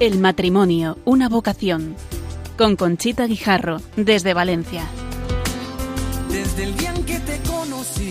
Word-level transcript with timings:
El 0.00 0.20
matrimonio, 0.20 0.96
una 1.04 1.28
vocación. 1.28 1.96
Con 2.56 2.76
Conchita 2.76 3.26
Guijarro, 3.26 3.80
desde 3.96 4.32
Valencia. 4.32 4.84
Desde 6.30 6.62
el 6.62 6.76
día 6.76 6.94
en 6.94 7.04
que 7.04 7.18
te 7.18 7.40
conocí, 7.40 8.10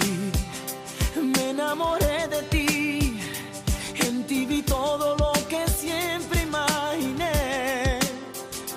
me 1.16 1.52
enamoré 1.52 2.28
de 2.28 2.42
ti. 2.50 3.18
En 4.06 4.26
ti 4.26 4.46
vi 4.46 4.64
todo 4.64 5.16
lo 5.16 5.32
que 5.48 5.66
siempre 5.70 6.42
imaginé. 6.42 8.00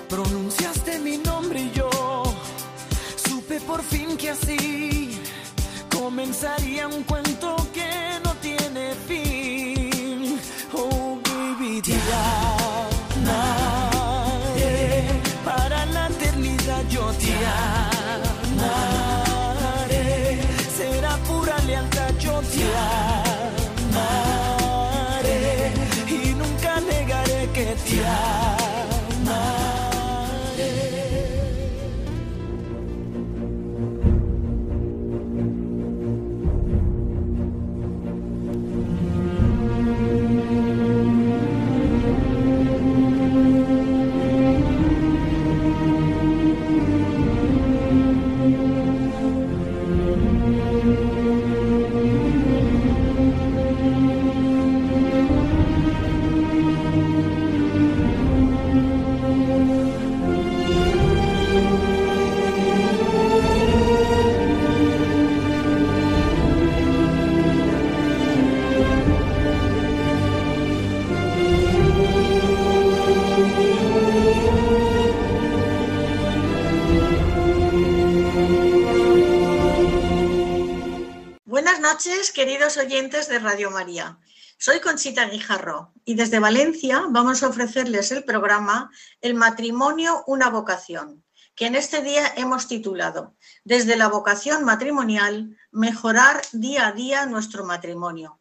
Pronunciaste 0.07 0.99
mi 0.99 1.17
nombre 1.17 1.63
y 1.63 1.71
yo 1.71 1.89
supe 3.27 3.59
por 3.59 3.81
fin 3.81 4.15
que 4.15 4.29
así 4.29 5.19
comenzaría 5.93 6.87
un 6.87 7.03
cuento 7.03 7.57
que 7.73 7.89
no 8.23 8.33
tiene 8.35 8.93
fin. 9.05 9.30
Noches, 81.81 82.31
queridos 82.31 82.77
oyentes 82.77 83.27
de 83.27 83.39
Radio 83.39 83.71
María. 83.71 84.19
Soy 84.59 84.79
Conchita 84.81 85.25
Guijarro 85.25 85.91
y 86.05 86.13
desde 86.13 86.37
Valencia 86.37 87.05
vamos 87.09 87.41
a 87.41 87.47
ofrecerles 87.47 88.11
el 88.11 88.23
programa 88.23 88.91
El 89.19 89.33
matrimonio, 89.33 90.23
una 90.27 90.51
vocación, 90.51 91.23
que 91.55 91.65
en 91.65 91.73
este 91.73 92.03
día 92.03 92.33
hemos 92.37 92.67
titulado 92.67 93.35
Desde 93.63 93.95
la 93.95 94.09
vocación 94.09 94.63
matrimonial, 94.63 95.57
mejorar 95.71 96.43
día 96.51 96.87
a 96.87 96.91
día 96.91 97.25
nuestro 97.25 97.65
matrimonio. 97.65 98.39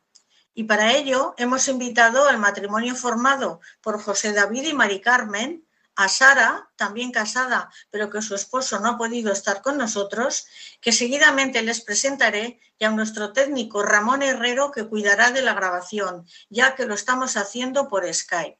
Y 0.52 0.64
para 0.64 0.92
ello 0.92 1.34
hemos 1.38 1.66
invitado 1.68 2.28
al 2.28 2.36
matrimonio 2.36 2.94
formado 2.94 3.61
por 3.80 4.02
José 4.02 4.34
David 4.34 4.64
y 4.64 4.74
Mari 4.74 5.00
Carmen, 5.00 5.64
a 6.02 6.08
Sara, 6.08 6.70
también 6.76 7.12
casada, 7.12 7.70
pero 7.90 8.08
que 8.08 8.22
su 8.22 8.34
esposo 8.34 8.80
no 8.80 8.88
ha 8.88 8.98
podido 8.98 9.33
estar 9.33 9.61
con 9.61 9.77
nosotros, 9.77 10.46
que 10.80 10.92
seguidamente 10.92 11.61
les 11.62 11.83
presentaré, 11.83 12.58
y 12.78 12.84
a 12.86 12.90
nuestro 12.90 13.34
técnico 13.34 13.83
Ramón 13.83 14.22
Herrero, 14.22 14.70
que 14.70 14.89
cuidará 14.89 15.30
de 15.30 15.42
la 15.42 15.52
grabación, 15.52 16.27
ya 16.48 16.74
que 16.74 16.86
lo 16.86 16.94
estamos 16.94 17.36
haciendo 17.36 17.89
por 17.89 18.12
Skype. 18.12 18.58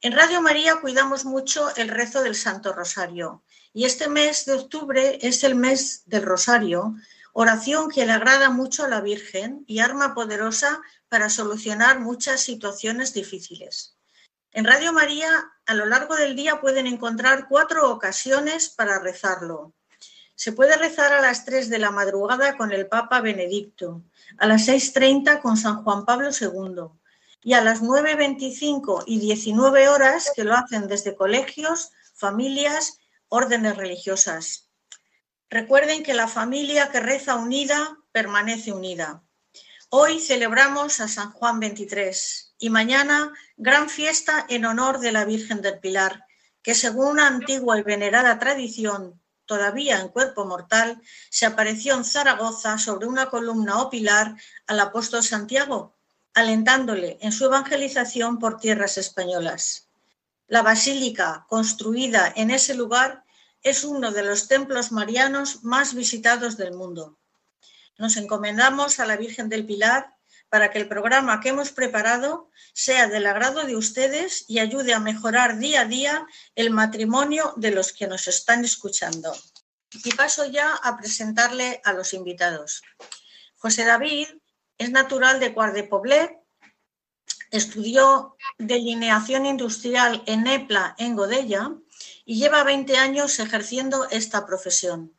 En 0.00 0.12
Radio 0.14 0.40
María 0.40 0.80
cuidamos 0.80 1.24
mucho 1.24 1.72
el 1.76 1.88
rezo 1.88 2.22
del 2.24 2.34
Santo 2.34 2.72
Rosario, 2.72 3.44
y 3.72 3.84
este 3.84 4.08
mes 4.08 4.44
de 4.44 4.54
octubre 4.54 5.18
es 5.22 5.44
el 5.44 5.54
mes 5.54 6.02
del 6.06 6.24
Rosario, 6.24 6.96
oración 7.32 7.88
que 7.88 8.04
le 8.04 8.12
agrada 8.12 8.50
mucho 8.50 8.84
a 8.84 8.88
la 8.88 9.00
Virgen 9.00 9.64
y 9.68 9.78
arma 9.78 10.12
poderosa 10.12 10.80
para 11.08 11.30
solucionar 11.30 12.00
muchas 12.00 12.40
situaciones 12.40 13.14
difíciles. 13.14 13.96
En 14.54 14.66
Radio 14.66 14.92
María, 14.92 15.50
a 15.64 15.72
lo 15.72 15.86
largo 15.86 16.14
del 16.14 16.36
día 16.36 16.60
pueden 16.60 16.86
encontrar 16.86 17.48
cuatro 17.48 17.90
ocasiones 17.90 18.68
para 18.68 18.98
rezarlo. 18.98 19.72
Se 20.34 20.52
puede 20.52 20.76
rezar 20.76 21.14
a 21.14 21.22
las 21.22 21.46
3 21.46 21.70
de 21.70 21.78
la 21.78 21.90
madrugada 21.90 22.58
con 22.58 22.70
el 22.70 22.86
Papa 22.86 23.22
Benedicto, 23.22 24.02
a 24.36 24.46
las 24.46 24.68
6.30 24.68 25.40
con 25.40 25.56
San 25.56 25.82
Juan 25.82 26.04
Pablo 26.04 26.28
II 26.38 26.90
y 27.42 27.54
a 27.54 27.62
las 27.62 27.80
9.25 27.80 29.04
y 29.06 29.20
19 29.20 29.88
horas 29.88 30.30
que 30.36 30.44
lo 30.44 30.54
hacen 30.54 30.86
desde 30.86 31.16
colegios, 31.16 31.90
familias, 32.14 32.98
órdenes 33.28 33.78
religiosas. 33.78 34.68
Recuerden 35.48 36.02
que 36.02 36.12
la 36.12 36.28
familia 36.28 36.90
que 36.90 37.00
reza 37.00 37.36
unida 37.36 37.96
permanece 38.12 38.70
unida. 38.70 39.22
Hoy 39.88 40.20
celebramos 40.20 41.00
a 41.00 41.08
San 41.08 41.32
Juan 41.32 41.58
23 41.58 42.51
y 42.62 42.70
mañana 42.70 43.32
gran 43.56 43.90
fiesta 43.90 44.46
en 44.48 44.64
honor 44.64 45.00
de 45.00 45.10
la 45.10 45.24
Virgen 45.24 45.62
del 45.62 45.80
Pilar, 45.80 46.26
que 46.62 46.76
según 46.76 47.08
una 47.08 47.26
antigua 47.26 47.76
y 47.76 47.82
venerada 47.82 48.38
tradición, 48.38 49.20
todavía 49.46 49.98
en 49.98 50.10
cuerpo 50.10 50.44
mortal, 50.44 51.02
se 51.28 51.44
apareció 51.44 51.96
en 51.96 52.04
Zaragoza 52.04 52.78
sobre 52.78 53.08
una 53.08 53.26
columna 53.30 53.82
o 53.82 53.90
pilar 53.90 54.36
al 54.68 54.78
apóstol 54.78 55.24
Santiago, 55.24 55.96
alentándole 56.34 57.18
en 57.20 57.32
su 57.32 57.46
evangelización 57.46 58.38
por 58.38 58.60
tierras 58.60 58.96
españolas. 58.96 59.88
La 60.46 60.62
basílica 60.62 61.44
construida 61.48 62.32
en 62.36 62.52
ese 62.52 62.74
lugar 62.74 63.24
es 63.64 63.82
uno 63.82 64.12
de 64.12 64.22
los 64.22 64.46
templos 64.46 64.92
marianos 64.92 65.64
más 65.64 65.94
visitados 65.94 66.56
del 66.56 66.74
mundo. 66.74 67.18
Nos 67.98 68.16
encomendamos 68.16 69.00
a 69.00 69.06
la 69.06 69.16
Virgen 69.16 69.48
del 69.48 69.66
Pilar 69.66 70.14
para 70.52 70.70
que 70.70 70.78
el 70.78 70.86
programa 70.86 71.40
que 71.40 71.48
hemos 71.48 71.72
preparado 71.72 72.50
sea 72.74 73.08
del 73.08 73.26
agrado 73.26 73.64
de 73.64 73.74
ustedes 73.74 74.44
y 74.48 74.58
ayude 74.58 74.92
a 74.92 75.00
mejorar 75.00 75.56
día 75.56 75.80
a 75.80 75.84
día 75.86 76.26
el 76.54 76.68
matrimonio 76.68 77.54
de 77.56 77.70
los 77.70 77.94
que 77.94 78.06
nos 78.06 78.28
están 78.28 78.62
escuchando. 78.62 79.34
Y 80.04 80.12
paso 80.12 80.44
ya 80.44 80.74
a 80.74 80.98
presentarle 80.98 81.80
a 81.84 81.94
los 81.94 82.12
invitados. 82.12 82.82
José 83.56 83.86
David 83.86 84.28
es 84.76 84.90
natural 84.90 85.40
de 85.40 85.84
Poblet, 85.84 86.38
estudió 87.50 88.36
delineación 88.58 89.46
industrial 89.46 90.22
en 90.26 90.46
EPLA 90.46 90.96
en 90.98 91.16
Godella 91.16 91.72
y 92.26 92.38
lleva 92.38 92.62
20 92.62 92.98
años 92.98 93.38
ejerciendo 93.38 94.06
esta 94.10 94.44
profesión. 94.44 95.16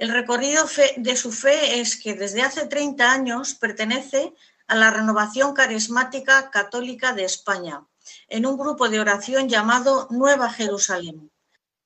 El 0.00 0.08
recorrido 0.08 0.64
de 0.96 1.14
su 1.14 1.30
fe 1.30 1.78
es 1.78 1.94
que 1.94 2.14
desde 2.14 2.40
hace 2.40 2.66
30 2.66 3.12
años 3.12 3.54
pertenece 3.54 4.32
a 4.70 4.76
la 4.76 4.90
Renovación 4.90 5.52
Carismática 5.52 6.48
Católica 6.50 7.12
de 7.12 7.24
España, 7.24 7.84
en 8.28 8.46
un 8.46 8.56
grupo 8.56 8.88
de 8.88 9.00
oración 9.00 9.48
llamado 9.48 10.06
Nueva 10.10 10.48
Jerusalén. 10.48 11.28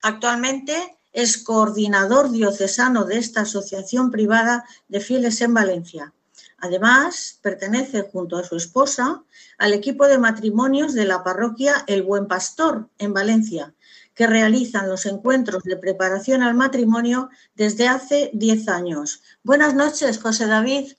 Actualmente 0.02 0.98
es 1.10 1.38
coordinador 1.38 2.30
diocesano 2.30 3.06
de 3.06 3.16
esta 3.16 3.40
asociación 3.40 4.10
privada 4.10 4.66
de 4.88 5.00
fieles 5.00 5.40
en 5.40 5.54
Valencia. 5.54 6.12
Además, 6.58 7.38
pertenece 7.40 8.02
junto 8.02 8.36
a 8.36 8.44
su 8.44 8.56
esposa 8.56 9.24
al 9.56 9.72
equipo 9.72 10.06
de 10.06 10.18
matrimonios 10.18 10.92
de 10.92 11.06
la 11.06 11.24
parroquia 11.24 11.84
El 11.86 12.02
Buen 12.02 12.28
Pastor 12.28 12.90
en 12.98 13.14
Valencia, 13.14 13.72
que 14.14 14.26
realizan 14.26 14.90
los 14.90 15.06
encuentros 15.06 15.62
de 15.62 15.78
preparación 15.78 16.42
al 16.42 16.54
matrimonio 16.54 17.30
desde 17.54 17.88
hace 17.88 18.30
10 18.34 18.68
años. 18.68 19.22
Buenas 19.42 19.74
noches, 19.74 20.18
José 20.18 20.46
David. 20.46 20.92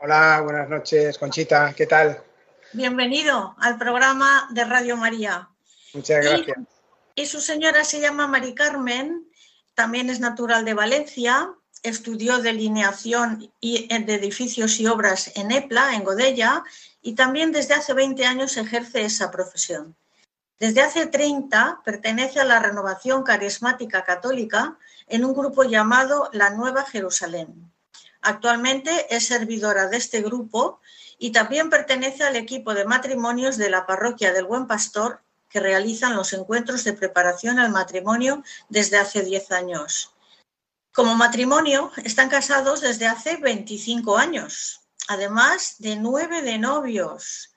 Hola, 0.00 0.40
buenas 0.44 0.68
noches, 0.68 1.18
Conchita, 1.18 1.74
¿qué 1.76 1.84
tal? 1.84 2.22
Bienvenido 2.72 3.56
al 3.58 3.78
programa 3.78 4.48
de 4.52 4.64
Radio 4.64 4.96
María. 4.96 5.48
Muchas 5.92 6.24
gracias. 6.24 6.56
Y, 7.16 7.22
y 7.22 7.26
su 7.26 7.40
señora 7.40 7.82
se 7.82 8.00
llama 8.00 8.28
Mari 8.28 8.54
Carmen, 8.54 9.26
también 9.74 10.08
es 10.08 10.20
natural 10.20 10.64
de 10.64 10.74
Valencia, 10.74 11.52
estudió 11.82 12.38
delineación 12.38 13.50
de 13.60 14.14
edificios 14.14 14.78
y 14.78 14.86
obras 14.86 15.32
en 15.34 15.50
EPLA, 15.50 15.96
en 15.96 16.04
Godella, 16.04 16.62
y 17.02 17.16
también 17.16 17.50
desde 17.50 17.74
hace 17.74 17.92
20 17.92 18.24
años 18.24 18.56
ejerce 18.56 19.04
esa 19.04 19.32
profesión. 19.32 19.96
Desde 20.60 20.80
hace 20.80 21.06
30 21.06 21.80
pertenece 21.84 22.38
a 22.38 22.44
la 22.44 22.60
Renovación 22.60 23.24
Carismática 23.24 24.04
Católica 24.04 24.78
en 25.08 25.24
un 25.24 25.34
grupo 25.34 25.64
llamado 25.64 26.30
La 26.32 26.50
Nueva 26.50 26.84
Jerusalén. 26.84 27.72
Actualmente 28.20 29.14
es 29.14 29.26
servidora 29.26 29.88
de 29.88 29.96
este 29.96 30.22
grupo 30.22 30.80
y 31.18 31.30
también 31.30 31.70
pertenece 31.70 32.24
al 32.24 32.36
equipo 32.36 32.74
de 32.74 32.84
matrimonios 32.84 33.56
de 33.56 33.70
la 33.70 33.86
Parroquia 33.86 34.32
del 34.32 34.44
Buen 34.44 34.66
Pastor 34.66 35.22
que 35.48 35.60
realizan 35.60 36.16
los 36.16 36.32
encuentros 36.32 36.84
de 36.84 36.92
preparación 36.92 37.58
al 37.58 37.70
matrimonio 37.70 38.42
desde 38.68 38.98
hace 38.98 39.22
10 39.22 39.52
años. 39.52 40.12
Como 40.92 41.14
matrimonio, 41.14 41.92
están 42.04 42.28
casados 42.28 42.80
desde 42.80 43.06
hace 43.06 43.36
25 43.36 44.18
años, 44.18 44.80
además 45.06 45.76
de 45.78 45.96
nueve 45.96 46.42
de 46.42 46.58
novios. 46.58 47.52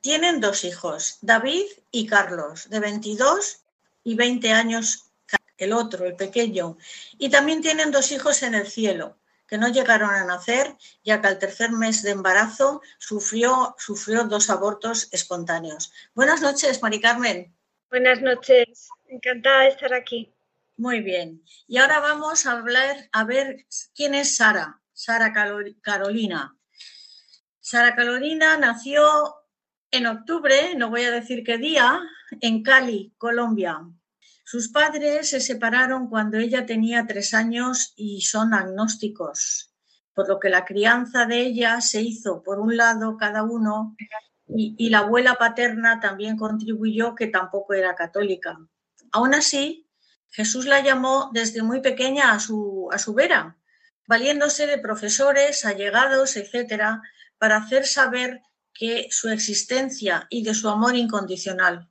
Tienen 0.00 0.40
dos 0.40 0.64
hijos, 0.64 1.18
David 1.20 1.64
y 1.90 2.06
Carlos, 2.06 2.68
de 2.70 2.80
22 2.80 3.58
y 4.04 4.14
20 4.14 4.52
años 4.52 5.06
el 5.58 5.72
otro, 5.72 6.06
el 6.06 6.14
pequeño. 6.14 6.76
Y 7.18 7.30
también 7.30 7.60
tienen 7.60 7.90
dos 7.90 8.12
hijos 8.12 8.42
en 8.42 8.54
el 8.54 8.66
cielo, 8.66 9.16
que 9.46 9.58
no 9.58 9.68
llegaron 9.68 10.10
a 10.10 10.24
nacer, 10.24 10.74
ya 11.04 11.20
que 11.20 11.28
al 11.28 11.38
tercer 11.38 11.70
mes 11.70 12.02
de 12.02 12.10
embarazo 12.10 12.80
sufrió, 12.98 13.74
sufrió 13.78 14.24
dos 14.24 14.50
abortos 14.50 15.08
espontáneos. 15.12 15.92
Buenas 16.14 16.40
noches, 16.40 16.82
Mari 16.82 17.00
Carmen. 17.00 17.54
Buenas 17.90 18.20
noches, 18.20 18.88
encantada 19.08 19.62
de 19.62 19.68
estar 19.68 19.94
aquí. 19.94 20.32
Muy 20.76 21.00
bien. 21.00 21.44
Y 21.68 21.78
ahora 21.78 22.00
vamos 22.00 22.46
a 22.46 22.52
hablar, 22.52 23.08
a 23.12 23.24
ver 23.24 23.66
quién 23.94 24.14
es 24.14 24.36
Sara, 24.36 24.80
Sara 24.92 25.32
Carolina. 25.80 26.56
Sara 27.60 27.94
Carolina 27.94 28.56
nació 28.58 29.36
en 29.90 30.06
octubre, 30.06 30.74
no 30.76 30.90
voy 30.90 31.04
a 31.04 31.12
decir 31.12 31.44
qué 31.44 31.56
día, 31.56 32.00
en 32.40 32.62
Cali, 32.62 33.14
Colombia. 33.16 33.80
Sus 34.54 34.68
padres 34.68 35.30
se 35.30 35.40
separaron 35.40 36.08
cuando 36.08 36.38
ella 36.38 36.64
tenía 36.64 37.08
tres 37.08 37.34
años 37.34 37.92
y 37.96 38.20
son 38.20 38.54
agnósticos, 38.54 39.74
por 40.14 40.28
lo 40.28 40.38
que 40.38 40.48
la 40.48 40.64
crianza 40.64 41.26
de 41.26 41.40
ella 41.40 41.80
se 41.80 42.02
hizo 42.02 42.40
por 42.40 42.60
un 42.60 42.76
lado 42.76 43.16
cada 43.16 43.42
uno 43.42 43.96
y, 44.46 44.90
la 44.90 44.98
abuela 44.98 45.34
paterna 45.34 45.98
también 45.98 46.36
contribuyó 46.36 47.16
que 47.16 47.26
tampoco 47.26 47.74
era 47.74 47.96
católica. 47.96 48.56
Aún 49.10 49.34
así, 49.34 49.88
Jesús 50.30 50.66
la 50.66 50.80
llamó 50.82 51.30
desde 51.32 51.64
muy 51.64 51.80
pequeña 51.80 52.30
a 52.30 52.38
su, 52.38 52.88
a 52.92 52.98
su 53.00 53.12
vera, 53.12 53.58
valiéndose 54.06 54.68
de 54.68 54.78
profesores, 54.78 55.64
allegados, 55.64 56.36
etcétera, 56.36 57.02
para 57.38 57.56
hacer 57.56 57.88
saber 57.88 58.40
que 58.72 59.08
su 59.10 59.30
existencia 59.30 60.28
y 60.30 60.44
de 60.44 60.54
su 60.54 60.68
amor 60.68 60.94
incondicional. 60.94 61.90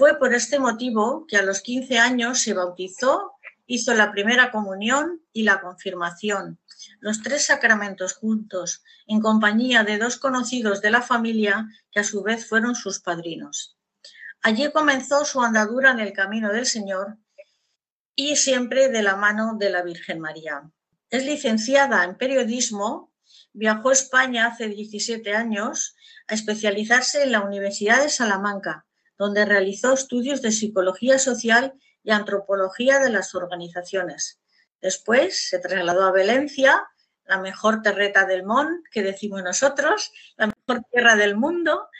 Fue 0.00 0.18
por 0.18 0.32
este 0.32 0.58
motivo 0.58 1.26
que 1.26 1.36
a 1.36 1.42
los 1.42 1.60
15 1.60 1.98
años 1.98 2.40
se 2.40 2.54
bautizó, 2.54 3.34
hizo 3.66 3.92
la 3.92 4.12
primera 4.12 4.50
comunión 4.50 5.20
y 5.30 5.42
la 5.42 5.60
confirmación, 5.60 6.58
los 7.00 7.20
tres 7.20 7.44
sacramentos 7.44 8.14
juntos, 8.14 8.82
en 9.06 9.20
compañía 9.20 9.84
de 9.84 9.98
dos 9.98 10.16
conocidos 10.16 10.80
de 10.80 10.90
la 10.90 11.02
familia 11.02 11.68
que 11.92 12.00
a 12.00 12.04
su 12.04 12.22
vez 12.22 12.48
fueron 12.48 12.74
sus 12.74 13.00
padrinos. 13.00 13.76
Allí 14.40 14.72
comenzó 14.72 15.26
su 15.26 15.42
andadura 15.42 15.90
en 15.90 16.00
el 16.00 16.14
camino 16.14 16.50
del 16.50 16.64
Señor 16.64 17.18
y 18.14 18.36
siempre 18.36 18.88
de 18.88 19.02
la 19.02 19.16
mano 19.16 19.56
de 19.58 19.68
la 19.68 19.82
Virgen 19.82 20.18
María. 20.18 20.62
Es 21.10 21.26
licenciada 21.26 22.04
en 22.04 22.16
periodismo, 22.16 23.12
viajó 23.52 23.90
a 23.90 23.92
España 23.92 24.46
hace 24.46 24.68
17 24.68 25.34
años 25.34 25.94
a 26.26 26.32
especializarse 26.32 27.22
en 27.22 27.32
la 27.32 27.42
Universidad 27.42 28.00
de 28.00 28.08
Salamanca 28.08 28.86
donde 29.20 29.44
realizó 29.44 29.92
estudios 29.92 30.40
de 30.40 30.50
psicología 30.50 31.18
social 31.18 31.74
y 32.02 32.10
antropología 32.10 33.00
de 33.00 33.10
las 33.10 33.34
organizaciones. 33.34 34.40
Después 34.80 35.46
se 35.50 35.58
trasladó 35.58 36.04
a 36.04 36.10
Valencia, 36.10 36.88
la 37.26 37.38
mejor 37.38 37.82
terreta 37.82 38.24
del 38.24 38.46
mundo, 38.46 38.80
que 38.90 39.02
decimos 39.02 39.42
nosotros, 39.42 40.10
la 40.38 40.46
mejor 40.46 40.86
tierra 40.90 41.16
del 41.16 41.36
mundo, 41.36 41.90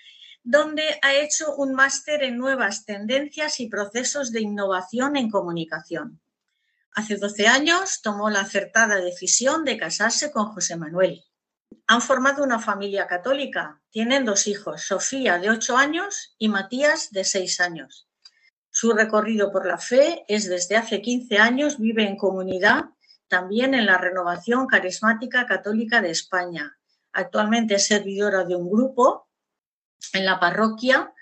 donde 0.44 0.98
ha 1.02 1.12
hecho 1.12 1.54
un 1.56 1.74
máster 1.74 2.22
en 2.22 2.38
nuevas 2.38 2.86
tendencias 2.86 3.60
y 3.60 3.68
procesos 3.68 4.32
de 4.32 4.40
innovación 4.40 5.18
en 5.18 5.30
comunicación. 5.30 6.22
Hace 6.94 7.18
12 7.18 7.48
años 7.48 8.00
tomó 8.00 8.30
la 8.30 8.40
acertada 8.40 8.96
decisión 8.96 9.66
de 9.66 9.76
casarse 9.76 10.32
con 10.32 10.46
José 10.46 10.78
Manuel. 10.78 11.22
Han 11.90 12.02
formado 12.02 12.44
una 12.44 12.60
familia 12.60 13.08
católica. 13.08 13.82
Tienen 13.90 14.24
dos 14.24 14.46
hijos, 14.46 14.82
Sofía 14.82 15.38
de 15.40 15.50
8 15.50 15.76
años 15.76 16.36
y 16.38 16.48
Matías 16.48 17.10
de 17.10 17.24
6 17.24 17.60
años. 17.60 18.08
Su 18.70 18.92
recorrido 18.92 19.50
por 19.50 19.66
la 19.66 19.76
fe 19.76 20.24
es 20.28 20.48
desde 20.48 20.76
hace 20.76 21.02
15 21.02 21.38
años, 21.38 21.80
vive 21.80 22.04
en 22.04 22.16
comunidad, 22.16 22.84
también 23.26 23.74
en 23.74 23.86
la 23.86 23.98
Renovación 23.98 24.68
Carismática 24.68 25.46
Católica 25.46 26.00
de 26.00 26.10
España. 26.10 26.78
Actualmente 27.12 27.74
es 27.74 27.86
servidora 27.88 28.44
de 28.44 28.54
un 28.54 28.70
grupo 28.70 29.28
en 30.12 30.26
la 30.26 30.38
parroquia, 30.38 31.12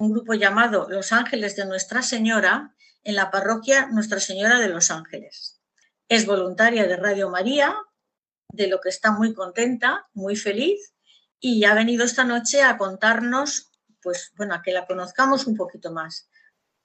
un 0.00 0.12
grupo 0.12 0.34
llamado 0.34 0.86
Los 0.90 1.12
Ángeles 1.12 1.56
de 1.56 1.64
Nuestra 1.64 2.02
Señora, 2.02 2.74
en 3.04 3.14
la 3.14 3.30
parroquia 3.30 3.86
Nuestra 3.86 4.20
Señora 4.20 4.58
de 4.58 4.68
los 4.68 4.90
Ángeles. 4.90 5.62
Es 6.10 6.26
voluntaria 6.26 6.86
de 6.86 6.98
Radio 6.98 7.30
María, 7.30 7.74
de 8.52 8.68
lo 8.68 8.80
que 8.80 8.88
está 8.88 9.12
muy 9.12 9.34
contenta, 9.34 10.08
muy 10.12 10.36
feliz 10.36 10.94
y 11.40 11.64
ha 11.64 11.74
venido 11.74 12.04
esta 12.04 12.24
noche 12.24 12.62
a 12.62 12.76
contarnos, 12.76 13.70
pues 14.02 14.32
bueno, 14.36 14.54
a 14.54 14.62
que 14.62 14.72
la 14.72 14.86
conozcamos 14.86 15.46
un 15.46 15.56
poquito 15.56 15.90
más. 15.92 16.28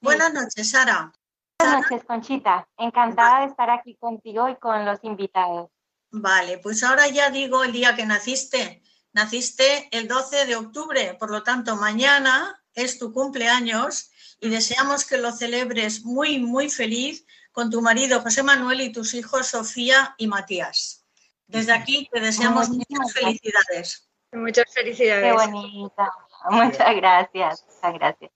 Buenas 0.01 0.33
noches, 0.33 0.71
Sara. 0.71 1.11
Buenas 1.59 1.81
noches, 1.81 2.05
Conchita. 2.05 2.67
Encantada 2.77 3.41
de 3.41 3.47
estar 3.47 3.69
aquí 3.69 3.95
contigo 3.95 4.49
y 4.49 4.55
con 4.57 4.85
los 4.85 5.03
invitados. 5.03 5.69
Vale, 6.11 6.57
pues 6.59 6.83
ahora 6.83 7.07
ya 7.07 7.29
digo 7.29 7.63
el 7.63 7.73
día 7.73 7.95
que 7.95 8.05
naciste. 8.05 8.81
Naciste 9.13 9.87
el 9.91 10.07
12 10.07 10.45
de 10.45 10.55
octubre, 10.55 11.15
por 11.19 11.31
lo 11.31 11.43
tanto, 11.43 11.75
mañana 11.75 12.61
es 12.73 12.99
tu 12.99 13.13
cumpleaños 13.13 14.11
y 14.39 14.49
deseamos 14.49 15.05
que 15.05 15.17
lo 15.17 15.31
celebres 15.31 16.03
muy, 16.03 16.39
muy 16.39 16.69
feliz 16.69 17.25
con 17.51 17.69
tu 17.69 17.81
marido 17.81 18.21
José 18.21 18.43
Manuel 18.43 18.81
y 18.81 18.91
tus 18.91 19.13
hijos 19.13 19.47
Sofía 19.47 20.15
y 20.17 20.27
Matías. 20.27 21.04
Desde 21.47 21.73
aquí 21.73 22.09
te 22.11 22.19
deseamos 22.19 22.69
muchas 22.69 23.13
felicidades. 23.13 24.09
Muchas 24.31 24.73
felicidades. 24.73 25.23
Qué 25.23 25.31
bonita. 25.31 26.11
Muchas 26.49 26.95
gracias. 26.95 27.65
Muchas 27.67 27.93
gracias. 27.93 28.31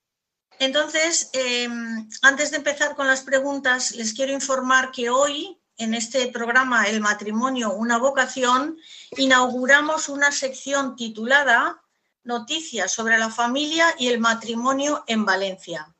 Entonces, 0.59 1.29
em, 1.33 2.07
antes 2.21 2.51
de 2.51 2.57
empezar 2.57 2.95
con 2.95 3.07
las 3.07 3.21
preguntas, 3.21 3.91
les 3.91 4.13
quiero 4.13 4.33
informar 4.33 4.91
que 4.91 5.09
hoy, 5.09 5.57
en 5.77 5.93
este 5.93 6.27
programa 6.27 6.87
El 6.87 6.99
matrimonio, 6.99 7.71
una 7.71 7.97
vocación, 7.97 8.77
inauguramos 9.11 10.09
una 10.09 10.31
sección 10.31 10.95
titulada 10.97 11.81
Noticias 12.23 12.91
sobre 12.91 13.17
la 13.17 13.29
familia 13.29 13.95
y 13.97 14.09
el 14.09 14.19
matrimonio 14.19 15.03
en 15.07 15.25
Valencia. 15.25 15.95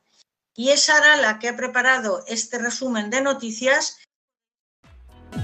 Y 0.54 0.68
es 0.68 0.82
Sara 0.82 1.16
la 1.16 1.38
que 1.38 1.48
ha 1.48 1.56
preparado 1.56 2.22
este 2.26 2.58
resumen 2.58 3.08
de 3.08 3.22
noticias. 3.22 3.98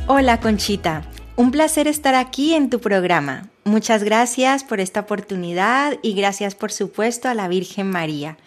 Hola 0.06 0.38
Conchita, 0.38 1.02
un 1.36 1.50
placer 1.50 1.86
estar 1.86 2.14
aquí 2.14 2.54
en 2.54 2.70
tu 2.70 2.80
programa. 2.80 3.50
Muchas 3.64 4.02
gracias 4.02 4.64
por 4.64 4.80
esta 4.80 5.00
oportunidad 5.00 5.98
y 6.02 6.14
gracias 6.14 6.54
por 6.54 6.72
supuesto 6.72 7.28
a 7.28 7.34
la 7.34 7.46
Virgen 7.46 7.90
María, 7.90 8.38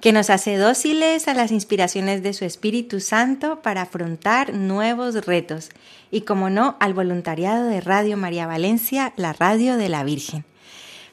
que 0.00 0.12
nos 0.12 0.30
hace 0.30 0.56
dóciles 0.56 1.28
a 1.28 1.34
las 1.34 1.52
inspiraciones 1.52 2.22
de 2.22 2.32
su 2.32 2.46
Espíritu 2.46 3.00
Santo 3.00 3.60
para 3.60 3.82
afrontar 3.82 4.54
nuevos 4.54 5.26
retos 5.26 5.68
y 6.10 6.22
como 6.22 6.48
no 6.48 6.76
al 6.80 6.94
voluntariado 6.94 7.66
de 7.66 7.82
Radio 7.82 8.16
María 8.16 8.46
Valencia, 8.46 9.12
la 9.16 9.34
radio 9.34 9.76
de 9.76 9.90
la 9.90 10.02
Virgen. 10.02 10.46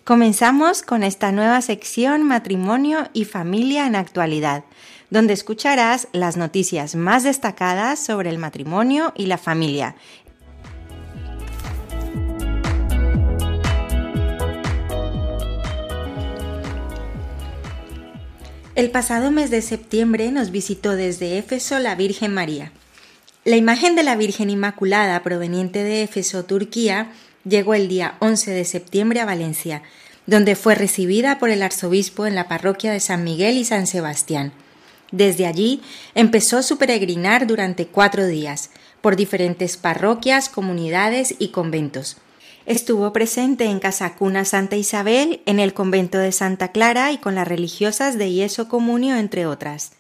Comenzamos 0.06 0.84
con 0.84 1.04
esta 1.04 1.34
nueva 1.34 1.62
sección 1.62 2.24
Matrimonio 2.24 3.10
y 3.12 3.26
Familia 3.26 3.88
en 3.88 3.96
Actualidad, 3.96 4.64
donde 5.10 5.34
escucharás 5.34 6.08
las 6.14 6.38
noticias 6.38 6.96
más 6.96 7.24
destacadas 7.24 8.00
sobre 8.00 8.30
el 8.30 8.38
matrimonio 8.38 9.12
y 9.16 9.26
la 9.26 9.38
familia 9.38 9.96
El 18.76 18.92
pasado 18.92 19.32
mes 19.32 19.52
de 19.52 19.62
septiembre 19.62 20.34
nos 20.34 20.52
visitó 20.52 20.98
desde 20.98 21.38
Éfeso 21.38 21.80
la 21.80 21.96
Virgen 21.96 22.34
María. 22.34 22.74
La 23.46 23.56
imagen 23.56 23.96
de 23.96 24.04
la 24.04 24.18
Virgen 24.18 24.50
Inmaculada 24.50 25.24
proveniente 25.24 25.82
de 25.86 26.04
Éfeso, 26.04 26.44
Turquía, 26.44 27.14
llegó 27.46 27.74
el 27.74 27.88
día 27.88 28.16
11 28.20 28.52
de 28.52 28.66
septiembre 28.66 29.22
a 29.22 29.26
Valencia, 29.26 29.82
donde 30.26 30.58
fue 30.58 30.76
recibida 30.76 31.40
por 31.40 31.52
el 31.52 31.64
arzobispo 31.64 32.26
en 32.26 32.36
la 32.36 32.50
parroquia 32.50 32.92
de 32.92 33.00
San 33.00 33.24
Miguel 33.24 33.56
y 33.56 33.64
San 33.64 33.88
Sebastián. 33.88 34.52
Desde 35.10 35.48
allí 35.48 35.82
empezó 36.14 36.62
su 36.62 36.78
peregrinar 36.78 37.48
durante 37.48 37.88
cuatro 37.88 38.28
días, 38.28 38.72
por 39.00 39.16
diferentes 39.16 39.78
parroquias, 39.78 40.50
comunidades 40.50 41.36
y 41.40 41.50
conventos. 41.50 42.18
Estuvo 42.66 43.14
presente 43.14 43.66
en 43.66 43.80
Casacuna 43.80 44.44
Santa 44.44 44.76
Isabel, 44.76 45.42
en 45.46 45.60
el 45.60 45.76
convento 45.76 46.18
de 46.18 46.32
Santa 46.32 46.70
Clara 46.70 47.12
y 47.12 47.20
con 47.20 47.36
las 47.36 47.48
religiosas 47.48 48.18
de 48.18 48.32
Yeso 48.32 48.68
Comunio, 48.68 49.18
entre 49.18 49.46
otras. 49.46 49.92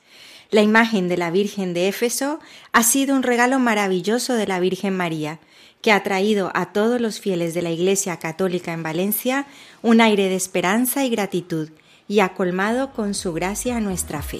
La 0.50 0.63
imagen 0.63 1.07
de 1.07 1.15
la 1.15 1.29
Virgen 1.29 1.75
de 1.75 1.88
Éfeso 1.88 2.39
ha 2.72 2.81
sido 2.81 3.15
un 3.15 3.22
regalo 3.22 3.60
maravilloso 3.60 4.34
de 4.34 4.48
la 4.48 4.60
Virgen 4.60 4.98
María, 4.98 5.38
que 5.81 5.91
ha 5.91 6.01
traído 6.01 6.51
a 6.55 6.74
todos 6.74 7.00
los 7.00 7.19
fieles 7.19 7.53
de 7.53 7.62
la 7.62 7.69
Iglesia 7.69 8.17
Católica 8.17 8.74
en 8.74 8.81
Valencia 8.81 9.45
un 9.84 10.01
aire 10.01 10.27
de 10.27 10.36
esperanza 10.36 11.05
y 11.05 11.10
gratitud, 11.12 11.69
y 12.07 12.19
ha 12.19 12.29
colmado 12.29 12.93
con 12.93 13.13
su 13.13 13.34
gracia 13.34 13.79
nuestra 13.79 14.24
fe. 14.24 14.39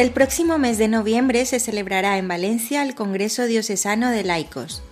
El 0.00 0.12
próximo 0.12 0.56
mes 0.56 0.78
de 0.78 0.88
noviembre 0.88 1.44
se 1.44 1.60
celebrará 1.60 2.16
en 2.16 2.26
Valencia 2.26 2.82
el 2.82 2.94
Congreso 2.94 3.44
Diocesano 3.44 4.08
de 4.08 4.24
Laicos. 4.24 4.82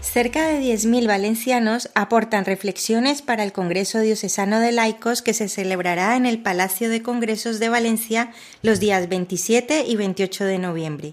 Cerca 0.00 0.46
de 0.46 0.62
10.000 0.62 1.06
valencianos 1.06 1.90
aportan 1.94 2.46
reflexiones 2.46 3.20
para 3.20 3.44
el 3.44 3.52
Congreso 3.52 4.00
Diocesano 4.00 4.60
de 4.60 4.72
Laicos 4.72 5.20
que 5.20 5.34
se 5.34 5.50
celebrará 5.50 6.16
en 6.16 6.24
el 6.24 6.40
Palacio 6.40 6.88
de 6.88 7.02
Congresos 7.02 7.58
de 7.58 7.68
Valencia 7.68 8.32
los 8.62 8.80
días 8.80 9.10
27 9.10 9.84
y 9.86 9.96
28 9.96 10.46
de 10.46 10.58
noviembre. 10.58 11.12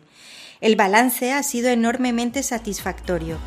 El 0.62 0.78
balance 0.78 1.34
ha 1.34 1.44
sido 1.44 1.68
enormemente 1.68 2.44
satisfactorio. 2.44 3.38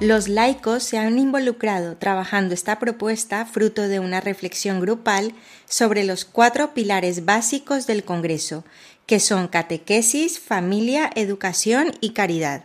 Los 0.00 0.26
laicos 0.28 0.82
se 0.82 0.98
han 0.98 1.20
involucrado 1.20 1.96
trabajando 1.96 2.52
esta 2.52 2.80
propuesta 2.80 3.46
fruto 3.46 3.88
de 3.88 4.00
una 4.00 4.20
reflexión 4.20 4.80
grupal 4.80 5.32
sobre 5.66 6.02
los 6.04 6.24
cuatro 6.24 6.74
pilares 6.74 7.24
básicos 7.24 7.86
del 7.86 8.02
Congreso, 8.04 8.64
que 9.06 9.20
son 9.20 9.46
catequesis, 9.46 10.40
familia, 10.40 11.08
educación 11.14 11.92
y 12.00 12.10
caridad. 12.10 12.64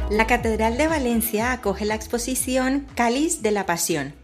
La 0.09 0.25
Catedral 0.25 0.77
de 0.77 0.87
Valencia 0.87 1.51
acoge 1.51 1.85
la 1.85 1.95
exposición 1.95 2.87
Cáliz 2.95 3.41
de 3.41 3.51
la 3.51 3.65
Pasión 3.65 4.18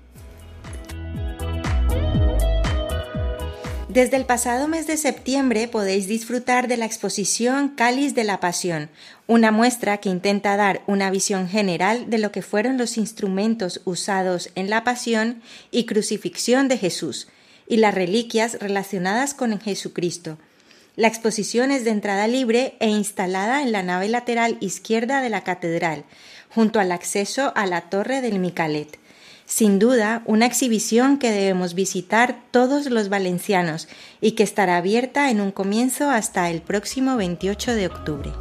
Desde 3.95 4.17
el 4.17 4.25
pasado 4.25 4.67
mes 4.67 4.87
de 4.87 4.97
septiembre 4.97 5.69
podéis 5.69 6.09
disfrutar 6.09 6.67
de 6.67 6.75
la 6.75 6.83
exposición 6.83 7.69
Cáliz 7.69 8.13
de 8.13 8.25
la 8.25 8.41
Pasión, 8.41 8.89
una 9.25 9.51
muestra 9.51 9.99
que 9.99 10.09
intenta 10.09 10.57
dar 10.57 10.81
una 10.85 11.09
visión 11.09 11.47
general 11.47 12.09
de 12.09 12.17
lo 12.17 12.29
que 12.33 12.41
fueron 12.41 12.77
los 12.77 12.97
instrumentos 12.97 13.79
usados 13.85 14.49
en 14.55 14.69
la 14.69 14.83
pasión 14.83 15.41
y 15.71 15.85
crucifixión 15.85 16.67
de 16.67 16.77
Jesús 16.77 17.29
y 17.69 17.77
las 17.77 17.95
reliquias 17.95 18.59
relacionadas 18.59 19.33
con 19.33 19.61
Jesucristo. 19.61 20.37
La 20.97 21.07
exposición 21.07 21.71
es 21.71 21.85
de 21.85 21.91
entrada 21.91 22.27
libre 22.27 22.75
e 22.81 22.89
instalada 22.89 23.61
en 23.61 23.71
la 23.71 23.81
nave 23.81 24.09
lateral 24.09 24.57
izquierda 24.59 25.21
de 25.21 25.29
la 25.29 25.45
catedral, 25.45 26.03
junto 26.49 26.81
al 26.81 26.91
acceso 26.91 27.53
a 27.55 27.65
la 27.65 27.89
torre 27.89 28.19
del 28.19 28.39
Micalet. 28.39 28.99
Sin 29.45 29.77
duda, 29.77 30.23
una 30.25 30.47
exhibición 30.47 31.17
que 31.17 31.31
debemos 31.31 31.75
visitar 31.75 32.41
todos 32.49 32.89
los 32.89 33.09
valencianos 33.09 33.87
y 34.19 34.31
que 34.31 34.43
estará 34.43 34.77
abierta 34.77 35.29
en 35.29 35.39
un 35.39 35.51
comienzo 35.51 36.09
hasta 36.09 36.49
el 36.49 36.61
próximo 36.61 37.15
28 37.15 37.75
de 37.75 37.85
octubre. 37.85 38.31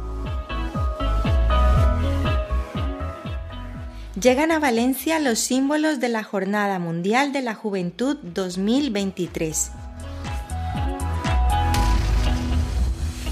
Llegan 4.19 4.51
a 4.51 4.59
Valencia 4.59 5.19
los 5.19 5.39
símbolos 5.39 5.99
de 5.99 6.09
la 6.09 6.23
Jornada 6.23 6.79
Mundial 6.79 7.33
de 7.33 7.43
la 7.43 7.53
Juventud 7.53 8.17
2023. 8.23 9.71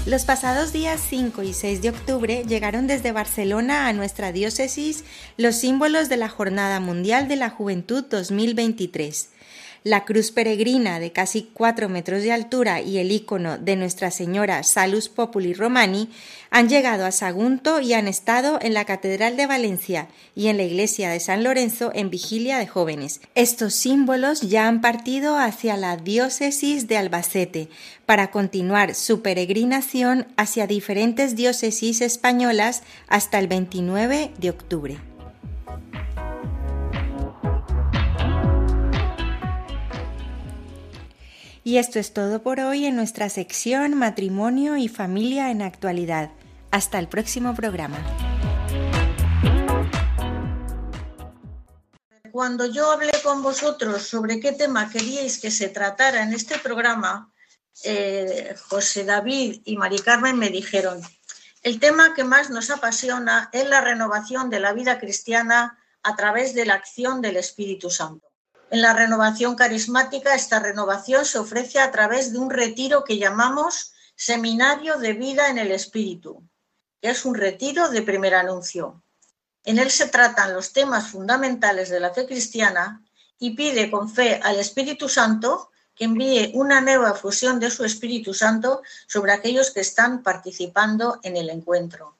Los 0.06 0.26
pasados 0.26 0.74
días 0.74 1.00
5 1.08 1.42
y 1.44 1.54
6 1.54 1.80
de 1.80 1.88
octubre 1.88 2.44
llegaron 2.46 2.86
desde 2.86 3.10
Barcelona 3.12 3.88
a 3.88 3.94
nuestra 3.94 4.32
diócesis 4.32 5.02
los 5.38 5.54
símbolos 5.54 6.10
de 6.10 6.18
la 6.18 6.28
Jornada 6.28 6.78
Mundial 6.78 7.26
de 7.26 7.36
la 7.36 7.48
Juventud 7.48 8.04
2023 8.10 9.30
la 9.84 10.06
cruz 10.06 10.32
peregrina 10.32 10.98
de 10.98 11.12
casi 11.12 11.50
4 11.52 11.90
metros 11.90 12.22
de 12.22 12.32
altura 12.32 12.80
y 12.80 12.96
el 12.96 13.12
icono 13.12 13.58
de 13.58 13.76
Nuestra 13.76 14.10
Señora 14.10 14.62
Salus 14.62 15.10
Populi 15.10 15.52
Romani 15.52 16.08
han 16.50 16.70
llegado 16.70 17.04
a 17.04 17.12
Sagunto 17.12 17.80
y 17.80 17.92
han 17.92 18.08
estado 18.08 18.58
en 18.62 18.72
la 18.72 18.86
Catedral 18.86 19.36
de 19.36 19.46
Valencia 19.46 20.08
y 20.34 20.46
en 20.46 20.56
la 20.56 20.62
Iglesia 20.62 21.10
de 21.10 21.20
San 21.20 21.44
Lorenzo 21.44 21.92
en 21.94 22.08
vigilia 22.08 22.56
de 22.56 22.66
jóvenes. 22.66 23.20
Estos 23.34 23.74
símbolos 23.74 24.40
ya 24.40 24.68
han 24.68 24.80
partido 24.80 25.36
hacia 25.36 25.76
la 25.76 25.98
diócesis 25.98 26.88
de 26.88 26.96
Albacete 26.96 27.68
para 28.06 28.30
continuar 28.30 28.94
su 28.94 29.20
peregrinación 29.20 30.26
hacia 30.38 30.66
diferentes 30.66 31.36
diócesis 31.36 32.00
españolas 32.00 32.84
hasta 33.06 33.38
el 33.38 33.48
29 33.48 34.30
de 34.38 34.50
octubre. 34.50 34.96
Y 41.66 41.78
esto 41.78 41.98
es 41.98 42.12
todo 42.12 42.42
por 42.42 42.60
hoy 42.60 42.84
en 42.84 42.94
nuestra 42.94 43.30
sección 43.30 43.94
Matrimonio 43.94 44.76
y 44.76 44.88
Familia 44.88 45.50
en 45.50 45.62
Actualidad. 45.62 46.30
Hasta 46.70 46.98
el 46.98 47.08
próximo 47.08 47.54
programa. 47.54 47.96
Cuando 52.30 52.66
yo 52.66 52.90
hablé 52.90 53.12
con 53.22 53.42
vosotros 53.42 54.02
sobre 54.02 54.40
qué 54.40 54.52
tema 54.52 54.90
queríais 54.90 55.40
que 55.40 55.50
se 55.50 55.70
tratara 55.70 56.22
en 56.22 56.34
este 56.34 56.58
programa, 56.58 57.32
eh, 57.82 58.54
José 58.68 59.04
David 59.04 59.62
y 59.64 59.78
Mari 59.78 60.00
Carmen 60.00 60.38
me 60.38 60.50
dijeron, 60.50 61.00
el 61.62 61.80
tema 61.80 62.12
que 62.12 62.24
más 62.24 62.50
nos 62.50 62.68
apasiona 62.68 63.48
es 63.52 63.66
la 63.70 63.80
renovación 63.80 64.50
de 64.50 64.60
la 64.60 64.74
vida 64.74 64.98
cristiana 64.98 65.78
a 66.02 66.14
través 66.14 66.52
de 66.52 66.66
la 66.66 66.74
acción 66.74 67.22
del 67.22 67.38
Espíritu 67.38 67.88
Santo. 67.88 68.33
En 68.70 68.82
la 68.82 68.92
renovación 68.92 69.54
carismática, 69.54 70.34
esta 70.34 70.58
renovación 70.58 71.24
se 71.24 71.38
ofrece 71.38 71.78
a 71.78 71.90
través 71.90 72.32
de 72.32 72.38
un 72.38 72.50
retiro 72.50 73.04
que 73.04 73.18
llamamos 73.18 73.92
Seminario 74.16 74.98
de 74.98 75.12
Vida 75.12 75.48
en 75.48 75.58
el 75.58 75.70
Espíritu, 75.70 76.42
que 77.00 77.10
es 77.10 77.24
un 77.24 77.34
retiro 77.34 77.88
de 77.88 78.02
primer 78.02 78.34
anuncio. 78.34 79.02
En 79.64 79.78
él 79.78 79.90
se 79.90 80.08
tratan 80.08 80.54
los 80.54 80.72
temas 80.72 81.08
fundamentales 81.08 81.88
de 81.88 82.00
la 82.00 82.12
fe 82.12 82.26
cristiana 82.26 83.02
y 83.38 83.50
pide 83.50 83.90
con 83.90 84.10
fe 84.10 84.40
al 84.42 84.58
Espíritu 84.58 85.08
Santo 85.08 85.70
que 85.94 86.04
envíe 86.04 86.50
una 86.54 86.80
nueva 86.80 87.14
fusión 87.14 87.60
de 87.60 87.70
su 87.70 87.84
Espíritu 87.84 88.34
Santo 88.34 88.82
sobre 89.06 89.32
aquellos 89.32 89.70
que 89.70 89.80
están 89.80 90.22
participando 90.22 91.20
en 91.22 91.36
el 91.36 91.50
encuentro. 91.50 92.16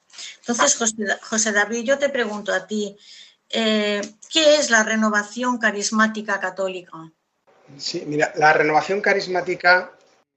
Entonces, 0.47 0.79
José, 1.23 1.53
David, 1.53 1.85
yo 1.85 1.99
te 1.99 2.09
pregunto 2.09 2.53
a 2.53 2.67
ti, 2.67 2.97
eh, 3.55 4.01
¿qué 4.33 4.57
es 4.57 4.71
la 4.71 4.83
renovación 4.83 5.59
carismática 5.59 6.41
católica? 6.41 7.13
Sí, 7.79 8.05
mira, 8.07 8.33
la 8.37 8.53
renovación 8.53 9.01
carismática, 9.01 9.93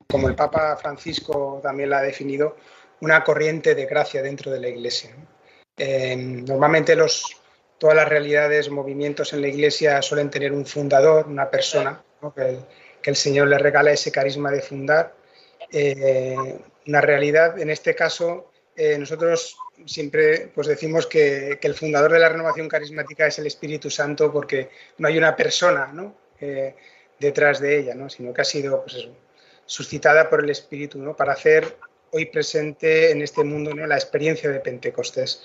como 0.08 0.28
el 0.28 0.36
Papa 0.36 0.78
Francisco 0.78 1.60
también 1.62 1.90
la 1.90 1.98
ha 1.98 2.02
definido, 2.04 2.56
una 3.02 3.24
corriente 3.24 3.76
de 3.76 3.86
gracia 3.86 4.22
dentro 4.22 4.52
de 4.52 4.60
la 4.60 4.70
Iglesia. 4.70 5.16
normalmente 5.78 6.96
los, 6.96 7.38
todas 7.78 7.96
las 7.96 8.08
realidades, 8.08 8.70
movimientos 8.70 9.34
en 9.34 9.42
la 9.42 9.48
Iglesia 9.48 10.02
suelen 10.02 10.30
tener 10.30 10.52
un 10.52 10.66
fundador, 10.66 11.28
una 11.28 11.50
persona, 11.50 12.02
que, 12.36 12.60
el, 13.04 13.16
Señor 13.16 13.48
le 13.48 13.58
regala 13.58 13.92
ese 13.92 14.12
carisma 14.12 14.52
de 14.52 14.62
fundar. 14.62 15.16
Eh, 15.72 16.60
una 16.88 17.02
realidad, 17.02 17.60
en 17.60 17.70
este 17.70 17.96
caso, 17.96 18.52
eh, 18.80 18.96
nosotros 19.00 19.58
siempre 19.88 20.52
pues 20.54 20.68
decimos 20.68 21.08
que, 21.08 21.58
el 21.60 21.74
fundador 21.74 22.12
de 22.12 22.20
la 22.20 22.30
renovación 22.30 22.70
carismática 22.70 23.26
es 23.26 23.40
el 23.40 23.48
Espíritu 23.48 23.90
Santo 23.90 24.32
porque 24.32 24.70
no 25.00 25.08
hay 25.08 25.18
una 25.18 25.36
persona 25.36 25.92
eh, 26.40 26.76
detrás 27.20 27.60
de 27.60 27.80
ella, 27.80 27.96
sino 28.10 28.32
que 28.32 28.42
ha 28.42 28.46
sido 28.46 28.84
pues 28.84 29.10
suscitada 29.66 30.30
por 30.30 30.44
el 30.44 30.52
Espíritu 30.52 31.00
¿no? 31.00 31.16
para 31.16 31.34
hacer 31.34 31.76
hoy 32.12 32.26
presente 32.26 33.10
en 33.10 33.24
este 33.24 33.44
mundo 33.44 33.74
¿no? 33.74 33.88
la 33.88 33.96
experiencia 33.96 34.48
de 34.52 34.60
Pentecostés. 34.60 35.42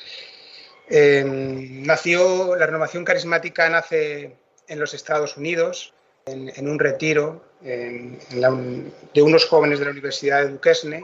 Em, 0.90 1.86
nació, 1.86 2.54
la 2.54 2.66
renovación 2.66 3.02
carismática 3.02 3.66
nace 3.70 4.36
en 4.68 4.78
los 4.78 4.92
Estados 4.92 5.38
Unidos, 5.38 5.94
en, 6.26 6.68
un 6.68 6.78
retiro 6.78 7.42
de 7.62 9.22
unos 9.22 9.46
jóvenes 9.46 9.78
de 9.78 9.86
la 9.86 9.90
Universidad 9.90 10.42
de 10.42 10.50
Duquesne, 10.50 11.02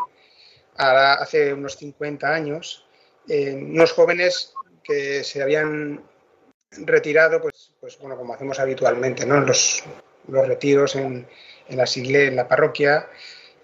hace 0.78 1.52
unos 1.52 1.76
50 1.76 2.32
años, 2.32 2.87
eh, 3.28 3.54
unos 3.54 3.92
jóvenes 3.92 4.54
que 4.82 5.23
se 5.25 5.42
habían 5.42 6.02
retirado, 6.70 7.40
pues, 7.40 7.73
pues 7.80 7.99
bueno, 7.99 8.16
como 8.16 8.35
hacemos 8.35 8.58
habitualmente, 8.58 9.26
¿no? 9.26 9.40
los, 9.40 9.85
retiros 10.28 10.94
en, 10.97 11.26
en, 11.68 11.76
la 11.76 11.85
en 11.94 12.37
la 12.37 12.47
parroquia, 12.47 13.08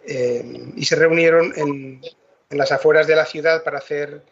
eh, 0.06 0.42
y 0.76 0.84
se 0.84 0.96
reunieron 0.96 1.52
en, 1.56 2.00
en, 2.50 2.58
las 2.58 2.72
afueras 2.72 3.06
de 3.06 3.16
la 3.16 3.26
ciudad 3.26 3.62
para 3.62 3.78
hacer, 3.78 4.22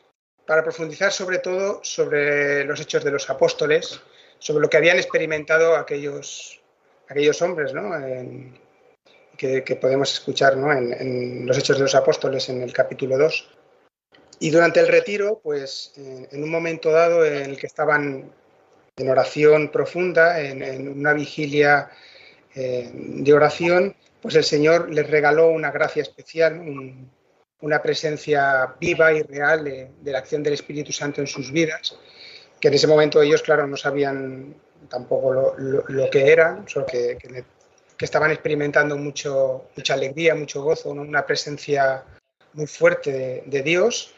para 0.46 0.62
profundizar 0.62 1.12
sobre 1.12 1.38
todo 1.38 1.80
sobre 1.82 2.64
los 2.64 2.80
hechos 2.80 3.04
de 3.04 3.10
los 3.10 3.28
apóstoles, 3.28 4.00
sobre 4.38 4.62
lo 4.62 4.70
que 4.70 4.76
habían 4.78 4.96
experimentado 4.96 5.76
aquellos, 5.76 6.60
aquellos 7.08 7.40
hombres, 7.42 7.72
¿no? 7.72 7.94
Que, 9.64 9.76
podemos 9.76 10.12
escuchar 10.12 10.54
en, 10.54 11.46
los 11.46 11.58
Hechos 11.58 11.76
de 11.76 11.82
los 11.82 11.94
Apóstoles 11.94 12.48
en 12.48 12.62
el 12.62 12.72
capítulo 12.72 13.18
2. 13.18 13.48
Y 14.38 14.50
durante 14.50 14.80
el 14.80 14.88
retiro, 14.88 15.40
pues 15.42 15.92
en 15.96 16.42
un 16.42 16.50
momento 16.50 16.90
dado 16.90 17.24
en 17.24 17.50
el 17.50 17.56
que 17.56 17.66
estaban 17.66 18.32
en 18.96 19.10
oración 19.10 19.70
profunda, 19.70 20.40
en, 20.40 20.88
una 20.88 21.12
vigilia 21.12 21.90
eh, 22.54 22.90
de 22.92 23.32
oración, 23.32 23.96
pues 24.20 24.34
el 24.36 24.44
Señor 24.44 24.92
les 24.92 25.08
regaló 25.08 25.50
una 25.50 25.70
gracia 25.70 26.02
especial, 26.02 26.60
una 27.60 27.82
presencia 27.82 28.74
viva 28.80 29.12
y 29.12 29.22
real 29.22 29.64
de, 29.64 30.12
la 30.12 30.18
acción 30.18 30.42
del 30.42 30.54
Espíritu 30.54 30.92
Santo 30.92 31.20
en 31.20 31.26
sus 31.26 31.50
vidas, 31.50 31.98
que 32.60 32.68
en 32.68 32.74
ese 32.74 32.86
momento 32.86 33.20
ellos, 33.22 33.42
claro, 33.42 33.66
no 33.66 33.76
sabían 33.76 34.54
tampoco 34.88 35.54
lo, 35.58 36.10
que 36.10 36.30
eran, 36.30 36.68
solo 36.68 36.86
que, 36.86 37.16
estaban 38.04 38.30
experimentando 38.30 38.96
mucho, 38.96 39.66
mucha 39.76 39.94
alegría, 39.94 40.34
mucho 40.34 40.62
gozo, 40.62 40.90
una 40.90 41.24
presencia 41.26 42.04
muy 42.54 42.66
fuerte 42.66 43.42
de, 43.46 43.62
Dios, 43.62 44.14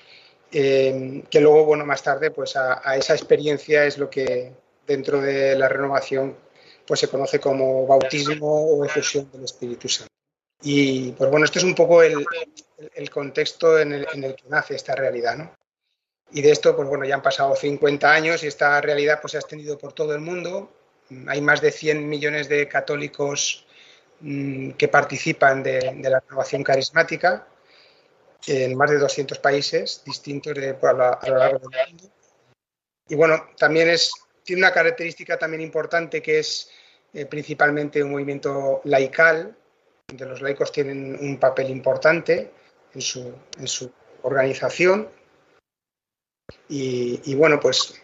eh, 0.52 1.22
que 1.30 1.40
luego, 1.40 1.64
bueno, 1.64 1.84
más 1.84 2.02
tarde, 2.02 2.30
pues 2.30 2.56
a, 2.56 2.96
esa 2.96 3.14
experiencia 3.14 3.84
es 3.84 3.98
lo 3.98 4.10
que 4.10 4.52
dentro 4.86 5.20
de 5.20 5.56
la 5.56 5.68
renovación 5.68 6.36
pues 6.86 7.00
se 7.00 7.08
conoce 7.08 7.40
como 7.40 7.86
bautismo 7.86 8.46
o 8.46 8.84
efusión 8.84 9.30
del 9.32 9.44
Espíritu 9.44 9.88
Santo. 9.88 10.12
Y 10.62 11.12
pues 11.12 11.30
bueno, 11.30 11.44
este 11.44 11.58
es 11.58 11.64
un 11.64 11.74
poco 11.74 12.02
el, 12.02 12.24
contexto 13.10 13.78
en 13.78 13.92
el, 13.92 14.06
que 14.06 14.44
nace 14.48 14.74
esta 14.74 14.94
realidad, 14.94 15.36
¿no? 15.36 15.54
Y 16.32 16.42
de 16.42 16.50
esto, 16.50 16.74
pues 16.74 16.88
bueno, 16.88 17.04
ya 17.04 17.14
han 17.14 17.22
pasado 17.22 17.54
50 17.54 18.12
años 18.12 18.42
y 18.42 18.46
esta 18.46 18.80
realidad 18.80 19.20
pues 19.20 19.32
se 19.32 19.36
ha 19.36 19.40
extendido 19.40 19.78
por 19.78 19.92
todo 19.92 20.14
el 20.14 20.20
mundo. 20.20 20.72
Hay 21.26 21.40
más 21.40 21.60
de 21.60 21.70
100 21.70 22.08
millones 22.08 22.48
de 22.48 22.66
católicos 22.66 23.66
mm, 24.24 24.70
que 24.72 24.88
participan 24.88 25.62
de, 25.62 26.00
la 26.02 26.20
renovación 26.20 26.62
carismática 26.62 27.46
en 28.46 28.76
más 28.76 28.90
de 28.90 28.98
200 28.98 29.38
países 29.38 30.02
distintos 30.04 30.54
de, 30.54 30.70
a, 30.70 31.28
lo 31.28 31.36
largo 31.38 31.68
del 31.68 31.88
mundo. 31.88 32.10
Y 33.08 33.14
bueno, 33.14 33.50
también 33.56 33.90
es, 33.90 34.10
tiene 34.42 34.62
una 34.62 34.72
característica 34.72 35.38
también 35.38 35.62
importante 35.62 36.22
que 36.22 36.38
es 36.38 36.70
eh, 37.12 37.26
principalmente 37.26 38.02
un 38.02 38.12
movimiento 38.12 38.80
laical, 38.84 39.56
donde 40.08 40.26
los 40.26 40.42
laicos 40.42 40.72
tienen 40.72 41.16
un 41.20 41.38
papel 41.38 41.70
importante 41.70 42.50
en 42.94 43.00
su, 43.00 43.34
en 43.58 43.66
su 43.66 43.92
organización. 44.22 45.08
Y, 46.68 47.34
bueno, 47.34 47.60
pues 47.60 48.00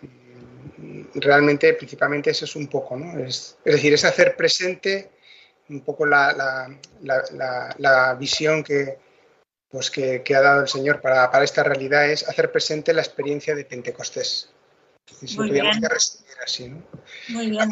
realmente, 1.15 1.75
principalmente 1.75 2.31
eso 2.31 2.45
es 2.45 2.57
un 2.57 2.69
poco, 2.69 2.97
¿no? 2.97 3.19
Es, 3.19 3.59
decir, 3.65 3.93
es 3.95 4.05
hacer 4.05 4.37
presente 4.37 5.11
un 5.71 5.81
poco 5.81 6.05
la, 6.05 6.33
la, 7.03 7.75
la, 7.79 8.15
visión 8.15 8.63
que, 8.63 8.99
pues 9.69 9.91
que, 9.91 10.23
ha 10.35 10.41
dado 10.41 10.63
el 10.63 10.69
Señor 10.69 11.01
para, 11.01 11.31
para, 11.31 11.45
esta 11.45 11.63
realidad, 11.63 12.11
es 12.11 12.29
hacer 12.29 12.51
presente 12.51 12.93
la 12.93 13.03
experiencia 13.03 13.55
de 13.55 13.65
Pentecostés. 13.65 14.51
Muy 15.37 15.51
bien. 15.51 15.67
Muy 17.29 17.51
bien, 17.51 17.71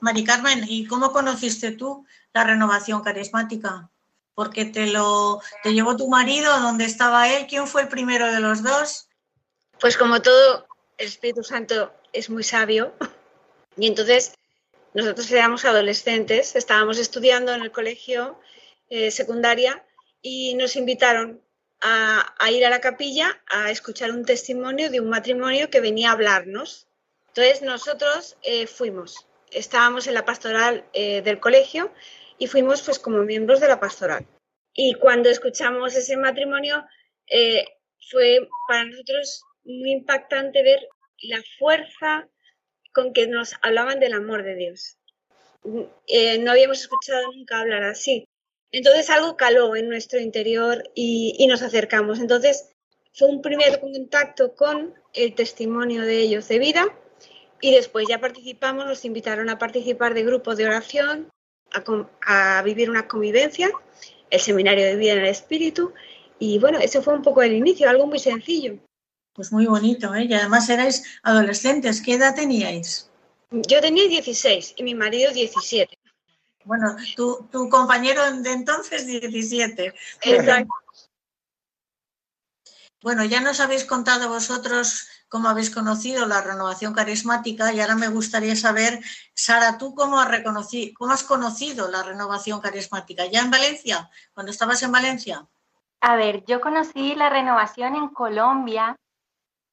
Mari, 0.00 0.24
Carmen, 0.24 0.64
¿y 0.66 0.86
cómo 0.86 1.12
conociste 1.12 1.72
tú 1.72 2.06
la 2.32 2.44
renovación 2.44 3.02
carismática? 3.02 3.90
Porque 4.34 4.64
te 4.64 4.86
lo 4.86 5.40
te 5.62 5.74
llevó 5.74 5.96
tu 5.96 6.08
marido, 6.08 6.60
¿dónde 6.60 6.84
estaba 6.84 7.28
él? 7.28 7.46
¿Quién 7.48 7.66
fue 7.66 7.82
el 7.82 7.88
primero 7.88 8.32
de 8.32 8.40
los 8.40 8.62
dos? 8.62 9.08
Pues 9.80 9.96
como 9.96 10.22
todo, 10.22 10.66
el 10.96 11.08
Espíritu 11.08 11.42
Santo 11.42 11.92
es 12.12 12.30
muy 12.30 12.44
sabio. 12.44 12.94
Y 13.76 13.88
entonces 13.88 14.32
nosotros 14.98 15.30
éramos 15.30 15.64
adolescentes, 15.64 16.56
estábamos 16.56 16.98
estudiando 16.98 17.54
en 17.54 17.62
el 17.62 17.70
colegio 17.70 18.40
eh, 18.90 19.12
secundaria 19.12 19.84
y 20.20 20.56
nos 20.56 20.74
invitaron 20.74 21.40
a, 21.80 22.50
ir 22.50 22.66
a 22.66 22.70
la 22.70 22.80
capilla 22.80 23.40
a 23.46 23.70
escuchar 23.70 24.10
un 24.10 24.24
testimonio 24.24 24.90
de 24.90 24.98
un 25.00 25.08
matrimonio 25.08 25.70
que 25.70 25.80
venía 25.80 26.10
a 26.10 26.12
hablarnos. 26.14 26.88
Entonces 27.28 27.62
nosotros 27.62 28.36
eh, 28.42 28.66
fuimos, 28.66 29.28
estábamos 29.52 30.08
en 30.08 30.14
la 30.14 30.24
pastoral 30.24 30.84
eh, 30.92 31.22
del 31.22 31.38
colegio 31.38 31.92
y 32.36 32.48
fuimos 32.48 32.82
pues 32.82 32.98
como 32.98 33.18
miembros 33.18 33.60
de 33.60 33.68
la 33.68 33.78
pastoral. 33.78 34.26
Y 34.74 34.94
cuando 34.94 35.28
escuchamos 35.28 35.94
ese 35.94 36.16
matrimonio 36.16 36.84
eh, 37.28 37.64
fue 38.10 38.48
para 38.66 38.84
nosotros 38.84 39.44
muy 39.62 39.92
impactante 39.92 40.64
ver 40.64 40.80
la 41.22 41.40
fuerza 41.56 42.28
con 42.98 43.12
que 43.12 43.28
nos 43.28 43.54
hablaban 43.62 44.00
del 44.00 44.12
amor 44.12 44.42
de 44.42 44.56
Dios. 44.56 44.98
no 45.62 46.50
habíamos 46.50 46.80
escuchado 46.80 47.30
nunca 47.30 47.60
hablar 47.60 47.84
así. 47.84 48.26
Entonces 48.72 49.08
algo 49.08 49.36
caló 49.36 49.76
en 49.76 49.88
nuestro 49.88 50.18
interior 50.18 50.82
y, 50.96 51.46
nos 51.48 51.62
acercamos. 51.62 52.18
Entonces 52.18 52.74
fue 53.12 53.28
un 53.28 53.40
primer 53.40 53.78
contacto 53.78 54.56
con 54.56 54.94
el 55.14 55.36
testimonio 55.36 56.02
de 56.02 56.18
ellos 56.18 56.48
de 56.48 56.58
vida 56.58 56.88
y 57.60 57.72
después 57.72 58.08
ya 58.08 58.18
participamos, 58.20 58.84
nos 58.84 59.04
invitaron 59.04 59.48
a 59.48 59.58
participar 59.58 60.14
de 60.14 60.24
grupos 60.24 60.56
de 60.56 60.66
oración, 60.66 61.28
a, 62.26 62.62
vivir 62.64 62.90
una 62.90 63.06
convivencia, 63.06 63.70
el 64.30 64.40
seminario 64.40 64.84
de 64.84 64.96
vida 64.96 65.12
en 65.12 65.20
el 65.20 65.26
espíritu 65.26 65.94
y 66.40 66.58
bueno, 66.58 66.80
eso 66.80 67.00
fue 67.00 67.14
un 67.14 67.22
poco 67.22 67.42
el 67.42 67.52
inicio, 67.52 67.88
algo 67.88 68.08
muy 68.08 68.18
sencillo. 68.18 68.80
Pues 69.38 69.52
muy 69.52 69.66
bonito, 69.66 70.16
¿eh? 70.16 70.24
Y 70.24 70.34
además 70.34 70.68
erais 70.68 71.04
adolescentes, 71.22 72.02
¿qué 72.02 72.14
edad 72.14 72.34
teníais? 72.34 73.08
Yo 73.52 73.80
tenía 73.80 74.08
16 74.08 74.74
y 74.76 74.82
mi 74.82 74.96
marido 74.96 75.32
17. 75.32 75.96
Bueno, 76.64 76.96
tu, 77.14 77.46
tu 77.48 77.68
compañero 77.68 78.32
de 78.32 78.50
entonces 78.50 79.06
17. 79.06 79.94
Exacto. 80.22 80.74
Bueno, 83.00 83.24
ya 83.24 83.40
nos 83.40 83.60
habéis 83.60 83.84
contado 83.84 84.28
vosotros 84.28 85.08
cómo 85.28 85.48
habéis 85.48 85.70
conocido 85.70 86.26
la 86.26 86.40
renovación 86.40 86.92
carismática 86.92 87.72
y 87.72 87.80
ahora 87.80 87.94
me 87.94 88.08
gustaría 88.08 88.56
saber, 88.56 88.98
Sara, 89.34 89.78
¿tú 89.78 89.94
cómo 89.94 90.18
has, 90.18 90.32
reconocido, 90.32 90.94
cómo 90.98 91.12
has 91.12 91.22
conocido 91.22 91.88
la 91.88 92.02
renovación 92.02 92.60
carismática? 92.60 93.24
¿Ya 93.26 93.42
en 93.42 93.52
Valencia? 93.52 94.10
¿Cuando 94.34 94.50
estabas 94.50 94.82
en 94.82 94.90
Valencia? 94.90 95.46
A 96.00 96.16
ver, 96.16 96.44
yo 96.44 96.60
conocí 96.60 97.14
la 97.14 97.30
renovación 97.30 97.94
en 97.94 98.08
Colombia, 98.08 98.96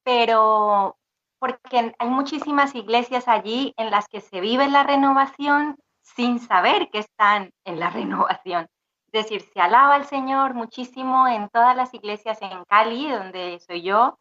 pero 0.06 0.96
porque 1.40 1.92
hay 1.98 2.08
muchísimas 2.08 2.76
iglesias 2.76 3.26
allí 3.26 3.74
en 3.76 3.90
las 3.90 4.06
que 4.06 4.20
se 4.20 4.40
vive 4.40 4.68
la 4.68 4.84
renovación 4.84 5.76
sin 6.00 6.38
saber 6.38 6.90
que 6.90 7.00
están 7.00 7.50
en 7.64 7.80
la 7.80 7.90
renovación. 7.90 8.68
Es 9.10 9.24
decir, 9.24 9.42
se 9.52 9.60
alaba 9.60 9.96
al 9.96 10.04
Señor 10.04 10.54
muchísimo 10.54 11.26
en 11.26 11.48
todas 11.48 11.76
las 11.76 11.92
iglesias 11.92 12.40
en 12.40 12.64
Cali, 12.66 13.10
donde 13.10 13.58
soy 13.58 13.82
yo, 13.82 14.16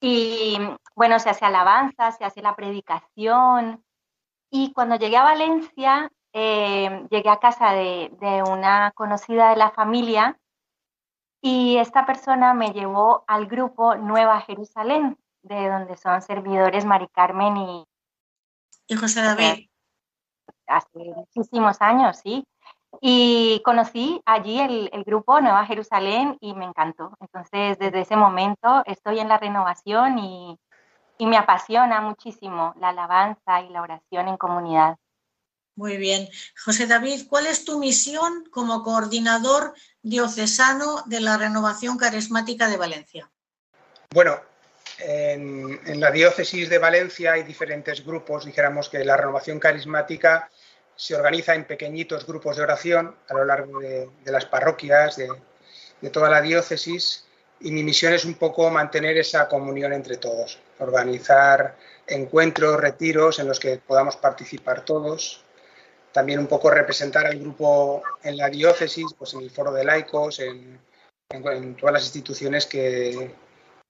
y 0.00 0.56
bueno, 0.94 1.18
se 1.18 1.30
hace 1.30 1.44
alabanza, 1.44 2.12
se 2.12 2.24
hace 2.24 2.40
la 2.40 2.54
predicación. 2.54 3.84
Y 4.50 4.72
cuando 4.72 4.94
llegué 4.94 5.16
a 5.16 5.24
Valencia, 5.24 6.12
eh, 6.32 7.06
llegué 7.10 7.28
a 7.28 7.40
casa 7.40 7.72
de, 7.72 8.12
de 8.20 8.44
una 8.44 8.92
conocida 8.92 9.50
de 9.50 9.56
la 9.56 9.70
familia 9.70 10.38
y 11.40 11.76
esta 11.76 12.06
persona 12.06 12.54
me 12.54 12.72
llevó 12.72 13.24
al 13.26 13.46
grupo 13.46 13.94
Nueva 13.96 14.40
Jerusalén, 14.40 15.16
de 15.42 15.68
donde 15.68 15.96
son 15.96 16.20
servidores 16.22 16.84
Mari 16.84 17.08
Carmen 17.08 17.56
y, 17.56 17.84
y 18.88 18.96
José 18.96 19.22
David 19.22 19.68
hace 20.66 20.98
muchísimos 21.14 21.80
años, 21.80 22.18
sí. 22.18 22.44
Y 23.00 23.60
conocí 23.64 24.22
allí 24.24 24.60
el, 24.60 25.04
grupo 25.04 25.40
Nueva 25.40 25.66
Jerusalén 25.66 26.36
y 26.40 26.54
me 26.54 26.64
encantó. 26.64 27.12
Entonces, 27.20 27.78
desde 27.78 28.00
ese 28.00 28.16
momento 28.16 28.82
estoy 28.86 29.20
en 29.20 29.28
la 29.28 29.38
renovación 29.38 30.18
y, 30.18 30.58
y 31.18 31.26
me 31.26 31.36
apasiona 31.36 32.00
muchísimo 32.00 32.74
la 32.78 32.88
alabanza 32.88 33.60
y 33.62 33.68
la 33.68 33.82
oración 33.82 34.28
en 34.28 34.36
comunidad. 34.36 34.96
Muy 35.78 35.96
bien. 35.96 36.28
José 36.64 36.88
David, 36.88 37.28
¿cuál 37.28 37.46
es 37.46 37.64
tu 37.64 37.78
misión 37.78 38.46
como 38.50 38.82
coordinador 38.82 39.74
diocesano 40.02 41.04
de 41.06 41.20
la 41.20 41.36
renovación 41.36 41.96
carismática 41.96 42.68
de 42.68 42.76
Valencia? 42.76 43.30
Bueno, 44.10 44.40
en, 44.98 46.00
la 46.00 46.10
diócesis 46.10 46.68
de 46.68 46.78
Valencia 46.78 47.34
hay 47.34 47.44
diferentes 47.44 48.04
grupos, 48.04 48.44
dijéramos 48.44 48.88
que 48.88 49.04
la 49.04 49.16
renovación 49.16 49.60
carismática 49.60 50.50
se 50.96 51.14
organiza 51.14 51.54
en 51.54 51.64
pequeñitos 51.64 52.26
grupos 52.26 52.56
de 52.56 52.64
oración 52.64 53.14
a 53.28 53.34
lo 53.34 53.44
largo 53.44 53.78
de, 53.78 54.10
las 54.24 54.46
parroquias, 54.46 55.16
de, 55.16 56.10
toda 56.10 56.28
la 56.28 56.40
diócesis, 56.40 57.24
y 57.60 57.70
mi 57.70 57.84
misión 57.84 58.14
es 58.14 58.24
un 58.24 58.34
poco 58.34 58.68
mantener 58.68 59.16
esa 59.16 59.46
comunión 59.46 59.92
entre 59.92 60.16
todos, 60.16 60.58
organizar 60.80 61.76
encuentros, 62.04 62.80
retiros 62.80 63.38
en 63.38 63.46
los 63.46 63.60
que 63.60 63.76
podamos 63.76 64.16
participar 64.16 64.84
todos, 64.84 65.44
también 66.12 66.38
un 66.38 66.46
poco 66.46 66.70
representar 66.70 67.26
al 67.26 67.38
grupo 67.38 68.02
en 68.22 68.36
la 68.36 68.48
diócesis, 68.48 69.06
pues 69.16 69.34
en 69.34 69.40
el 69.40 69.50
foro 69.50 69.72
de 69.72 69.84
laicos, 69.84 70.40
en 70.40 70.80
todas 71.76 71.92
las 71.92 72.04
instituciones 72.04 72.66
que, 72.66 73.34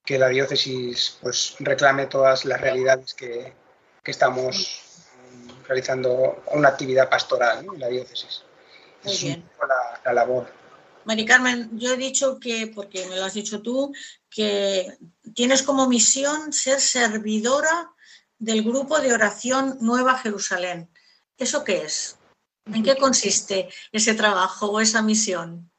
que 0.08 0.18
la 0.18 0.28
diócesis 0.28 1.18
pues, 1.20 1.56
reclame 1.58 2.06
todas 2.06 2.46
las 2.46 2.58
realidades 2.58 3.12
que, 3.12 3.52
estamos 4.04 5.10
realizando 5.66 6.42
una 6.52 6.70
actividad 6.70 7.10
pastoral 7.10 7.66
en 7.74 7.78
la 7.78 7.88
diócesis. 7.88 8.42
Muy 9.04 9.12
es 9.12 9.22
bien. 9.22 9.42
un 9.42 9.48
poco 9.50 9.66
la, 9.66 10.00
la 10.02 10.12
labor. 10.14 10.50
Mari 11.04 11.26
Carmen, 11.26 11.78
yo 11.78 11.92
he 11.92 11.98
dicho 11.98 12.40
que, 12.40 12.68
porque 12.74 13.04
me 13.04 13.16
lo 13.16 13.26
has 13.26 13.34
dicho 13.34 13.60
tú, 13.60 13.92
que 14.30 14.96
tienes 15.34 15.62
como 15.62 15.86
misión 15.86 16.54
ser 16.54 16.80
servidora 16.80 17.90
del 18.38 18.64
grupo 18.64 18.98
de 18.98 19.12
oración 19.12 19.76
Nueva 19.82 20.16
Jerusalén. 20.16 20.88
¿Eso 21.38 21.62
qué 21.62 21.82
es? 21.82 22.18
¿En 22.66 22.82
qué 22.82 22.96
consiste 22.96 23.68
ese 23.92 24.14
trabajo 24.14 24.66
o 24.66 24.80
esa 24.80 25.02
misión? 25.02 25.70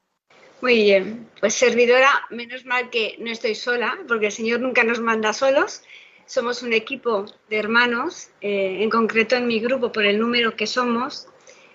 Muy 0.62 0.74
bien, 0.82 1.30
pues 1.38 1.54
servidora, 1.54 2.26
menos 2.30 2.64
mal 2.64 2.90
que 2.90 3.16
no 3.18 3.30
estoy 3.30 3.54
sola, 3.54 3.98
porque 4.08 4.26
el 4.26 4.32
Señor 4.32 4.60
nunca 4.60 4.84
nos 4.84 5.00
manda 5.00 5.32
solos. 5.32 5.82
Somos 6.26 6.62
un 6.62 6.72
equipo 6.72 7.26
de 7.48 7.58
hermanos, 7.58 8.28
eh, 8.40 8.82
en 8.82 8.90
concreto 8.90 9.36
en 9.36 9.46
mi 9.46 9.60
grupo, 9.60 9.92
por 9.92 10.04
el 10.04 10.18
número 10.18 10.56
que 10.56 10.66
somos, 10.66 11.28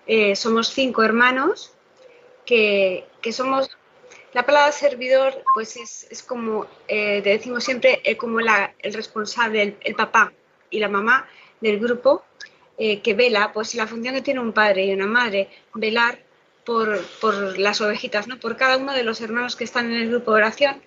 eh, 0.07 0.35
somos 0.35 0.69
cinco 0.69 1.03
hermanos 1.03 1.71
que, 2.45 3.05
que, 3.21 3.31
somos... 3.31 3.69
La 4.33 4.45
palabra 4.45 4.71
servidor, 4.71 5.43
pues 5.53 5.77
es, 5.77 6.07
es 6.09 6.21
como, 6.21 6.67
eh, 6.87 7.21
decimos 7.23 7.63
siempre, 7.63 8.01
eh, 8.03 8.17
como 8.17 8.39
la, 8.41 8.73
el 8.79 8.93
responsable, 8.93 9.61
el, 9.61 9.77
el, 9.81 9.95
papá 9.95 10.33
y 10.69 10.79
la 10.79 10.89
mamá 10.89 11.27
del 11.61 11.79
grupo, 11.79 12.23
eh, 12.77 13.01
que 13.01 13.13
vela, 13.13 13.51
pues 13.53 13.73
la 13.75 13.88
función 13.88 14.15
que 14.15 14.21
tiene 14.21 14.39
un 14.39 14.51
padre 14.51 14.85
y 14.85 14.93
una 14.93 15.07
madre, 15.07 15.49
velar 15.73 16.19
por, 16.65 17.01
por, 17.21 17.57
las 17.57 17.79
ovejitas, 17.79 18.27
¿no? 18.27 18.39
por 18.39 18.57
cada 18.57 18.77
uno 18.77 18.93
de 18.93 19.03
los 19.03 19.21
hermanos 19.21 19.55
que 19.55 19.63
están 19.63 19.91
en 19.91 20.01
el 20.01 20.09
grupo 20.09 20.31
de 20.31 20.38
oración. 20.38 20.81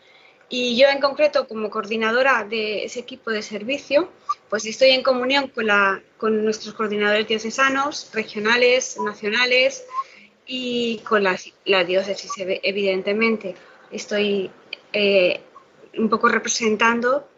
Y 0.51 0.77
yo 0.77 0.88
en 0.88 1.01
concreto, 1.01 1.46
como 1.46 1.70
coordinadora 1.70 2.44
de 2.44 2.85
ese 2.85 3.01
equipo 3.01 3.31
de 3.31 3.42
servicio, 3.42 4.11
pues 4.48 4.64
estoy 4.66 4.90
en 4.90 5.03
comunión 5.03 5.48
con, 5.48 5.66
la, 5.66 6.03
con 6.16 6.44
nuestros 6.44 6.74
coordinadores 6.74 7.29
diocesanos, 7.29 8.11
regionales, 8.14 8.98
nacionales 8.98 9.85
y 10.46 10.98
con 11.01 11.22
la, 11.22 11.38
la 11.66 11.85
diócesis, 11.85 12.33
evidentemente. 12.38 13.55
Estoy 13.90 14.51
eh, 14.92 15.40
un 15.96 16.09
poco 16.09 16.29
representando 16.29 17.29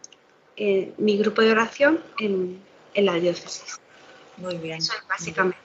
eh, 0.57 0.93
mi 0.99 1.19
grupo 1.19 1.43
de 1.43 1.51
oración 1.51 2.01
en, 2.19 2.61
en 2.95 3.07
la 3.07 3.15
diócesis. 3.15 3.81
Muy 4.41 4.57
bien. 4.59 4.79
Eso 4.79 4.93
es 4.95 5.07
básicamente. 5.07 5.59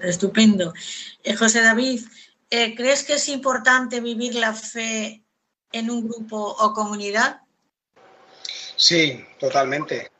Estupendo. 0.00 0.72
Eh, 1.22 1.34
José 1.34 1.62
David, 1.62 2.02
eh, 2.50 2.74
¿crees 2.74 3.04
que 3.04 3.14
es 3.14 3.28
importante 3.28 4.00
vivir 4.00 4.34
la 4.34 4.52
fe 4.52 5.22
en 5.72 5.90
un 5.90 6.08
grupo 6.08 6.36
o 6.36 6.72
comunidad? 6.72 7.40
Sí, 8.76 9.24
totalmente. 9.38 10.10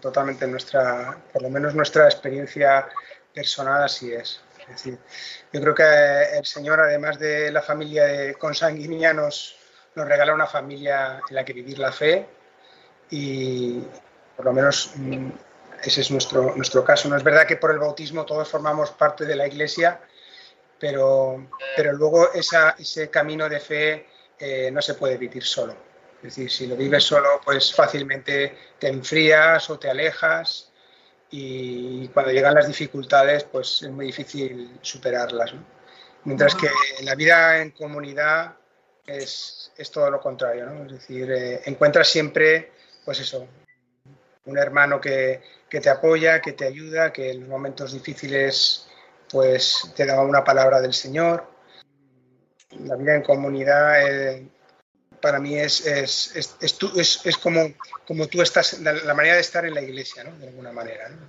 Totalmente. 0.00 0.46
Nuestra, 0.46 1.18
por 1.32 1.42
lo 1.42 1.50
menos 1.50 1.74
nuestra 1.74 2.06
experiencia 2.06 2.88
personal 3.34 3.84
así 3.84 4.12
es. 4.12 4.40
Es 4.60 4.68
decir, 4.68 4.98
yo 5.52 5.60
creo 5.60 5.74
que 5.74 6.38
el 6.38 6.44
Señor, 6.44 6.80
además 6.80 7.18
de 7.18 7.52
la 7.52 7.62
familia 7.62 8.04
de 8.04 8.34
consanguínea, 8.34 9.12
nos, 9.12 9.56
nos 9.94 10.08
regala 10.08 10.34
una 10.34 10.46
familia 10.46 11.22
en 11.28 11.34
la 11.34 11.44
que 11.44 11.52
vivir 11.52 11.78
la 11.78 11.92
fe 11.92 12.26
y 13.10 13.80
por 14.36 14.46
lo 14.46 14.52
menos 14.52 14.92
ese 15.82 16.00
es 16.00 16.10
nuestro, 16.10 16.54
nuestro 16.56 16.84
caso. 16.84 17.08
No 17.08 17.16
es 17.16 17.22
verdad 17.22 17.46
que 17.46 17.56
por 17.56 17.70
el 17.70 17.78
bautismo 17.78 18.24
todos 18.24 18.48
formamos 18.48 18.90
parte 18.90 19.24
de 19.24 19.36
la 19.36 19.46
iglesia, 19.46 20.00
pero, 20.78 21.48
pero 21.76 21.92
luego 21.92 22.32
esa, 22.32 22.76
ese 22.78 23.10
camino 23.10 23.48
de 23.48 23.60
fe 23.60 24.06
eh, 24.38 24.70
no 24.70 24.82
se 24.82 24.94
puede 24.94 25.16
vivir 25.16 25.44
solo. 25.44 25.76
Es 26.18 26.36
decir, 26.36 26.50
si 26.50 26.66
lo 26.66 26.76
vives 26.76 27.04
solo, 27.04 27.40
pues 27.44 27.74
fácilmente 27.74 28.56
te 28.78 28.88
enfrías 28.88 29.68
o 29.70 29.78
te 29.78 29.90
alejas 29.90 30.72
y 31.30 32.08
cuando 32.08 32.32
llegan 32.32 32.54
las 32.54 32.66
dificultades, 32.66 33.44
pues 33.44 33.82
es 33.82 33.90
muy 33.90 34.06
difícil 34.06 34.78
superarlas. 34.80 35.54
¿no? 35.54 35.64
Mientras 36.24 36.54
que 36.54 36.68
la 37.02 37.14
vida 37.14 37.60
en 37.60 37.70
comunidad 37.70 38.56
es, 39.06 39.72
es 39.76 39.90
todo 39.90 40.10
lo 40.10 40.20
contrario, 40.20 40.66
¿no? 40.66 40.86
Es 40.86 40.92
decir, 40.92 41.30
eh, 41.30 41.62
encuentras 41.66 42.08
siempre, 42.08 42.72
pues 43.04 43.20
eso, 43.20 43.46
un 44.46 44.58
hermano 44.58 45.00
que, 45.00 45.40
que, 45.68 45.80
te 45.80 45.90
apoya, 45.90 46.40
que 46.40 46.52
te 46.52 46.66
ayuda, 46.66 47.12
que 47.12 47.30
en 47.30 47.40
los 47.40 47.48
momentos 47.48 47.92
difíciles 47.92 48.86
pues 49.30 49.92
te 49.96 50.06
da 50.06 50.20
una 50.20 50.44
palabra 50.44 50.80
del 50.80 50.94
Señor. 50.94 51.50
La 52.80 52.96
vida 52.96 53.14
en 53.14 53.22
comunidad 53.22 54.08
eh, 54.08 54.48
para 55.20 55.40
mí 55.40 55.58
es, 55.58 55.86
es, 55.86 56.36
es, 56.36 56.56
es, 56.60 56.78
tú, 56.78 56.92
es, 56.96 57.36
como, 57.38 57.74
como 58.06 58.26
tú 58.28 58.42
estás, 58.42 58.80
la, 58.80 58.92
la, 58.92 59.14
manera 59.14 59.34
de 59.34 59.40
estar 59.40 59.64
en 59.64 59.74
la 59.74 59.82
iglesia, 59.82 60.24
¿no? 60.24 60.36
de 60.38 60.48
alguna 60.48 60.72
manera. 60.72 61.08
¿no? 61.08 61.28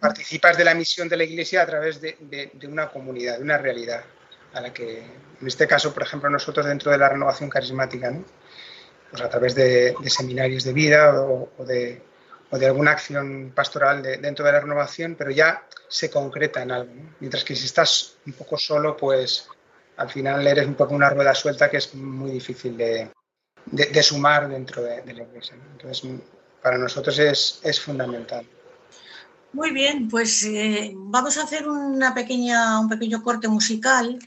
Participas 0.00 0.56
de 0.56 0.64
la 0.64 0.74
misión 0.74 1.08
de 1.08 1.16
la 1.16 1.24
iglesia 1.24 1.62
a 1.62 1.66
través 1.66 2.00
de, 2.00 2.16
de, 2.20 2.50
de, 2.54 2.66
una 2.66 2.88
comunidad, 2.88 3.36
de 3.38 3.44
una 3.44 3.58
realidad, 3.58 4.02
a 4.54 4.60
la 4.60 4.72
que, 4.72 4.98
en 5.40 5.46
este 5.46 5.66
caso, 5.66 5.92
por 5.92 6.02
ejemplo, 6.02 6.30
nosotros 6.30 6.66
dentro 6.66 6.90
de 6.90 6.98
la 6.98 7.08
renovación 7.08 7.50
carismática, 7.50 8.10
¿no? 8.10 8.24
pues 9.10 9.22
a 9.22 9.28
través 9.28 9.54
de, 9.54 9.94
seminarios 10.06 10.64
de 10.64 10.72
vida 10.72 11.20
o, 11.22 11.50
o 11.56 11.64
de, 11.64 12.02
o 12.50 12.58
de 12.58 12.66
alguna 12.66 12.92
acción 12.92 13.52
pastoral 13.54 14.02
de, 14.02 14.16
dentro 14.18 14.44
de 14.44 14.52
la 14.52 14.60
renovación, 14.60 15.14
pero 15.16 15.30
ya 15.30 15.64
se 15.88 16.10
concreta 16.10 16.62
en 16.62 16.70
algo. 16.70 16.92
Mientras 17.20 17.44
que 17.44 17.54
si 17.54 17.66
estás 17.66 18.16
un 18.26 18.32
poco 18.32 18.56
solo, 18.56 18.96
pues 18.96 19.48
al 19.96 20.10
final 20.10 20.46
eres 20.46 20.66
un 20.66 20.74
poco 20.74 20.94
una 20.94 21.10
rueda 21.10 21.34
suelta 21.34 21.70
que 21.70 21.78
es 21.78 21.94
muy 21.94 22.30
difícil 22.30 22.76
de, 22.76 23.10
sumar 24.02 24.48
dentro 24.48 24.82
de, 24.82 25.04
la 25.04 25.22
iglesia. 25.22 25.56
Entonces, 25.72 26.08
para 26.62 26.78
nosotros 26.78 27.18
es, 27.18 27.60
es 27.62 27.80
fundamental. 27.80 28.46
Muy 29.52 29.70
bien, 29.72 30.08
pues 30.08 30.44
eh, 30.44 30.92
vamos 30.94 31.38
a 31.38 31.42
hacer 31.42 31.66
una 31.66 32.14
pequeña, 32.14 32.78
un 32.80 32.88
pequeño 32.88 33.22
corte 33.22 33.48
musical 33.48 34.18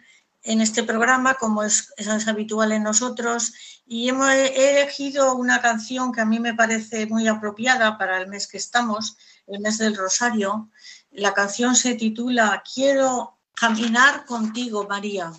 en 0.43 0.61
este 0.61 0.83
programa, 0.83 1.35
como 1.35 1.63
es, 1.63 1.93
habitual 2.27 2.71
en 2.71 2.83
nosotros, 2.83 3.53
y 3.85 4.09
hemos, 4.09 4.29
he 4.29 4.71
elegido 4.71 5.35
una 5.35 5.61
canción 5.61 6.11
que 6.11 6.21
a 6.21 6.25
mí 6.25 6.39
me 6.39 6.53
parece 6.53 7.05
muy 7.05 7.27
apropiada 7.27 7.97
para 7.97 8.21
el 8.21 8.27
mes 8.27 8.47
que 8.47 8.57
estamos, 8.57 9.17
el 9.47 9.59
mes 9.59 9.77
del 9.77 9.95
Rosario. 9.95 10.69
La 11.11 11.33
canción 11.33 11.75
se 11.75 11.95
titula 11.95 12.63
Quiero 12.73 13.37
caminar 13.53 14.25
contigo, 14.25 14.87
María. 14.87 15.31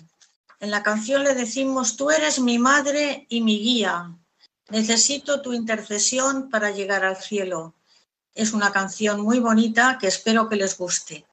En 0.59 0.71
la 0.71 0.83
canción 0.83 1.23
le 1.23 1.33
decimos, 1.33 1.97
tú 1.97 2.09
eres 2.09 2.39
mi 2.39 2.57
madre 2.57 3.25
y 3.27 3.41
mi 3.41 3.59
guía. 3.59 4.15
Necesito 4.69 5.41
tu 5.41 5.51
intercesión 5.51 6.49
para 6.49 6.71
llegar 6.71 7.03
al 7.03 7.17
cielo. 7.17 7.75
Es 8.33 8.53
una 8.53 8.71
canción 8.71 9.21
muy 9.21 9.39
bonita 9.39 9.97
que 9.99 10.07
espero 10.07 10.47
que 10.47 10.55
les 10.55 10.77
guste. 10.77 11.25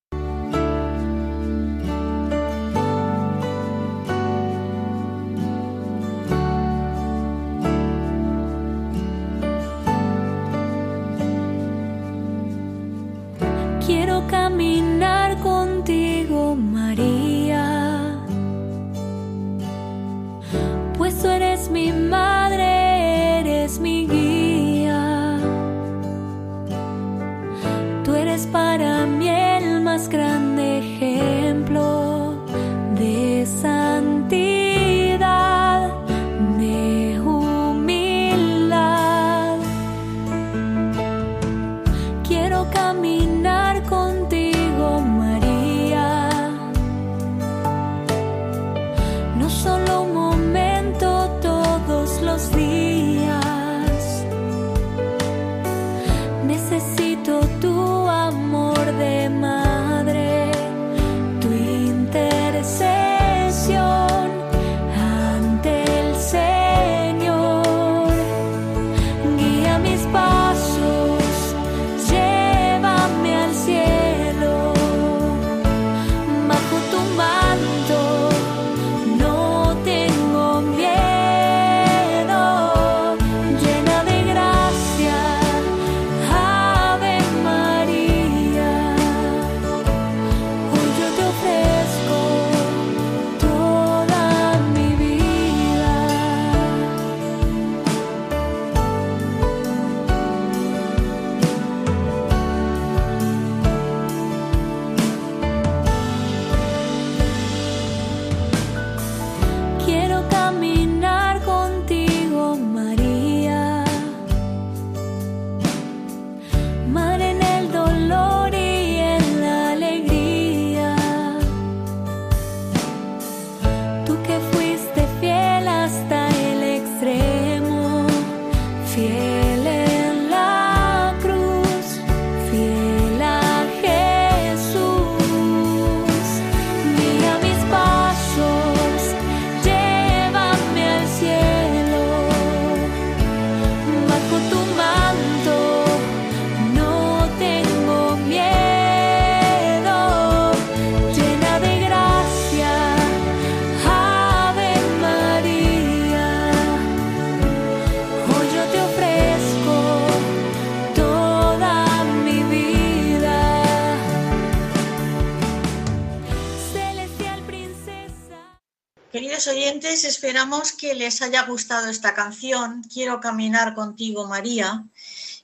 Esperamos 170.41 170.73
que 170.73 170.95
les 170.95 171.21
haya 171.21 171.43
gustado 171.43 171.91
esta 171.91 172.15
canción. 172.15 172.83
Quiero 172.85 173.21
caminar 173.21 173.75
contigo, 173.75 174.27
María. 174.27 174.87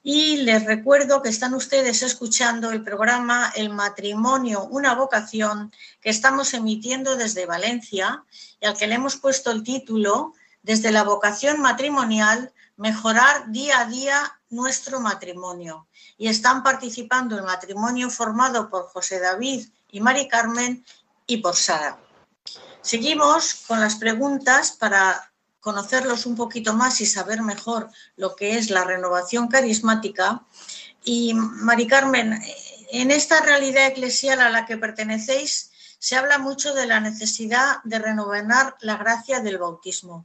Y 0.02 0.38
les 0.38 0.64
recuerdo 0.64 1.20
que 1.20 1.28
están 1.28 1.52
ustedes 1.52 2.02
escuchando 2.02 2.70
el 2.70 2.82
programa 2.82 3.52
El 3.54 3.68
matrimonio, 3.68 4.64
una 4.64 4.94
vocación 4.94 5.70
que 6.00 6.08
estamos 6.08 6.54
emitiendo 6.54 7.14
desde 7.14 7.44
Valencia 7.44 8.24
y 8.58 8.64
al 8.64 8.74
que 8.74 8.86
le 8.86 8.94
hemos 8.94 9.16
puesto 9.16 9.50
el 9.50 9.62
título 9.62 10.32
Desde 10.62 10.90
la 10.90 11.04
vocación 11.04 11.60
matrimonial, 11.60 12.54
mejorar 12.78 13.52
día 13.52 13.80
a 13.80 13.84
día 13.84 14.38
nuestro 14.48 14.98
matrimonio. 15.00 15.88
Y 16.16 16.28
están 16.28 16.62
participando 16.62 17.36
el 17.36 17.44
matrimonio 17.44 18.08
formado 18.08 18.70
por 18.70 18.86
José 18.86 19.20
David 19.20 19.68
y 19.90 20.00
Mari 20.00 20.26
Carmen 20.26 20.86
y 21.26 21.36
por 21.36 21.54
Sara. 21.54 21.98
Seguimos 22.86 23.64
con 23.66 23.80
las 23.80 23.96
preguntas 23.96 24.70
para 24.70 25.32
conocerlos 25.58 26.24
un 26.24 26.36
poquito 26.36 26.72
más 26.72 27.00
y 27.00 27.06
saber 27.06 27.42
mejor 27.42 27.90
lo 28.14 28.36
que 28.36 28.58
es 28.58 28.70
la 28.70 28.84
renovación 28.84 29.48
carismática. 29.48 30.44
Y 31.02 31.34
Mari 31.34 31.88
Carmen, 31.88 32.40
en 32.92 33.10
esta 33.10 33.40
realidad 33.40 33.88
eclesial 33.88 34.40
a 34.40 34.50
la 34.50 34.66
que 34.66 34.76
pertenecéis, 34.76 35.72
se 35.98 36.14
habla 36.14 36.38
mucho 36.38 36.74
de 36.74 36.86
la 36.86 37.00
necesidad 37.00 37.82
de 37.82 37.98
renovar 37.98 38.76
la 38.78 38.96
gracia 38.96 39.40
del 39.40 39.58
bautismo. 39.58 40.24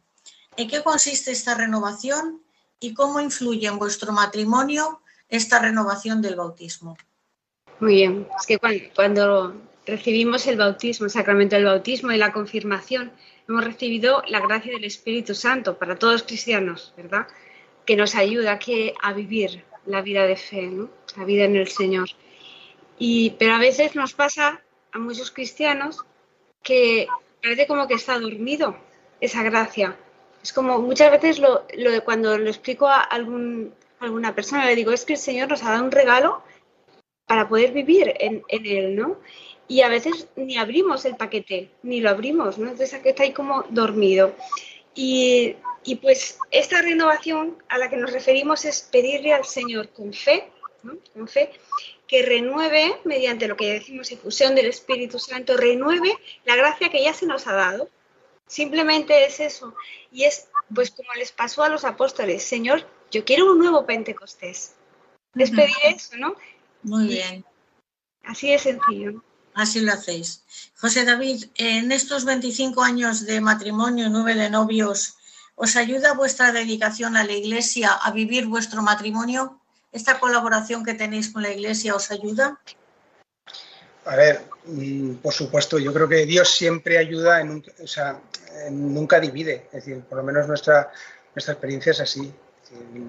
¿En 0.55 0.69
qué 0.69 0.83
consiste 0.83 1.31
esta 1.31 1.55
renovación 1.55 2.43
y 2.79 2.93
cómo 2.93 3.19
influye 3.19 3.65
en 3.69 3.79
vuestro 3.79 4.13
matrimonio 4.13 5.01
esta 5.29 5.57
renovación 5.57 6.21
del 6.21 6.35
bautismo? 6.35 6.95
Muy 7.79 7.95
bien, 7.95 8.27
es 8.39 8.45
que 8.45 8.91
cuando, 8.95 9.55
recibimos 9.85 10.47
el 10.47 10.57
bautismo, 10.57 11.05
el 11.05 11.11
sacramento 11.11 11.55
del 11.55 11.65
bautismo 11.65 12.11
y 12.11 12.17
la 12.17 12.31
confirmación, 12.31 13.11
hemos 13.47 13.63
recibido 13.63 14.23
la 14.27 14.39
gracia 14.39 14.73
del 14.73 14.85
Espíritu 14.85 15.35
Santo 15.35 15.77
para 15.77 15.95
todos 15.95 16.13
los 16.13 16.23
cristianos, 16.23 16.93
¿verdad? 16.95 17.27
Que 17.85 17.95
nos 17.95 18.15
ayuda 18.15 18.59
a, 19.01 19.13
vivir 19.13 19.63
la 19.85 20.01
vida 20.01 20.25
de 20.25 20.35
fe, 20.35 20.71
la 21.17 21.25
vida 21.25 21.45
en 21.45 21.55
el 21.55 21.67
Señor. 21.67 22.09
Y, 22.97 23.31
pero 23.39 23.53
a 23.53 23.59
veces 23.59 23.95
nos 23.95 24.13
pasa 24.13 24.61
a 24.91 24.99
muchos 24.99 25.31
cristianos 25.31 26.05
que 26.61 27.07
parece 27.41 27.65
como 27.65 27.87
que 27.87 27.95
está 27.95 28.19
dormido 28.19 28.77
esa 29.19 29.41
gracia. 29.43 29.97
Es 30.43 30.53
como 30.53 30.79
muchas 30.79 31.11
veces 31.11 31.39
lo, 31.39 31.65
cuando 32.05 32.37
lo 32.37 32.49
explico 32.49 32.87
a 32.87 32.99
algún, 33.01 33.73
alguna 33.99 34.35
persona, 34.35 34.65
le 34.65 34.75
digo, 34.75 34.91
es 34.91 35.05
que 35.05 35.13
el 35.13 35.19
Señor 35.19 35.49
nos 35.49 35.63
ha 35.63 35.71
dado 35.71 35.83
un 35.83 35.91
regalo 35.91 36.43
para 37.25 37.47
poder 37.47 37.71
vivir 37.71 38.13
en, 38.19 38.43
en 38.47 38.65
él, 38.65 38.95
¿no? 38.95 39.17
Y 39.71 39.83
a 39.83 39.87
veces 39.87 40.27
ni 40.35 40.57
abrimos 40.57 41.05
el 41.05 41.15
paquete, 41.15 41.71
ni 41.81 42.01
lo 42.01 42.09
abrimos, 42.09 42.57
¿no? 42.57 42.65
Entonces 42.65 42.93
aquí 42.93 43.07
está 43.07 43.23
ahí 43.23 43.31
como 43.31 43.63
dormido. 43.69 44.35
Y, 44.93 45.55
y, 45.85 45.95
pues 45.95 46.37
esta 46.51 46.81
renovación 46.81 47.57
a 47.69 47.77
la 47.77 47.89
que 47.89 47.95
nos 47.95 48.11
referimos 48.11 48.65
es 48.65 48.81
pedirle 48.81 49.31
al 49.33 49.45
Señor 49.45 49.87
con 49.93 50.11
fe, 50.11 50.51
¿no? 50.83 50.97
con 51.13 51.25
fe, 51.29 51.51
que 52.05 52.21
renueve, 52.21 52.99
mediante 53.05 53.47
lo 53.47 53.55
que 53.55 53.71
decimos 53.71 54.11
efusión 54.11 54.55
del 54.55 54.65
Espíritu 54.65 55.19
Santo, 55.19 55.55
renueve 55.55 56.17
la 56.43 56.57
gracia 56.57 56.89
que 56.89 57.01
ya 57.01 57.13
se 57.13 57.25
nos 57.25 57.47
ha 57.47 57.53
dado. 57.53 57.87
Simplemente 58.47 59.23
es 59.23 59.39
eso. 59.39 59.73
Y 60.11 60.25
es 60.25 60.49
pues 60.75 60.91
como 60.91 61.13
les 61.13 61.31
pasó 61.31 61.63
a 61.63 61.69
los 61.69 61.85
apóstoles, 61.85 62.43
Señor, 62.43 62.85
yo 63.09 63.23
quiero 63.23 63.49
un 63.49 63.59
nuevo 63.59 63.85
Pentecostés. 63.85 64.75
Les 65.33 65.49
pedir 65.49 65.77
eso, 65.85 66.17
¿no? 66.17 66.35
Muy 66.83 67.07
bien. 67.07 67.45
Así 68.25 68.51
de 68.51 68.59
sencillo. 68.59 69.23
Así 69.53 69.81
lo 69.81 69.93
hacéis. 69.93 70.43
José 70.79 71.05
David, 71.05 71.45
en 71.55 71.91
estos 71.91 72.25
25 72.25 72.81
años 72.83 73.25
de 73.25 73.41
matrimonio 73.41 74.07
y 74.07 74.09
nueve 74.09 74.35
de 74.35 74.49
novios, 74.49 75.15
¿os 75.55 75.75
ayuda 75.75 76.13
vuestra 76.13 76.51
dedicación 76.51 77.17
a 77.17 77.23
la 77.23 77.33
Iglesia 77.33 77.91
a 77.91 78.11
vivir 78.11 78.47
vuestro 78.47 78.81
matrimonio? 78.81 79.59
¿Esta 79.91 80.19
colaboración 80.19 80.83
que 80.85 80.93
tenéis 80.93 81.29
con 81.29 81.43
la 81.43 81.51
Iglesia 81.51 81.95
os 81.95 82.11
ayuda? 82.11 82.59
A 84.05 84.15
ver, 84.15 84.45
mm, 84.65 85.15
por 85.15 85.33
supuesto, 85.33 85.77
yo 85.77 85.93
creo 85.93 86.07
que 86.07 86.25
Dios 86.25 86.49
siempre 86.49 86.97
ayuda, 86.97 87.41
en 87.41 87.63
o 87.83 87.87
sea, 87.87 88.19
nunca 88.71 89.19
divide. 89.19 89.67
Es 89.71 89.85
decir, 89.85 90.01
por 90.01 90.17
lo 90.17 90.23
menos 90.23 90.47
nuestra, 90.47 90.91
nuestra 91.35 91.53
experiencia 91.53 91.91
es 91.91 91.99
así. 91.99 92.33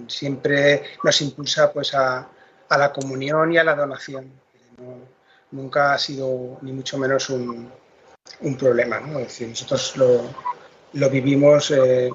siempre 0.09 0.83
nos 1.05 1.21
impulsa 1.23 1.73
pues, 1.73 1.95
a, 1.95 2.29
a, 2.69 2.79
la 2.79 2.93
comunión 2.93 3.53
y 3.53 3.59
a 3.59 3.65
la 3.65 3.77
donación 3.77 4.29
nunca 5.53 5.95
ha 5.95 5.99
sido 5.99 6.59
ni 6.63 6.73
mucho 6.73 6.99
menos 6.99 7.31
un, 7.31 7.71
problema. 8.59 9.01
¿no? 9.01 9.19
Es 9.21 9.29
decir, 9.29 9.49
nosotros 9.49 9.97
lo, 10.93 11.11
vivimos, 11.11 11.71
eh, 11.71 12.11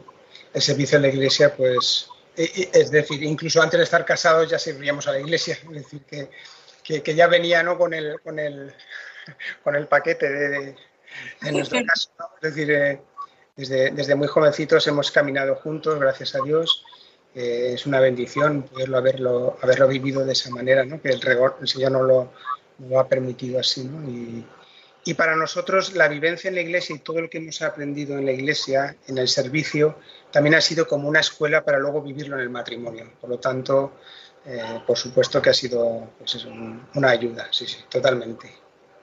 el 0.54 0.62
servicio 0.62 0.98
en 0.98 1.04
la 1.04 1.08
iglesia, 1.10 1.56
pues, 1.56 2.10
es 2.36 2.92
decir, 2.92 3.24
incluso 3.24 3.62
antes 3.62 3.80
de 3.80 3.84
estar 3.84 4.06
casados 4.06 4.50
ya 4.50 4.60
servíamos 4.60 5.08
a 5.08 5.14
la 5.14 5.20
iglesia, 5.20 5.58
es 5.64 5.70
decir, 5.70 6.02
que, 6.84 7.16
ya 7.16 7.28
venía 7.28 7.64
¿no? 7.64 7.78
con, 7.78 7.94
el, 7.94 8.20
con, 8.22 8.40
el, 8.40 8.74
con 9.64 9.76
el 9.76 9.88
paquete 9.88 10.30
de, 10.30 10.76
nuestro 11.52 11.80
caso. 11.86 12.10
Es 12.42 12.54
decir, 12.54 12.72
eh, 12.72 13.02
desde, 13.56 13.92
desde, 13.92 14.16
muy 14.16 14.28
jovencitos 14.28 14.86
hemos 14.88 15.12
caminado 15.12 15.56
juntos, 15.56 16.00
gracias 16.00 16.36
a 16.36 16.40
Dios. 16.44 16.84
Eh, 17.34 17.74
es 17.74 17.86
una 17.86 18.00
bendición 18.00 18.64
poderlo 18.64 18.98
haberlo, 18.98 19.58
haberlo 19.62 19.88
vivido 19.88 20.26
de 20.26 20.34
esa 20.34 20.50
manera, 20.50 20.86
¿no? 20.86 21.02
que 21.02 21.10
el, 21.10 21.22
el 21.62 21.68
Señor 21.68 21.92
no 21.92 22.04
lo, 22.04 22.32
lo 22.80 23.00
ha 23.00 23.08
permitido 23.08 23.60
así. 23.60 23.84
¿no? 23.84 24.08
Y, 24.10 24.46
para 25.16 25.38
nosotros 25.38 25.94
la 25.94 26.10
vivencia 26.10 26.50
en 26.50 26.56
la 26.56 26.62
iglesia 26.62 26.94
y 26.94 27.00
todo 27.00 27.22
lo 27.22 27.30
que 27.30 27.38
hemos 27.38 27.62
aprendido 27.62 28.18
en 28.18 28.26
la 28.26 28.34
iglesia, 28.34 28.98
en 29.08 29.18
el 29.18 29.30
servicio, 29.30 29.98
también 30.32 30.56
ha 30.56 30.60
sido 30.60 30.86
como 30.86 31.08
una 31.08 31.22
escuela 31.22 31.64
para 31.64 31.80
luego 31.80 32.02
vivirlo 32.02 32.36
en 32.36 32.42
el 32.42 32.50
matrimonio. 32.50 33.10
Por 33.22 33.30
lo 33.30 33.40
tanto, 33.40 33.94
eh, 34.46 34.82
por 34.86 34.98
supuesto 34.98 35.42
que 35.42 35.52
ha 35.52 35.54
sido 35.54 36.10
pues 36.18 36.46
una 36.96 37.10
ayuda, 37.10 37.48
sí, 37.52 37.66
sí, 37.66 37.78
totalmente. 37.90 38.54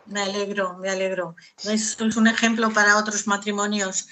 Me 0.04 0.20
alegro, 0.20 0.76
me 0.76 0.90
alegro. 0.90 1.36
Esto 1.64 2.04
es 2.04 2.16
un 2.16 2.26
ejemplo 2.26 2.70
para 2.70 2.98
otros 2.98 3.26
matrimonios. 3.26 4.06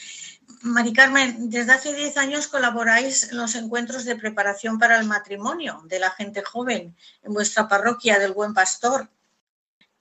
Mari 0.63 0.93
Carmen, 0.93 1.51
desde 1.51 1.73
hace 1.73 1.93
10 1.93 2.17
años 2.19 2.47
colaboráis 2.47 3.31
en 3.31 3.39
los 3.39 3.55
encuentros 3.57 4.05
de 4.05 4.17
preparación 4.17 4.79
para 4.79 4.99
el 4.99 5.07
matrimonio 5.07 5.83
de 5.87 5.99
la 5.99 6.11
gente 6.11 6.43
joven 6.43 6.97
en 7.23 7.33
vuestra 7.33 7.69
parroquia 7.69 8.19
del 8.19 8.33
Buen 8.33 8.55
Pastor. 8.55 9.09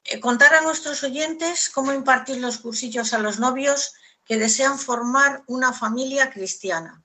Eh, 0.05 0.19
contar 0.19 0.53
a 0.55 0.61
nuestros 0.61 1.03
oyentes 1.03 1.69
cómo 1.69 1.93
impartir 1.93 2.37
los 2.37 2.57
cursillos 2.57 3.13
a 3.13 3.19
los 3.19 3.39
novios 3.39 3.93
que 4.25 4.37
desean 4.37 4.79
formar 4.79 5.43
una 5.47 5.73
familia 5.73 6.31
cristiana. 6.31 7.03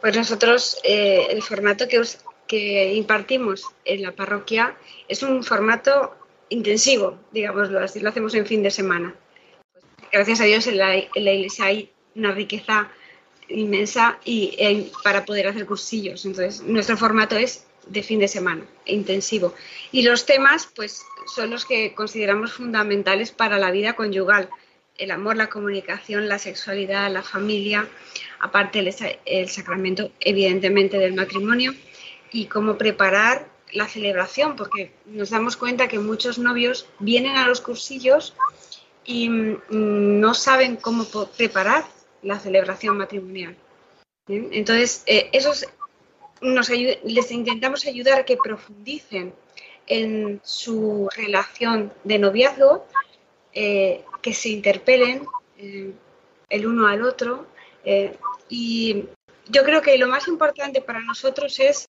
Pues 0.00 0.16
nosotros 0.16 0.78
eh, 0.82 1.28
el 1.30 1.42
formato 1.42 1.86
que, 1.88 2.94
impartimos 2.94 3.64
en 3.84 4.02
la 4.02 4.12
parroquia 4.12 4.76
es 5.08 5.22
un 5.22 5.42
formato 5.42 6.14
intensivo, 6.50 7.18
digámoslo 7.30 7.80
así, 7.80 8.00
lo 8.00 8.10
hacemos 8.10 8.34
en 8.34 8.44
fin 8.44 8.62
de 8.62 8.70
semana. 8.70 9.14
Gracias 10.10 10.40
a 10.42 10.44
Dios 10.44 10.66
en 10.66 10.76
la, 10.76 10.96
iglesia 10.96 11.64
hay 11.64 11.90
una 12.14 12.32
riqueza 12.32 12.90
inmensa 13.48 14.18
y 14.24 14.90
para 15.02 15.24
poder 15.24 15.46
hacer 15.46 15.64
cursillos. 15.64 16.26
Entonces, 16.26 16.60
nuestro 16.62 16.98
formato 16.98 17.36
es 17.36 17.64
de 17.86 18.02
fin 18.02 18.18
de 18.18 18.28
semana, 18.28 18.64
intensivo. 18.86 19.54
Y 19.90 20.02
los 20.02 20.26
temas, 20.26 20.68
pues, 20.74 21.04
son 21.34 21.50
los 21.50 21.64
que 21.64 21.94
consideramos 21.94 22.52
fundamentales 22.52 23.30
para 23.30 23.58
la 23.58 23.70
vida 23.70 23.94
conyugal. 23.94 24.48
El 24.96 25.10
amor, 25.10 25.36
la 25.36 25.48
comunicación, 25.48 26.28
la 26.28 26.38
sexualidad, 26.38 27.10
la 27.10 27.22
familia, 27.22 27.88
aparte 28.40 28.80
el, 29.24 29.48
sacramento, 29.48 30.10
evidentemente, 30.20 30.98
del 30.98 31.14
matrimonio 31.14 31.74
y 32.30 32.46
cómo 32.46 32.76
preparar 32.76 33.48
la 33.72 33.88
celebración, 33.88 34.54
porque 34.56 34.92
nos 35.06 35.30
damos 35.30 35.56
cuenta 35.56 35.88
que 35.88 35.98
muchos 35.98 36.38
novios 36.38 36.86
vienen 36.98 37.36
a 37.36 37.46
los 37.46 37.60
cursillos 37.60 38.34
y 39.04 39.28
mm, 39.28 39.60
no 40.20 40.34
saben 40.34 40.76
cómo 40.76 41.06
preparar 41.36 41.84
la 42.22 42.38
celebración 42.38 42.98
matrimonial. 42.98 43.56
Entonces, 44.28 45.02
eh, 45.06 45.30
esos 45.32 45.66
les 46.42 47.30
intentamos 47.30 47.86
ayudar 47.86 48.20
a 48.20 48.24
que 48.24 48.36
profundicen 48.36 49.32
en 49.86 50.40
su 50.42 51.08
relación 51.16 51.92
de 52.02 52.18
noviazgo, 52.18 52.86
eh, 53.52 54.04
que 54.20 54.34
se 54.34 54.48
interpelen 54.48 55.26
eh, 55.58 55.92
el 56.48 56.66
uno 56.66 56.88
al 56.88 57.02
otro. 57.02 57.46
Eh, 57.84 58.16
y 58.48 59.04
yo 59.48 59.64
creo 59.64 59.82
que 59.82 59.96
lo 59.98 60.08
más 60.08 60.26
importante 60.28 60.80
para 60.80 61.00
nosotros 61.00 61.58
es 61.60 61.88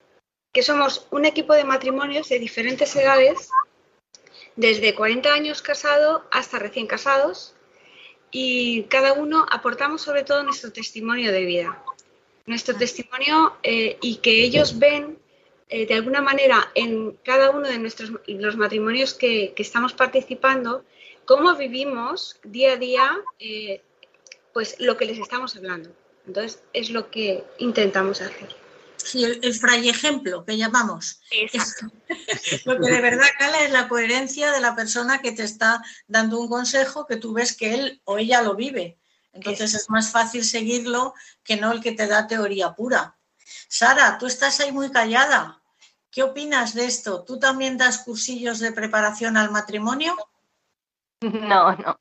que 0.54 0.62
somos 0.62 1.08
un 1.12 1.26
equipo 1.26 1.54
de 1.54 1.64
matrimonios 1.64 2.30
de 2.30 2.40
diferentes 2.40 2.96
edades, 2.96 3.50
desde 4.56 4.96
40 4.96 5.34
años 5.34 5.62
casado 5.62 6.24
hasta 6.32 6.60
recién 6.60 6.88
casados, 6.88 7.56
y 8.32 8.84
cada 8.84 9.14
uno 9.14 9.46
aportamos 9.52 10.02
sobre 10.02 10.24
todo 10.24 10.44
nuestro 10.44 10.72
testimonio 10.72 11.32
de 11.32 11.46
vida 11.46 11.84
nuestro 12.46 12.76
testimonio 12.76 13.58
eh, 13.64 13.98
y 14.02 14.18
que 14.18 14.44
ellos 14.44 14.78
ven 14.78 15.18
eh, 15.68 15.88
de 15.88 15.96
alguna 15.96 16.22
manera 16.22 16.72
en 16.76 17.18
cada 17.24 17.50
uno 17.50 17.68
de 17.68 17.80
nuestros 17.80 18.12
los 18.28 18.56
matrimonios 18.56 19.14
que, 19.14 19.54
estamos 19.58 19.94
participando, 19.94 20.86
cómo 21.26 21.56
vivimos 21.56 22.40
día 22.44 22.74
a 22.74 22.78
día 22.78 23.18
eh, 23.40 23.82
pues 24.54 24.76
lo 24.80 24.96
que 24.96 25.06
les 25.06 25.18
estamos 25.18 25.56
hablando. 25.56 25.90
Entonces, 26.28 26.64
es 26.74 26.90
lo 26.90 27.10
que 27.12 27.44
intentamos 27.58 28.22
hacer. 28.22 28.56
Sí, 28.98 29.24
el, 29.24 29.40
el 29.44 29.54
fray 29.54 29.90
ejemplo 29.90 30.46
que 30.46 30.58
llamamos. 30.58 31.22
Exacto. 31.30 31.92
Lo 32.66 32.80
que 32.80 32.92
de 32.92 33.02
verdad 33.02 33.28
cala 33.38 33.64
es 33.64 33.72
la 33.72 33.88
coherencia 33.88 34.52
de 34.52 34.62
la 34.62 34.76
persona 34.76 35.22
que 35.22 35.32
te 35.32 35.44
está 35.44 35.84
dando 36.08 36.40
un 36.40 36.50
consejo 36.50 37.06
que 37.06 37.18
tú 37.18 37.34
ves 37.34 37.56
que 37.56 37.76
él 37.76 38.02
o 38.06 38.18
ella 38.18 38.42
lo 38.42 38.56
vive. 38.56 38.98
Entonces 39.36 39.74
es 39.76 39.90
más 39.90 40.12
fácil 40.12 40.46
seguirlo 40.46 41.14
que 41.44 41.58
no 41.58 41.72
el 41.74 41.82
que 41.82 41.92
te 41.92 42.08
da 42.08 42.26
teoría 42.26 42.74
pura. 42.74 43.18
Sara, 43.68 44.18
tú 44.18 44.26
estás 44.26 44.60
ahí 44.62 44.72
muy 44.72 44.90
callada. 44.92 45.62
¿Qué 46.10 46.24
opinas 46.24 46.74
de 46.74 46.86
esto? 46.86 47.26
¿Tú 47.26 47.38
también 47.38 47.78
das 47.78 48.00
cursillos 48.00 48.60
de 48.60 48.72
preparación 48.72 49.38
al 49.38 49.52
matrimonio? 49.52 50.16
No, 51.22 51.72
no. 51.78 51.98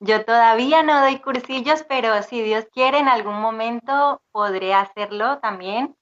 Yo 0.00 0.24
todavía 0.24 0.82
no 0.82 1.00
doy 1.00 1.20
cursillos, 1.20 1.84
pero 1.84 2.22
si 2.22 2.42
Dios 2.42 2.64
quiere, 2.72 2.98
en 2.98 3.08
algún 3.08 3.40
momento 3.40 4.20
podré 4.32 4.74
hacerlo 4.74 5.38
también. 5.38 5.96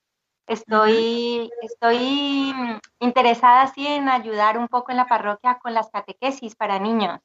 Estoy, 0.46 1.50
estoy 1.60 2.52
mm, 2.54 2.78
interesada 3.00 3.66
sí 3.66 3.86
en 3.86 4.08
ayudar 4.08 4.58
un 4.58 4.68
poco 4.68 4.90
en 4.90 4.96
la 4.96 5.06
parroquia 5.06 5.58
con 5.58 5.74
las 5.74 5.90
catequesis 5.90 6.56
para 6.56 6.78
niños. 6.78 7.20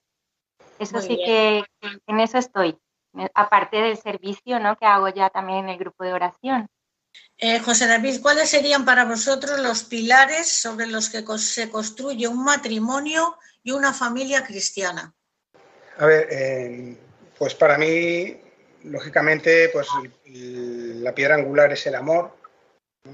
Eso 0.79 0.97
Muy 0.97 1.07
sí 1.07 1.17
que 1.17 1.63
que 1.81 1.99
en 2.07 2.19
eso 2.19 2.37
estoy. 2.37 2.77
Eh, 3.17 3.29
Aparte 3.33 3.77
del 3.77 3.97
servicio, 3.97 4.59
¿no? 4.59 4.75
Que 4.77 4.85
hago 4.85 5.09
ya 5.09 5.29
también 5.29 5.59
en 5.65 5.69
el 5.69 5.77
grupo 5.77 6.03
de 6.03 6.13
oración. 6.13 6.67
Eh, 7.37 7.59
José 7.59 7.87
David, 7.87 8.21
¿cuáles 8.21 8.49
serían 8.49 8.85
para 8.85 9.05
vosotros 9.05 9.59
los 9.59 9.83
pilares 9.83 10.47
sobre 10.47 10.87
los 10.87 11.09
que 11.09 11.23
se 11.37 11.69
construye 11.69 12.27
un 12.27 12.43
matrimonio 12.43 13.37
y 13.63 13.71
una 13.71 13.93
familia 13.93 14.43
cristiana? 14.43 15.13
A 15.97 16.05
ver, 16.05 16.27
eh, 16.31 16.97
pues 17.37 17.55
para 17.55 17.77
mí, 17.77 18.39
lógicamente, 18.83 19.69
pues 19.69 19.87
el- 20.25 21.03
la 21.03 21.13
piedra 21.13 21.35
angular 21.35 21.71
es 21.73 21.85
el 21.87 21.95
amor. 21.95 22.35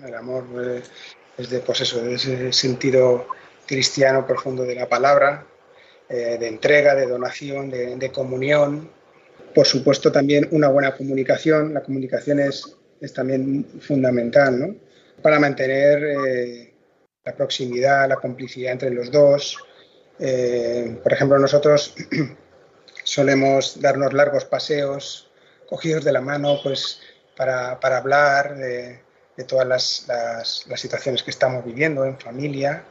El 0.04 0.16
amor 0.16 0.46
eh, 0.58 0.84
es 1.38 1.50
de, 1.50 1.60
pues 1.60 1.82
eso, 1.82 2.02
de 2.02 2.16
ese 2.16 2.52
sentido 2.52 3.28
cristiano 3.66 4.26
profundo 4.26 4.64
de 4.64 4.76
la 4.76 4.90
palabra, 4.90 5.46
eh, 6.10 6.38
de 6.40 6.48
entrega, 6.48 6.96
de 6.96 7.08
donación, 7.08 7.70
de, 7.70 7.96
de 7.96 8.12
comunión. 8.12 8.92
Por 9.54 9.68
supuesto, 9.68 10.12
también 10.12 10.48
una 10.52 10.68
buena 10.70 10.96
comunicación. 10.96 11.74
La 11.74 11.82
comunicación 11.84 12.40
es, 12.40 12.76
es 13.00 13.14
también 13.14 13.66
fundamental, 13.82 14.60
¿no? 14.60 14.76
Para 15.22 15.40
mantener 15.40 16.04
eh, 16.04 16.74
la 17.24 17.36
proximidad, 17.36 18.10
la 18.10 18.16
complicidad 18.16 18.72
entre 18.72 18.90
los 18.90 19.12
dos. 19.12 19.58
Eh, 20.20 20.98
por 21.02 21.14
ejemplo, 21.14 21.38
nosotros 21.38 21.94
solemos 23.04 23.80
darnos 23.82 24.14
largos 24.14 24.46
paseos, 24.46 25.30
cogidos 25.68 26.04
de 26.04 26.12
la 26.14 26.22
mano, 26.22 26.60
pues 26.64 27.00
para, 27.36 27.80
para 27.80 27.98
hablar 27.98 28.56
de, 28.56 29.02
todas 29.48 29.68
las, 29.68 30.06
las- 30.08 30.80
situaciones 30.80 31.24
que 31.24 31.32
estamos 31.32 31.66
viviendo 31.66 32.06
en 32.06 32.18
familia. 32.20 32.84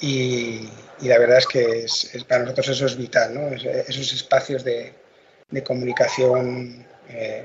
Y, 0.00 0.68
la 1.02 1.18
verdad 1.18 1.38
es 1.38 1.46
que 1.46 1.86
para 2.28 2.42
nosotros 2.42 2.68
eso 2.68 2.86
es 2.86 2.96
vital, 2.96 3.34
¿no? 3.34 3.48
Es- 3.48 3.64
esos 3.64 4.12
espacios 4.12 4.62
de, 4.64 4.92
de 5.48 5.62
comunicación 5.62 6.86
eh, 7.08 7.44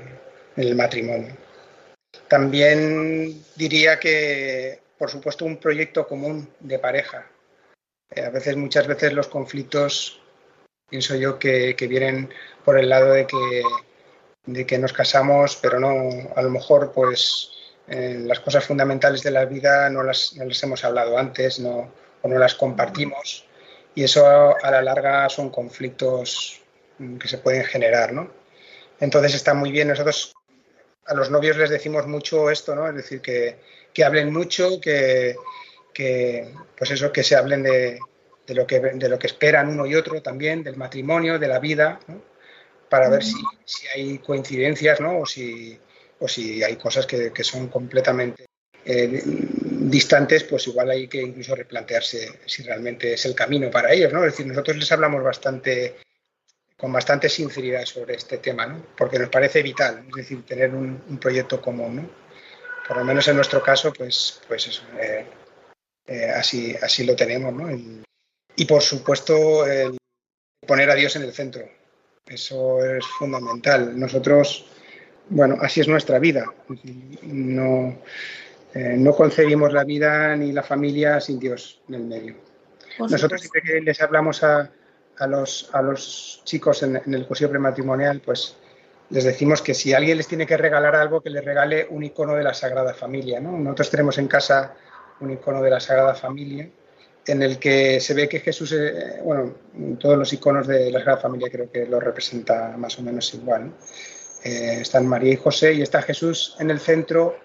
en 0.56 0.62
el 0.62 0.74
matrimonio. 0.74 1.36
También 2.28 3.42
diría 3.56 3.98
que, 3.98 4.80
por 4.98 5.10
supuesto, 5.10 5.44
un 5.44 5.56
proyecto 5.56 6.06
común 6.06 6.48
de 6.60 6.78
pareja. 6.78 7.26
Eh, 8.10 8.24
a 8.24 8.30
veces, 8.30 8.56
muchas 8.56 8.86
veces 8.86 9.12
los 9.12 9.28
conflictos 9.28 10.20
pienso 10.88 11.16
yo 11.16 11.38
que, 11.38 11.74
vienen 11.88 12.28
por 12.64 12.78
el 12.78 12.88
lado 12.88 13.12
de 13.12 13.26
que, 13.26 13.62
de 14.46 14.66
que 14.66 14.78
nos 14.78 14.92
casamos, 14.92 15.56
pero 15.56 15.80
no, 15.80 15.88
a 16.36 16.42
lo 16.42 16.50
mejor 16.50 16.92
pues 16.92 17.50
eh, 17.88 18.20
las 18.24 18.40
cosas 18.40 18.64
fundamentales 18.64 19.22
de 19.22 19.30
la 19.30 19.46
vida 19.46 19.88
no 19.88 20.02
las, 20.02 20.34
no 20.36 20.44
las 20.44 20.62
hemos 20.62 20.84
hablado 20.84 21.16
antes 21.16 21.58
no, 21.58 21.90
o 22.20 22.28
no 22.28 22.38
las 22.38 22.54
compartimos 22.54 23.46
y 23.94 24.04
eso 24.04 24.26
a, 24.26 24.70
la 24.70 24.82
larga 24.82 25.28
son 25.28 25.50
conflictos 25.50 26.61
que 27.18 27.28
se 27.28 27.38
pueden 27.38 27.64
generar, 27.64 28.12
¿no? 28.12 28.30
Entonces 29.00 29.34
está 29.34 29.54
muy 29.54 29.70
bien, 29.72 29.88
nosotros 29.88 30.34
a 31.06 31.14
los 31.14 31.30
novios 31.30 31.56
les 31.56 31.70
decimos 31.70 32.06
mucho 32.06 32.50
esto, 32.50 32.74
¿no? 32.74 32.88
Es 32.88 32.94
decir, 32.94 33.20
que, 33.20 33.56
que 33.92 34.04
hablen 34.04 34.32
mucho, 34.32 34.80
que, 34.80 35.36
que, 35.92 36.52
pues 36.76 36.90
eso, 36.90 37.12
que 37.12 37.24
se 37.24 37.36
hablen 37.36 37.62
de, 37.62 37.98
de 38.46 38.54
lo 38.54 38.66
que, 38.66 38.80
de 38.80 39.08
lo 39.08 39.18
que 39.18 39.26
esperan 39.26 39.68
uno 39.68 39.86
y 39.86 39.94
otro 39.94 40.22
también, 40.22 40.62
del 40.62 40.76
matrimonio, 40.76 41.38
de 41.38 41.48
la 41.48 41.58
vida, 41.58 42.00
¿no? 42.06 42.22
para 42.88 43.08
ver 43.08 43.24
si, 43.24 43.42
si 43.64 43.86
hay 43.88 44.18
coincidencias 44.18 45.00
¿no? 45.00 45.20
o, 45.20 45.26
si, 45.26 45.78
o 46.18 46.28
si 46.28 46.62
hay 46.62 46.76
cosas 46.76 47.06
que, 47.06 47.32
que 47.32 47.42
son 47.42 47.68
completamente 47.68 48.44
eh, 48.84 49.22
distantes, 49.24 50.44
pues 50.44 50.66
igual 50.66 50.90
hay 50.90 51.08
que 51.08 51.22
incluso 51.22 51.54
replantearse 51.54 52.40
si 52.44 52.62
realmente 52.62 53.14
es 53.14 53.24
el 53.24 53.34
camino 53.34 53.70
para 53.70 53.92
ellos. 53.92 54.12
¿no? 54.12 54.24
Es 54.24 54.32
decir, 54.32 54.46
nosotros 54.46 54.76
les 54.76 54.92
hablamos 54.92 55.22
bastante 55.22 55.96
con 56.82 56.92
bastante 56.92 57.28
sinceridad 57.28 57.84
sobre 57.84 58.16
este 58.16 58.38
tema, 58.38 58.66
¿no? 58.66 58.84
porque 58.96 59.16
nos 59.16 59.28
parece 59.28 59.62
vital, 59.62 60.04
es 60.08 60.16
decir, 60.16 60.44
tener 60.44 60.74
un, 60.74 61.00
un 61.08 61.18
proyecto 61.18 61.62
común. 61.62 61.94
¿no? 61.94 62.10
Por 62.88 62.96
lo 62.96 63.04
menos 63.04 63.28
en 63.28 63.36
nuestro 63.36 63.62
caso, 63.62 63.92
pues, 63.92 64.40
pues 64.48 64.66
eso, 64.66 64.82
eh, 65.00 65.24
eh, 66.08 66.30
así, 66.30 66.74
así 66.82 67.04
lo 67.04 67.14
tenemos. 67.14 67.54
¿no? 67.54 67.68
El- 67.68 68.02
y 68.56 68.64
por 68.64 68.82
supuesto, 68.82 69.64
el 69.64 69.96
poner 70.66 70.90
a 70.90 70.96
Dios 70.96 71.14
en 71.14 71.22
el 71.22 71.32
centro. 71.32 71.62
Eso 72.26 72.84
es 72.84 73.06
fundamental. 73.06 73.96
Nosotros, 73.96 74.66
bueno, 75.28 75.58
así 75.60 75.82
es 75.82 75.86
nuestra 75.86 76.18
vida. 76.18 76.52
No, 77.22 77.96
eh, 78.74 78.96
no 78.98 79.14
concebimos 79.14 79.72
la 79.72 79.84
vida 79.84 80.34
ni 80.34 80.50
la 80.50 80.64
familia 80.64 81.20
sin 81.20 81.38
Dios 81.38 81.80
en 81.88 81.94
el 81.94 82.02
medio. 82.02 82.34
Nosotros 82.98 83.40
siempre 83.40 83.62
que 83.62 83.80
les 83.80 84.00
hablamos 84.02 84.42
a, 84.42 84.68
a 85.22 85.26
los, 85.26 85.70
a 85.72 85.82
los 85.82 86.42
chicos 86.44 86.82
en, 86.82 86.96
el 86.96 87.26
cursillo 87.26 87.50
prematrimonial, 87.50 88.20
pues 88.24 88.56
les 89.10 89.24
decimos 89.24 89.62
que 89.62 89.74
si 89.74 89.92
alguien 89.92 90.16
les 90.16 90.26
tiene 90.26 90.46
que 90.46 90.56
regalar 90.56 90.96
algo, 90.96 91.20
que 91.20 91.30
les 91.30 91.44
regale 91.44 91.86
un 91.90 92.02
icono 92.02 92.34
de 92.34 92.42
la 92.42 92.54
Sagrada 92.54 92.94
Familia. 92.94 93.40
¿no? 93.40 93.52
Nosotros 93.58 93.90
tenemos 93.90 94.18
en 94.18 94.28
casa 94.28 94.74
un 95.20 95.30
icono 95.30 95.62
de 95.62 95.70
la 95.70 95.80
Sagrada 95.80 96.14
Familia 96.14 96.68
en 97.24 97.42
el 97.42 97.58
que 97.58 98.00
se 98.00 98.14
ve 98.14 98.28
que 98.28 98.40
Jesús, 98.40 98.72
eh, 98.72 99.20
bueno, 99.22 99.54
todos 100.00 100.18
los 100.18 100.32
iconos 100.32 100.66
de 100.66 100.90
la 100.90 100.98
Sagrada 100.98 101.20
Familia 101.20 101.48
creo 101.50 101.70
que 101.70 101.86
lo 101.86 102.00
representa 102.00 102.74
más 102.76 102.98
o 102.98 103.02
menos 103.02 103.32
igual. 103.34 103.66
¿no? 103.66 103.72
Eh, 104.44 104.78
están 104.80 105.06
María 105.06 105.34
y 105.34 105.36
José 105.36 105.72
y 105.74 105.82
está 105.82 106.02
Jesús 106.02 106.56
en 106.58 106.70
el 106.70 106.80
centro 106.80 107.36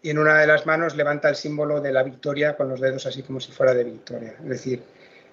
y 0.00 0.08
en 0.08 0.18
una 0.18 0.38
de 0.38 0.46
las 0.46 0.64
manos 0.64 0.96
levanta 0.96 1.28
el 1.28 1.36
símbolo 1.36 1.80
de 1.82 1.92
la 1.92 2.02
victoria 2.02 2.56
con 2.56 2.68
los 2.68 2.80
dedos 2.80 3.04
así 3.04 3.22
como 3.22 3.40
si 3.40 3.52
fuera 3.52 3.74
de 3.74 3.84
victoria. 3.84 4.36
Es 4.42 4.48
decir, 4.48 4.82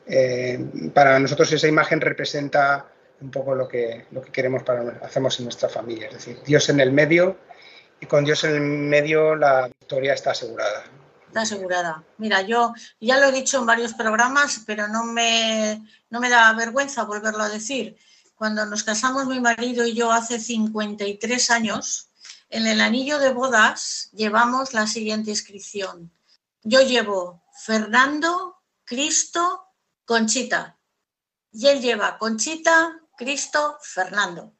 eh, 0.05 0.91
para 0.93 1.19
nosotros 1.19 1.51
esa 1.51 1.67
imagen 1.67 2.01
representa 2.01 2.85
un 3.21 3.31
poco 3.31 3.55
lo 3.55 3.67
que, 3.67 4.05
lo 4.11 4.21
que 4.21 4.31
queremos 4.31 4.63
para 4.63 4.99
hacemos 5.01 5.39
en 5.39 5.45
nuestra 5.45 5.69
familia. 5.69 6.07
Es 6.07 6.13
decir, 6.13 6.41
Dios 6.45 6.69
en 6.69 6.79
el 6.79 6.91
medio 6.91 7.37
y 7.99 8.05
con 8.05 8.25
Dios 8.25 8.43
en 8.43 8.55
el 8.55 8.61
medio 8.61 9.35
la 9.35 9.67
victoria 9.67 10.13
está 10.13 10.31
asegurada. 10.31 10.83
Está 11.27 11.41
asegurada. 11.41 12.03
Mira, 12.17 12.41
yo 12.41 12.73
ya 12.99 13.17
lo 13.17 13.27
he 13.27 13.31
dicho 13.31 13.59
en 13.59 13.65
varios 13.65 13.93
programas, 13.93 14.63
pero 14.67 14.87
no 14.87 15.03
me, 15.03 15.81
no 16.09 16.19
me 16.19 16.29
da 16.29 16.53
vergüenza 16.53 17.05
volverlo 17.05 17.43
a 17.43 17.49
decir. 17.49 17.97
Cuando 18.35 18.65
nos 18.65 18.83
casamos 18.83 19.25
mi 19.25 19.39
marido 19.39 19.85
y 19.85 19.93
yo 19.93 20.11
hace 20.11 20.39
53 20.39 21.49
años, 21.49 22.09
en 22.49 22.67
el 22.67 22.81
anillo 22.81 23.19
de 23.19 23.31
bodas 23.31 24.09
llevamos 24.11 24.73
la 24.73 24.85
siguiente 24.85 25.31
inscripción. 25.31 26.11
Yo 26.61 26.81
llevo 26.81 27.43
Fernando, 27.65 28.57
Cristo, 28.85 29.72
Conchita. 30.05 30.77
Y 31.51 31.67
él 31.67 31.81
lleva 31.81 32.17
Conchita, 32.17 32.99
Cristo, 33.17 33.77
Fernando. 33.81 34.53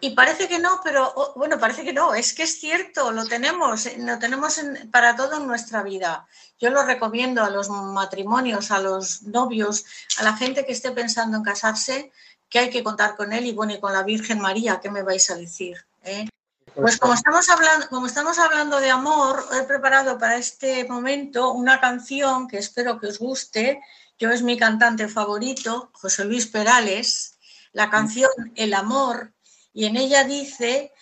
Y 0.00 0.10
parece 0.10 0.46
que 0.46 0.58
no, 0.58 0.80
pero 0.84 1.32
bueno, 1.36 1.58
parece 1.58 1.82
que 1.82 1.92
no, 1.94 2.14
es 2.14 2.34
que 2.34 2.42
es 2.42 2.60
cierto, 2.60 3.12
lo 3.12 3.26
tenemos, 3.26 3.86
eh, 3.86 3.96
lo 3.98 4.18
tenemos 4.18 4.58
en- 4.58 4.90
para 4.90 5.16
todo 5.16 5.38
en 5.38 5.46
nuestra 5.46 5.82
vida. 5.82 6.26
Yo 6.58 6.68
lo 6.70 6.82
recomiendo 6.84 7.42
a 7.42 7.48
los 7.48 7.70
matrimonios, 7.70 8.70
a 8.70 8.78
los 8.78 9.22
novios, 9.22 9.86
a 10.18 10.22
la 10.22 10.36
gente 10.36 10.66
que 10.66 10.72
esté 10.72 10.90
pensando 10.92 11.38
en 11.38 11.42
casarse, 11.42 12.12
que 12.50 12.58
hay 12.58 12.70
que 12.70 12.84
contar 12.84 13.16
con 13.16 13.32
él 13.32 13.46
y 13.46 13.52
bueno, 13.52 13.72
y 13.72 13.80
con 13.80 13.92
la 13.94 14.02
Virgen 14.02 14.38
María, 14.38 14.80
¿qué 14.80 14.90
me 14.90 15.02
vais 15.02 15.30
a 15.30 15.34
decir? 15.34 15.84
eh? 16.04 16.28
Pues 16.74 16.98
como 16.98 17.14
estamos 17.14 17.48
hablando, 17.48 17.88
como 17.88 18.06
estamos 18.06 18.38
hablando 18.38 18.78
de 18.80 18.90
amor, 18.90 19.46
he 19.58 19.62
preparado 19.62 20.18
para 20.18 20.36
este 20.36 20.84
momento 20.84 21.52
una 21.52 21.80
canción 21.80 22.46
que 22.46 22.58
espero 22.58 23.00
que 23.00 23.06
os 23.06 23.18
guste. 23.18 23.80
Yo 24.18 24.30
es 24.30 24.42
mi 24.42 24.56
cantante 24.56 25.08
favorito, 25.08 25.90
José 25.92 26.24
Luis 26.24 26.46
Perales, 26.46 27.38
la 27.72 27.90
canción 27.90 28.30
El 28.54 28.72
amor, 28.72 29.34
y 29.72 29.84
en 29.84 29.96
ella 29.96 30.24
dice, 30.24 30.92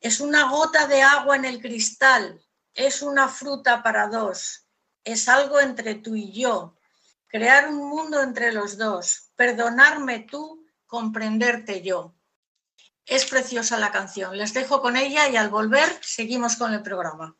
es 0.00 0.20
una 0.20 0.50
gota 0.50 0.86
de 0.86 1.02
agua 1.02 1.36
en 1.36 1.44
el 1.44 1.60
cristal, 1.60 2.42
es 2.72 3.02
una 3.02 3.28
fruta 3.28 3.82
para 3.82 4.08
dos, 4.08 4.66
es 5.04 5.28
algo 5.28 5.60
entre 5.60 5.96
tú 5.96 6.16
y 6.16 6.32
yo, 6.32 6.78
crear 7.26 7.68
un 7.68 7.88
mundo 7.88 8.22
entre 8.22 8.52
los 8.52 8.78
dos, 8.78 9.30
perdonarme 9.36 10.20
tú, 10.20 10.66
comprenderte 10.86 11.82
yo. 11.82 12.14
Es 13.04 13.26
preciosa 13.26 13.78
la 13.78 13.90
canción. 13.90 14.36
Les 14.38 14.54
dejo 14.54 14.80
con 14.80 14.96
ella 14.96 15.28
y 15.28 15.36
al 15.36 15.50
volver 15.50 15.98
seguimos 16.02 16.56
con 16.56 16.72
el 16.72 16.82
programa. 16.82 17.36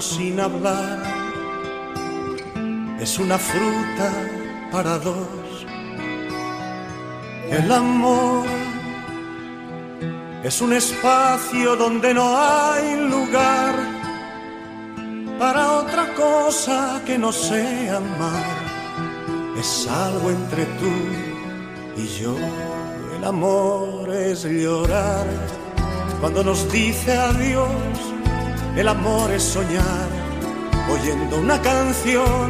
Sin 0.00 0.40
hablar, 0.40 0.98
es 3.00 3.18
una 3.18 3.38
fruta 3.38 4.12
para 4.70 4.98
dos. 4.98 5.66
El 7.50 7.72
amor 7.72 8.46
es 10.44 10.60
un 10.60 10.72
espacio 10.72 11.76
donde 11.76 12.12
no 12.14 12.36
hay 12.36 12.96
lugar 13.08 13.74
para 15.38 15.72
otra 15.72 16.14
cosa 16.14 17.00
que 17.06 17.16
no 17.16 17.32
sea 17.32 17.96
amar 17.96 18.68
es 19.58 19.88
algo 19.88 20.30
entre 20.30 20.64
tú 20.80 20.92
y 21.96 22.06
yo. 22.20 22.36
El 23.16 23.24
amor 23.24 24.08
es 24.14 24.44
llorar 24.44 25.26
cuando 26.20 26.44
nos 26.44 26.70
dice 26.70 27.12
adiós. 27.12 27.87
El 28.80 28.88
amor 28.88 29.30
es 29.32 29.42
soñar 29.42 30.08
oyendo 30.90 31.38
una 31.38 31.60
canción. 31.60 32.46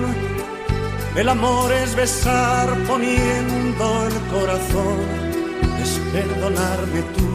El 1.16 1.28
amor 1.28 1.72
es 1.72 1.96
besar 1.96 2.68
poniendo 2.86 3.84
el 4.06 4.16
corazón. 4.34 4.98
Es 5.82 5.90
perdonarme 6.12 7.00
tú 7.16 7.28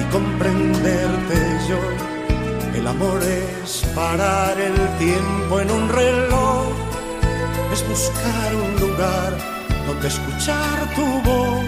y 0.00 0.12
comprenderte 0.12 1.38
yo. 1.68 1.80
El 2.78 2.86
amor 2.86 3.20
es 3.22 3.84
parar 3.94 4.58
el 4.58 4.78
tiempo 4.98 5.60
en 5.60 5.70
un 5.70 5.88
reloj 5.88 6.88
es 7.72 7.86
buscar 7.88 8.54
un 8.54 8.80
lugar 8.80 9.36
donde 9.86 10.08
escuchar 10.08 10.94
tu 10.94 11.04
voz. 11.28 11.64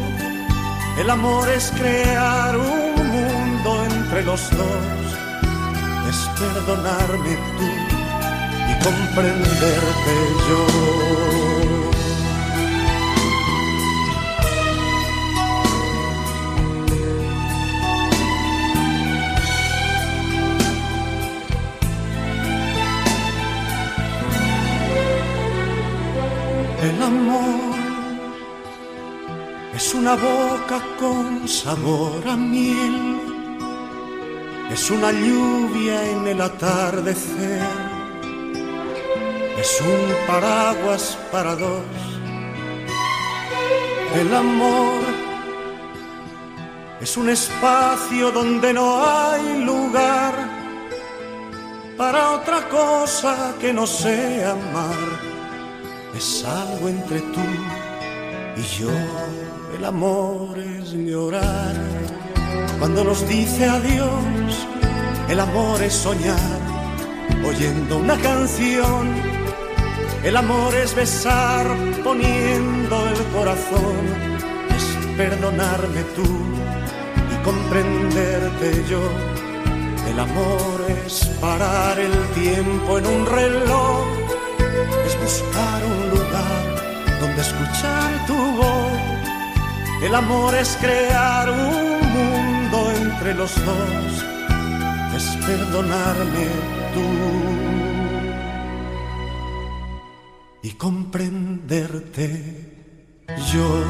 El 0.99 1.11
amor 1.11 1.49
es 1.49 1.71
crear 1.73 2.57
un 2.57 3.09
mundo 3.09 3.85
entre 3.85 4.25
los 4.25 4.51
dos. 4.51 5.10
Es 6.11 6.29
perdonarme 6.41 7.37
tú 7.57 7.69
y 8.71 8.75
comprenderte 8.85 10.15
yo. 10.49 10.63
El 26.83 27.03
amor 27.03 27.77
es 29.75 29.95
una 29.95 30.15
boca 30.17 30.83
con 30.99 31.47
sabor 31.47 32.27
a 32.27 32.37
miel, 32.37 33.30
es 34.73 34.91
una 34.91 35.13
lluvia 35.13 36.11
en 36.11 36.27
el 36.27 36.41
atardecer, 36.41 37.63
es 39.59 39.81
un 39.81 40.27
paraguas 40.27 41.19
para 41.33 41.55
dos. 41.57 41.85
El 44.15 44.35
amor 44.35 45.03
es 47.01 47.17
un 47.17 47.29
espacio 47.29 48.31
donde 48.33 48.73
no 48.73 49.05
hay 49.07 49.65
lugar 49.65 50.35
para 51.97 52.33
otra 52.33 52.69
cosa 52.69 53.55
que 53.61 53.73
no 53.73 53.87
sea 53.87 54.53
amar 54.53 55.31
es 56.17 56.45
algo 56.45 56.89
entre 56.89 57.21
tú 57.21 57.41
y 58.57 58.63
yo. 58.63 58.91
El 59.77 59.85
amor 59.85 60.59
es 60.59 60.93
llorar 60.93 61.75
cuando 62.81 63.05
nos 63.05 63.29
dice 63.29 63.67
adiós. 63.67 64.67
El 65.29 65.39
amor 65.39 65.81
es 65.83 65.93
soñar 65.93 66.59
oyendo 67.47 67.99
una 67.99 68.17
canción. 68.17 69.15
El 70.25 70.37
amor 70.37 70.75
es 70.75 70.95
besar 70.95 71.67
poniendo 72.03 73.09
el 73.11 73.23
corazón. 73.37 74.03
Es 74.77 75.17
perdonarme 75.17 76.03
tú 76.17 76.31
y 77.33 77.45
comprenderte 77.45 78.85
yo. 78.91 79.03
El 80.11 80.19
amor 80.19 80.87
es 81.07 81.27
parar 81.41 82.01
el 82.01 82.17
tiempo 82.43 82.99
en 82.99 83.07
un 83.07 83.27
reloj 83.27 84.07
es 85.07 85.21
buscar 85.21 85.85
un 85.85 86.11
lugar 86.11 87.21
donde 87.21 87.41
escuchar 87.43 88.27
tu 88.27 88.35
voz. 88.35 90.03
El 90.03 90.15
amor 90.15 90.55
es 90.55 90.77
crear 90.81 91.51
un 91.51 92.01
mundo 92.15 92.40
los 93.29 93.55
dos, 93.67 94.25
tú 96.95 97.01
y 100.63 100.73
comprenderte 100.73 102.29
yo. 103.53 103.85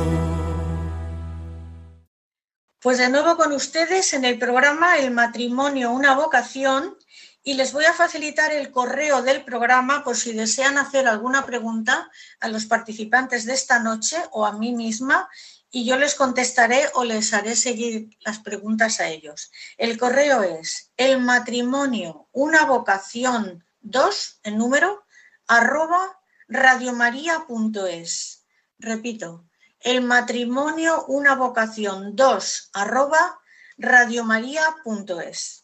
Pues 2.80 2.98
de 2.98 3.08
nuevo 3.08 3.36
con 3.36 3.52
ustedes 3.52 4.14
en 4.14 4.24
el 4.24 4.36
programa 4.38 4.98
El 4.98 5.12
matrimonio, 5.12 5.92
una 5.92 6.14
vocación 6.14 6.96
y 7.44 7.54
les 7.54 7.72
voy 7.72 7.84
a 7.84 7.92
facilitar 7.92 8.52
el 8.52 8.72
correo 8.72 9.22
del 9.22 9.44
programa 9.44 10.02
por 10.02 10.16
si 10.16 10.32
desean 10.32 10.76
hacer 10.76 11.06
alguna 11.06 11.46
pregunta 11.46 12.10
a 12.40 12.48
los 12.48 12.66
participantes 12.66 13.46
de 13.46 13.54
esta 13.54 13.78
noche 13.78 14.16
o 14.32 14.44
a 14.44 14.52
mí 14.52 14.72
misma 14.74 15.28
y 15.70 15.84
yo 15.84 15.96
les 15.96 16.14
contestaré 16.14 16.90
o 16.94 17.04
les 17.04 17.32
haré 17.32 17.54
seguir 17.54 18.16
las 18.20 18.40
preguntas 18.40 19.00
a 19.00 19.08
ellos. 19.08 19.50
El 19.76 19.98
correo 19.98 20.42
es 20.42 20.90
el 20.96 21.20
matrimonio, 21.20 22.28
una 22.32 22.64
vocación 22.64 23.64
2 23.80 24.40
en 24.42 24.58
número 24.58 25.04
arroba 25.46 26.20
radiomaria.es. 26.48 28.44
Repito, 28.78 29.46
el 29.80 30.02
matrimonio, 30.02 31.04
una 31.06 31.34
vocación 31.36 32.16
2 32.16 32.70
arroba 32.72 33.40
radiomaria.es. 33.78 35.62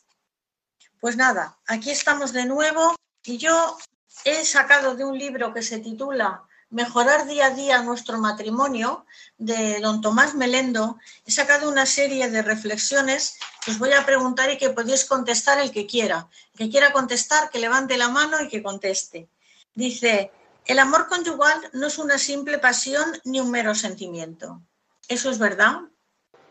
Pues 1.01 1.17
nada, 1.17 1.59
aquí 1.67 1.91
estamos 1.91 2.33
de 2.33 2.47
nuevo 2.47 2.95
y 3.25 3.39
yo 3.39 3.77
he 4.25 4.45
sacado 4.45 4.95
de 4.95 5.05
un 5.05 5.19
libro 5.19 5.53
que 5.53 5.63
se 5.63 5.81
titula 5.81 6.45
Mejorar 6.71 7.27
día 7.27 7.47
a 7.47 7.51
día 7.51 7.83
nuestro 7.83 8.19
matrimonio 8.19 9.07
de 9.39 9.79
don 9.81 10.01
Tomás 10.01 10.35
Melendo, 10.35 10.99
he 11.25 11.31
sacado 11.31 11.69
una 11.69 11.87
serie 11.87 12.29
de 12.29 12.43
reflexiones 12.43 13.39
que 13.65 13.71
os 13.71 13.79
voy 13.79 13.93
a 13.93 14.05
preguntar 14.05 14.51
y 14.51 14.59
que 14.59 14.71
podéis 14.71 15.05
contestar 15.05 15.61
el 15.61 15.71
que 15.71 15.87
quiera. 15.87 16.29
El 16.55 16.59
que 16.59 16.71
quiera 16.71 16.93
contestar, 16.93 17.51
que 17.51 17.61
levante 17.61 17.97
la 17.97 18.09
mano 18.09 18.41
y 18.41 18.49
que 18.49 18.63
conteste. 18.63 19.29
Dice, 19.75 20.33
el 20.65 20.79
amor 20.81 21.09
conyugal 21.09 21.71
no 21.73 21.87
es 21.87 21.99
una 21.99 22.19
simple 22.19 22.59
pasión 22.59 23.05
ni 23.25 23.39
un 23.39 23.51
mero 23.51 23.75
sentimiento. 23.75 24.61
¿Eso 25.09 25.31
es 25.31 25.39
verdad? 25.39 25.83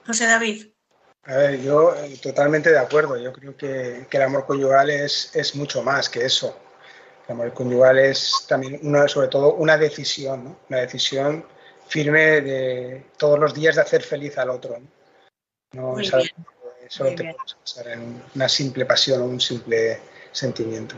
José 0.08 0.26
David. 0.26 0.68
A 1.24 1.36
ver, 1.38 1.62
yo 1.62 1.96
eh, 1.96 2.18
totalmente 2.22 2.72
de 2.72 2.78
acuerdo. 2.78 3.18
Yo 3.18 3.34
creo 3.34 3.58
que, 3.58 4.08
que 4.10 4.18
el 4.18 4.24
amor 4.24 4.46
conyugal 4.46 4.90
es, 4.90 5.32
es, 5.34 5.56
mucho 5.56 5.82
más 5.82 6.08
que 6.08 6.24
eso. 6.24 6.56
El 7.28 7.34
amor 7.34 7.54
conyugal 7.54 7.98
es 7.98 8.46
también, 8.48 8.80
una, 8.84 9.08
sobre 9.08 9.28
todo, 9.28 9.56
una 9.56 9.78
decisión, 9.78 10.44
¿no? 10.44 10.60
una 10.70 10.80
decisión 10.80 11.46
firme 11.88 12.42
de 12.42 13.06
todos 13.18 13.40
los 13.40 13.54
días 13.54 13.76
de 13.76 13.82
hacer 13.82 14.04
feliz 14.04 14.38
al 14.38 14.50
otro. 14.50 14.78
No, 15.74 15.94
no 15.94 16.00
es 16.00 16.14
algo 16.14 16.28
que 16.80 16.90
solo 16.90 17.10
Muy 17.10 17.16
te 17.18 17.24
bien. 17.24 17.36
puedes 17.36 17.58
basar 17.60 17.88
en 17.94 18.24
una 18.36 18.50
simple 18.50 18.86
pasión 18.86 19.22
o 19.22 19.26
un 19.26 19.42
simple 19.42 20.00
sentimiento. 20.32 20.96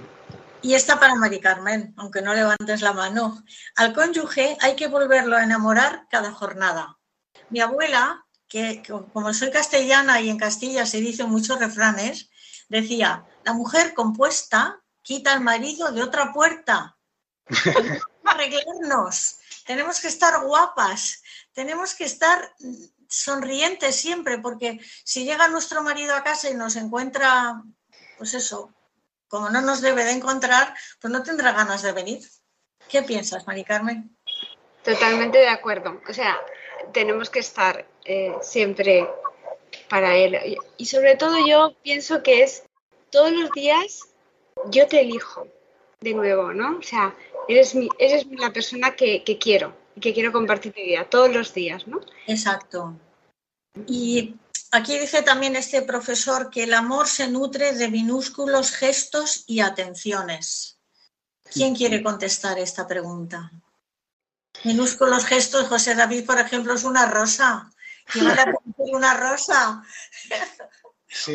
Y 0.61 0.73
esta 0.73 0.99
para 0.99 1.15
Mari 1.15 1.39
Carmen, 1.39 1.93
aunque 1.97 2.21
no 2.21 2.33
levantes 2.33 2.81
la 2.81 2.91
mano. 2.91 3.43
Al 3.75 3.93
cónyuge 3.93 4.57
hay 4.59 4.75
que 4.75 4.87
volverlo 4.87 5.37
a 5.37 5.43
enamorar 5.43 6.07
cada 6.09 6.31
jornada. 6.31 6.97
Mi 7.49 7.61
abuela 7.61 8.25
que 8.47 8.81
como 9.13 9.33
soy 9.33 9.51
castellana 9.51 10.21
y 10.21 10.29
en 10.29 10.37
Castilla 10.37 10.85
se 10.85 10.99
dicen 10.99 11.29
muchos 11.29 11.59
refranes, 11.59 12.29
decía, 12.69 13.25
la 13.43 13.53
mujer 13.53 13.93
compuesta 13.93 14.81
quita 15.07 15.31
al 15.31 15.39
marido 15.39 15.89
de 15.93 16.03
otra 16.03 16.33
puerta. 16.33 16.97
Arreglarnos, 18.25 19.39
tenemos 19.65 20.01
que 20.01 20.09
estar 20.09 20.43
guapas, 20.45 21.23
tenemos 21.53 21.95
que 21.95 22.03
estar 22.03 22.53
sonrientes 23.07 23.95
siempre, 23.95 24.39
porque 24.39 24.81
si 25.05 25.23
llega 25.23 25.47
nuestro 25.47 25.81
marido 25.81 26.13
a 26.13 26.25
casa 26.25 26.49
y 26.49 26.55
nos 26.55 26.75
encuentra, 26.75 27.63
pues 28.17 28.33
eso, 28.33 28.73
como 29.29 29.49
no 29.49 29.61
nos 29.61 29.79
debe 29.79 30.03
de 30.03 30.11
encontrar, 30.11 30.75
pues 30.99 31.09
no 31.09 31.23
tendrá 31.23 31.53
ganas 31.53 31.83
de 31.83 31.93
venir. 31.93 32.19
¿Qué 32.89 33.01
piensas, 33.01 33.47
Mari 33.47 33.63
Carmen? 33.63 34.13
Totalmente 34.83 35.37
de 35.37 35.47
acuerdo. 35.47 36.01
O 36.09 36.13
sea, 36.13 36.37
tenemos 36.91 37.29
que 37.29 37.39
estar 37.39 37.87
eh, 38.03 38.35
siempre 38.41 39.09
para 39.87 40.17
él. 40.17 40.57
Y 40.75 40.85
sobre 40.85 41.15
todo 41.15 41.37
yo 41.47 41.77
pienso 41.81 42.23
que 42.23 42.43
es 42.43 42.63
todos 43.09 43.31
los 43.31 43.49
días 43.51 44.01
yo 44.69 44.87
te 44.87 45.01
elijo 45.01 45.47
de 45.99 46.13
nuevo, 46.13 46.53
¿no? 46.53 46.77
O 46.77 46.83
sea, 46.83 47.15
eres, 47.47 47.75
mi, 47.75 47.89
la 48.37 48.51
persona 48.51 48.95
que, 48.95 49.23
que 49.23 49.37
quiero 49.37 49.75
y 49.95 49.99
que 49.99 50.13
quiero 50.13 50.31
compartir 50.31 50.73
mi 50.75 50.83
vida 50.83 51.05
todos 51.05 51.33
los 51.33 51.53
días, 51.53 51.87
¿no? 51.87 52.01
Exacto. 52.27 52.93
Y 53.87 54.35
aquí 54.71 54.97
dice 54.97 55.21
también 55.21 55.55
este 55.55 55.81
profesor 55.81 56.49
que 56.49 56.63
el 56.63 56.73
amor 56.73 57.07
se 57.07 57.27
nutre 57.27 57.73
de 57.73 57.89
minúsculos 57.89 58.71
gestos 58.71 59.43
y 59.47 59.59
atenciones. 59.59 60.79
¿Quién 61.51 61.75
quiere 61.75 62.03
contestar 62.03 62.59
esta 62.59 62.87
pregunta? 62.87 63.51
Minúsculos 64.63 65.25
gestos, 65.25 65.67
José 65.67 65.95
David, 65.95 66.25
por 66.25 66.39
ejemplo, 66.39 66.73
es 66.73 66.83
una 66.83 67.05
rosa. 67.05 67.71
¿Quién 68.11 68.25
le 68.25 68.33
una 68.77 69.13
rosa? 69.13 69.83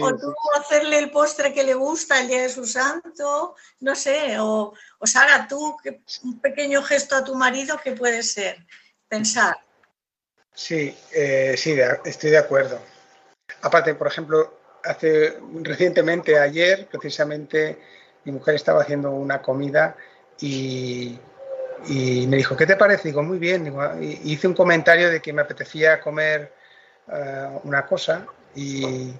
O 0.00 0.16
tú 0.16 0.34
hacerle 0.58 0.98
el 0.98 1.10
postre 1.10 1.52
que 1.52 1.64
le 1.64 1.74
gusta 1.74 2.20
el 2.20 2.28
día 2.28 2.42
de 2.42 2.48
su 2.48 2.66
santo, 2.66 3.56
no 3.80 3.94
sé, 3.94 4.38
o, 4.38 4.74
o 4.98 5.04
haga 5.14 5.48
tú 5.48 5.76
un 6.22 6.40
pequeño 6.40 6.82
gesto 6.82 7.16
a 7.16 7.24
tu 7.24 7.34
marido 7.34 7.78
que 7.82 7.92
puede 7.92 8.22
ser. 8.22 8.66
Pensar. 9.08 9.56
Sí, 10.54 10.94
eh, 11.12 11.54
sí, 11.56 11.76
estoy 12.04 12.30
de 12.30 12.38
acuerdo. 12.38 12.78
Aparte, 13.62 13.94
por 13.94 14.06
ejemplo, 14.06 14.58
hace 14.84 15.38
recientemente, 15.62 16.38
ayer, 16.38 16.86
precisamente, 16.90 17.78
mi 18.24 18.32
mujer 18.32 18.54
estaba 18.54 18.82
haciendo 18.82 19.10
una 19.10 19.40
comida 19.40 19.96
y, 20.40 21.18
me 21.88 22.36
dijo, 22.36 22.56
¿qué 22.56 22.66
te 22.66 22.76
parece? 22.76 23.08
Digo, 23.08 23.22
muy 23.22 23.38
bien. 23.38 23.74
hice 24.24 24.46
un 24.46 24.54
comentario 24.54 25.10
de 25.10 25.20
que 25.20 25.32
me 25.32 25.42
apetecía 25.42 26.00
comer 26.00 26.52
eh, 27.10 27.60
una 27.64 27.86
cosa 27.86 28.26
y, 28.54 29.12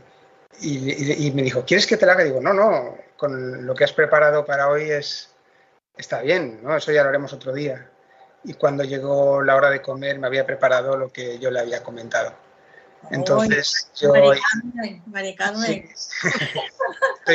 me 0.60 1.42
dijo, 1.42 1.64
¿quieres 1.64 1.86
que 1.86 1.96
te 1.96 2.06
la 2.06 2.12
haga? 2.12 2.24
Digo, 2.24 2.40
no, 2.40 2.52
no, 2.52 2.96
con 3.16 3.66
lo 3.66 3.74
que 3.74 3.84
has 3.84 3.92
preparado 3.92 4.44
para 4.44 4.68
hoy 4.68 4.90
es, 4.90 5.30
está 5.96 6.20
bien, 6.20 6.60
¿no? 6.62 6.76
Eso 6.76 6.92
ya 6.92 7.02
lo 7.02 7.08
haremos 7.08 7.32
otro 7.32 7.52
día 7.52 7.88
y 8.44 8.54
cuando 8.54 8.84
llegó 8.84 9.42
la 9.42 9.56
hora 9.56 9.70
de 9.70 9.82
comer 9.82 10.18
me 10.18 10.26
había 10.26 10.46
preparado 10.46 10.96
lo 10.96 11.12
que 11.12 11.38
yo 11.38 11.50
le 11.50 11.60
había 11.60 11.82
comentado. 11.82 12.32
Entonces 13.10 13.90
yo, 13.96 14.12
Entonces 14.14 14.36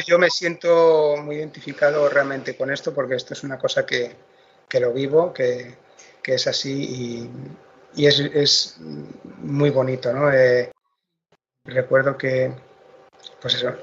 yo 0.05 0.17
me 0.17 0.29
siento 0.29 1.17
muy 1.17 1.35
identificado 1.37 2.07
realmente 2.07 2.55
con 2.55 2.71
esto 2.71 2.93
porque 2.93 3.15
esto 3.15 3.33
es 3.33 3.43
una 3.43 3.57
cosa 3.57 3.85
que, 3.85 4.15
que 4.69 4.79
lo 4.79 4.93
vivo, 4.93 5.33
que, 5.33 5.75
que, 6.23 6.35
es 6.35 6.47
así 6.47 7.29
y, 7.95 8.01
y 8.01 8.07
es, 8.07 8.19
es, 8.19 8.77
muy 8.79 9.69
bonito. 9.69 10.13
¿no? 10.13 10.31
Eh, 10.31 10.71
recuerdo 11.65 12.17
que, 12.17 12.53
pues 13.47 13.63
eso, 13.63 13.73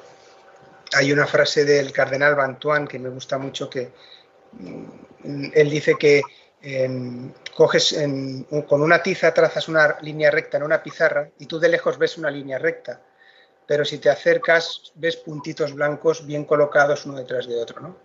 hay 0.92 1.10
una 1.10 1.26
frase 1.26 1.64
del 1.64 1.90
cardenal 1.90 2.34
Bantuan 2.34 2.86
que 2.86 2.98
me 2.98 3.08
gusta 3.08 3.38
mucho 3.38 3.70
que 3.70 3.92
mm, 4.52 5.52
él 5.54 5.70
dice 5.70 5.94
que 5.98 6.20
coges 7.54 7.96
con 8.66 8.82
una 8.82 9.02
tiza, 9.02 9.32
trazas 9.32 9.68
una 9.68 9.98
línea 10.02 10.30
recta 10.30 10.58
en 10.58 10.64
una 10.64 10.82
pizarra 10.82 11.30
y 11.38 11.46
tú 11.46 11.58
de 11.58 11.70
lejos 11.70 11.96
ves 11.96 12.18
una 12.18 12.30
línea 12.30 12.58
recta, 12.58 13.00
pero 13.66 13.86
si 13.86 13.98
te 13.98 14.10
acercas 14.10 14.92
ves 14.94 15.16
puntitos 15.16 15.72
blancos 15.72 16.26
bien 16.26 16.44
colocados 16.44 17.06
uno 17.06 17.16
detrás 17.18 17.46
de 17.46 17.56
otro. 17.56 17.80
¿no? 17.80 17.96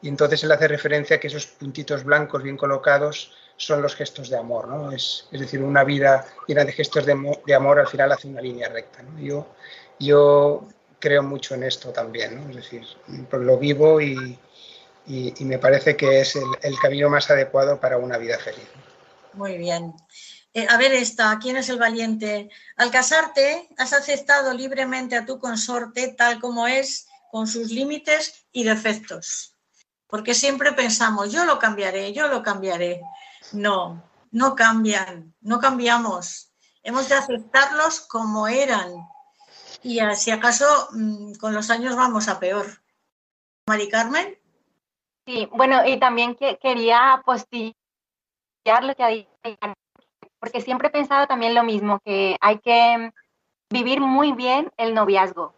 Y 0.00 0.08
entonces 0.08 0.42
él 0.44 0.52
hace 0.52 0.68
referencia 0.68 1.16
a 1.16 1.20
que 1.20 1.28
esos 1.28 1.46
puntitos 1.46 2.04
blancos 2.04 2.42
bien 2.42 2.56
colocados 2.56 3.32
son 3.56 3.82
los 3.82 3.94
gestos 3.94 4.30
de 4.30 4.38
amor. 4.38 4.68
¿no? 4.68 4.90
Es, 4.92 5.28
decir, 5.30 5.62
una 5.62 5.84
vida 5.84 6.26
llena 6.46 6.64
de 6.64 6.72
gestos 6.72 7.04
de, 7.04 7.54
amor 7.54 7.78
al 7.78 7.88
final 7.88 8.12
hace 8.12 8.28
una 8.28 8.40
línea 8.40 8.68
recta. 8.68 9.04
Yo, 9.18 9.54
yo 9.98 10.68
creo 11.04 11.22
mucho 11.22 11.54
en 11.54 11.64
esto 11.64 11.90
también, 11.90 12.34
¿no? 12.34 12.48
es 12.48 12.56
decir, 12.56 12.82
lo 13.30 13.58
vivo 13.58 14.00
y, 14.00 14.38
y, 15.06 15.44
me 15.44 15.58
parece 15.58 15.98
que 15.98 16.22
es 16.22 16.34
el, 16.34 16.78
camino 16.80 17.10
más 17.10 17.30
adecuado 17.30 17.78
para 17.78 17.98
una 17.98 18.16
vida 18.16 18.38
feliz. 18.38 18.66
Muy 19.34 19.58
bien. 19.58 19.92
Eh, 20.54 20.66
a 20.66 20.78
ver 20.78 20.94
esta, 20.94 21.38
¿quién 21.38 21.58
es 21.58 21.68
el 21.68 21.78
valiente? 21.78 22.48
Al 22.76 22.90
casarte, 22.90 23.68
has 23.76 23.92
aceptado 23.92 24.54
libremente 24.54 25.14
a 25.14 25.26
tu 25.26 25.38
consorte 25.38 26.08
tal 26.08 26.40
como 26.40 26.66
es, 26.66 27.06
con 27.30 27.46
sus 27.46 27.70
límites 27.70 28.46
y 28.50 28.64
defectos. 28.64 29.54
Porque 30.06 30.32
siempre 30.32 30.72
pensamos, 30.72 31.30
yo 31.32 31.44
lo 31.44 31.58
cambiaré, 31.58 32.14
yo 32.14 32.28
lo 32.28 32.42
cambiaré. 32.42 33.02
No, 33.52 34.02
no 34.30 34.54
cambian, 34.54 35.34
no 35.42 35.60
cambiamos. 35.60 36.48
Hemos 36.82 37.10
de 37.10 37.16
aceptarlos 37.16 38.00
como 38.00 38.48
eran. 38.48 39.06
Y 39.84 40.00
si 40.16 40.30
acaso 40.30 40.88
mm, 40.92 41.34
con 41.34 41.54
los 41.54 41.70
años 41.70 41.94
vamos 41.94 42.26
a 42.28 42.40
peor. 42.40 42.66
Mari 43.68 43.88
Carmen. 43.88 44.38
Sí, 45.26 45.48
bueno, 45.52 45.86
y 45.86 45.98
también 45.98 46.34
que, 46.34 46.58
quería 46.58 47.12
apostillar 47.12 47.74
lo 48.82 48.94
que 48.94 49.04
ha 49.04 49.08
dicho, 49.08 49.30
porque 50.38 50.60
siempre 50.60 50.88
he 50.88 50.90
pensado 50.90 51.26
también 51.26 51.54
lo 51.54 51.62
mismo, 51.62 52.00
que 52.00 52.36
hay 52.40 52.58
que 52.58 53.12
vivir 53.70 54.00
muy 54.00 54.32
bien 54.32 54.70
el 54.76 54.94
noviazgo, 54.94 55.54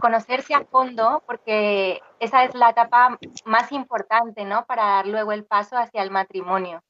conocerse 0.00 0.54
a 0.54 0.64
fondo, 0.64 1.22
porque 1.26 2.00
esa 2.18 2.44
es 2.44 2.54
la 2.54 2.70
etapa 2.70 3.18
más 3.44 3.70
importante, 3.72 4.44
¿no? 4.44 4.64
Para 4.66 4.84
dar 4.84 5.06
luego 5.06 5.32
el 5.32 5.44
paso 5.44 5.76
hacia 5.76 6.02
el 6.02 6.10
matrimonio. 6.10 6.82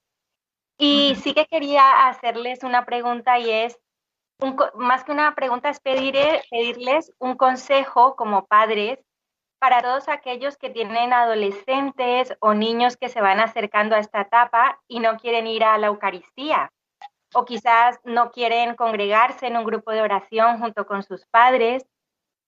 Y 0.79 1.16
sí 1.16 1.35
que 1.35 1.47
quería 1.47 2.07
hacerles 2.07 2.62
una 2.62 2.87
pregunta 2.87 3.39
y 3.39 3.51
es, 3.51 3.79
más 4.74 5.05
que 5.05 5.12
una 5.12 5.34
pregunta, 5.34 5.68
es 5.68 5.80
pedir, 5.80 6.16
pedirles 6.51 7.12
un 7.18 7.36
consejo 7.36 8.16
como 8.16 8.47
padres 8.47 8.99
para 9.59 9.82
todos 9.82 10.09
aquellos 10.09 10.57
que 10.57 10.70
tienen 10.70 11.12
adolescentes 11.12 12.36
o 12.41 12.55
niños 12.55 12.97
que 12.97 13.09
se 13.09 13.20
van 13.20 13.41
acercando 13.41 13.97
a 13.97 13.99
esta 13.99 14.20
etapa 14.20 14.80
y 14.86 15.01
no 15.01 15.16
quieren 15.16 15.47
ir 15.47 15.64
a 15.64 15.76
la 15.78 15.89
Eucaristía. 15.89 16.70
O 17.34 17.45
quizás 17.45 17.99
no 18.05 18.30
quieren 18.30 18.76
congregarse 18.76 19.49
en 19.49 19.57
un 19.57 19.64
grupo 19.64 19.91
de 19.91 20.03
oración 20.03 20.59
junto 20.61 20.86
con 20.86 21.03
sus 21.03 21.26
padres 21.26 21.84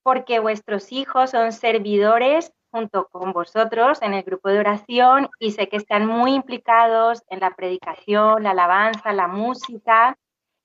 porque 0.02 0.38
vuestros 0.38 0.92
hijos 0.92 1.30
son 1.30 1.52
servidores 1.52 2.52
junto 2.70 3.08
con 3.08 3.32
vosotros 3.32 4.00
en 4.00 4.14
el 4.14 4.22
grupo 4.22 4.48
de 4.48 4.60
oración 4.60 5.28
y 5.40 5.50
sé 5.50 5.68
que 5.68 5.76
están 5.76 6.06
muy 6.06 6.34
implicados 6.34 7.22
en 7.28 7.40
la 7.40 7.50
predicación, 7.50 8.44
la 8.44 8.52
alabanza, 8.52 9.12
la 9.12 9.26
música 9.26 10.16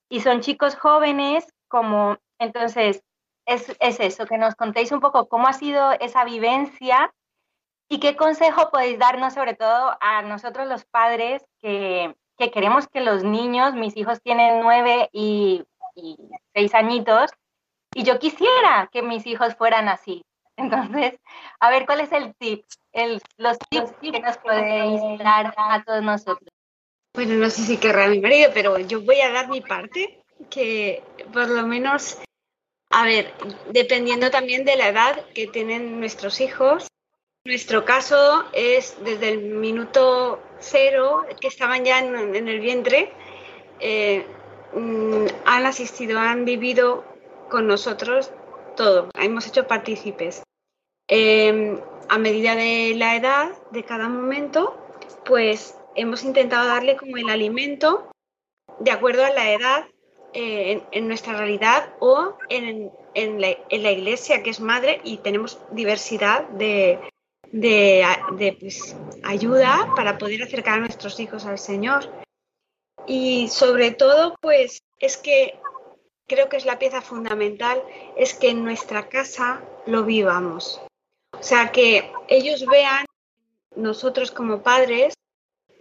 y 0.10 0.22
son 0.22 0.42
chicos 0.42 0.76
jóvenes 0.76 1.46
como 1.68 2.18
entonces 2.40 3.04
es, 3.46 3.76
eso, 3.80 4.26
que 4.26 4.38
nos 4.38 4.56
contéis 4.56 4.92
un 4.92 5.00
poco 5.00 5.28
cómo 5.28 5.48
ha 5.48 5.54
sido 5.54 5.92
esa 6.00 6.26
vivencia 6.26 7.14
y 7.88 8.00
qué 8.00 8.16
consejo 8.16 8.70
podéis 8.72 8.98
darnos 8.98 9.34
sobre 9.34 9.54
todo 9.54 9.96
a 10.02 10.24
nosotros 10.24 10.68
los 10.68 10.86
padres 10.86 11.46
que, 11.62 12.16
queremos 12.38 12.88
que 12.88 13.02
los 13.02 13.24
niños, 13.24 13.76
mis 13.76 13.96
hijos 13.96 14.22
tienen 14.22 14.62
nueve 14.62 15.10
y, 15.14 15.64
seis 16.54 16.74
añitos, 16.74 17.32
y 17.94 18.04
yo 18.04 18.20
quisiera 18.20 18.90
que 18.92 19.02
mis 19.02 19.26
hijos 19.28 19.56
fueran 19.56 19.88
así. 19.88 20.26
Entonces, 20.58 21.20
a 21.60 21.70
ver, 21.70 21.86
¿cuál 21.86 22.02
es 22.02 22.12
el 22.12 22.34
tip? 22.36 22.66
El, 22.92 23.22
los 23.38 23.58
tips 23.70 23.92
que 24.02 24.20
nos 24.20 24.38
podéis 24.38 25.02
dar 25.20 25.54
a 25.58 25.84
todos 25.84 26.02
nosotros. 26.02 26.55
Bueno, 27.16 27.36
no 27.36 27.50
sé 27.50 27.64
si 27.64 27.78
querrá 27.78 28.08
mi 28.08 28.20
marido, 28.20 28.52
pero 28.54 28.78
yo 28.78 29.02
voy 29.02 29.22
a 29.22 29.32
dar 29.32 29.50
mi 29.50 29.62
parte, 29.62 30.22
que 30.50 31.02
por 31.34 31.50
lo 31.50 31.66
menos 31.66 32.18
a 32.98 33.04
ver, 33.04 33.34
dependiendo 33.72 34.32
también 34.32 34.64
de 34.64 34.76
la 34.76 34.90
edad 34.90 35.26
que 35.34 35.48
tienen 35.48 36.00
nuestros 36.00 36.40
hijos. 36.40 36.88
Nuestro 37.44 37.84
caso 37.84 38.46
es 38.54 38.96
desde 39.04 39.30
el 39.30 39.40
minuto 39.40 40.42
cero, 40.60 41.26
que 41.42 41.48
estaban 41.48 41.84
ya 41.84 42.00
en, 42.00 42.48
el 42.48 42.60
vientre, 42.60 43.12
eh, 43.80 44.26
mm, 44.74 45.26
han 45.46 45.66
asistido, 45.66 46.20
han 46.20 46.46
vivido 46.46 47.04
con 47.50 47.68
nosotros 47.68 48.32
todo, 48.78 49.10
hemos 49.20 49.46
hecho 49.48 49.68
partícipes. 49.68 50.44
Em, 51.08 51.80
a 52.10 52.18
medida 52.18 52.56
de 52.56 52.94
la 52.96 53.16
edad 53.16 53.52
de 53.72 53.84
cada 53.84 54.10
momento, 54.10 54.76
pues 55.26 55.76
hemos 55.96 56.24
intentado 56.24 56.68
darle 56.68 56.98
como 56.98 57.18
el 57.18 57.30
alimento 57.30 58.12
de 58.80 58.92
acuerdo 58.92 59.26
a 59.26 59.30
la 59.30 59.52
edad 59.52 59.86
eh, 60.34 60.84
en, 60.92 61.08
nuestra 61.08 61.38
realidad 61.38 61.94
o 62.00 62.38
en, 62.50 62.92
la, 63.40 63.92
iglesia, 63.92 64.44
que 64.44 64.50
es 64.50 64.60
madre, 64.60 65.00
y 65.06 65.18
tenemos 65.18 65.60
diversidad 65.72 66.48
de, 66.50 67.00
pues, 68.60 68.98
ayuda 69.24 69.94
para 69.96 70.18
poder 70.18 70.44
acercar 70.44 70.76
a 70.76 70.82
nuestros 70.82 71.20
hijos 71.22 71.46
al 71.46 71.58
Señor. 71.58 72.12
Y 73.08 73.48
sobre 73.48 73.92
todo, 73.92 74.36
pues 74.42 74.82
es 75.00 75.16
que 75.16 75.58
creo 76.28 76.50
que 76.50 76.58
es 76.58 76.66
la 76.66 76.80
pieza 76.80 77.02
fundamental, 77.02 77.82
es 78.18 78.34
que 78.34 78.50
en 78.50 78.66
nuestra 78.66 79.08
casa 79.08 79.64
lo 79.86 80.04
vivamos. 80.04 80.82
O 81.32 81.44
sea, 81.44 81.72
que 81.72 82.12
ellos 82.28 82.66
vean 82.66 83.06
nosotros 83.76 84.32
como 84.32 84.64
padres 84.64 85.15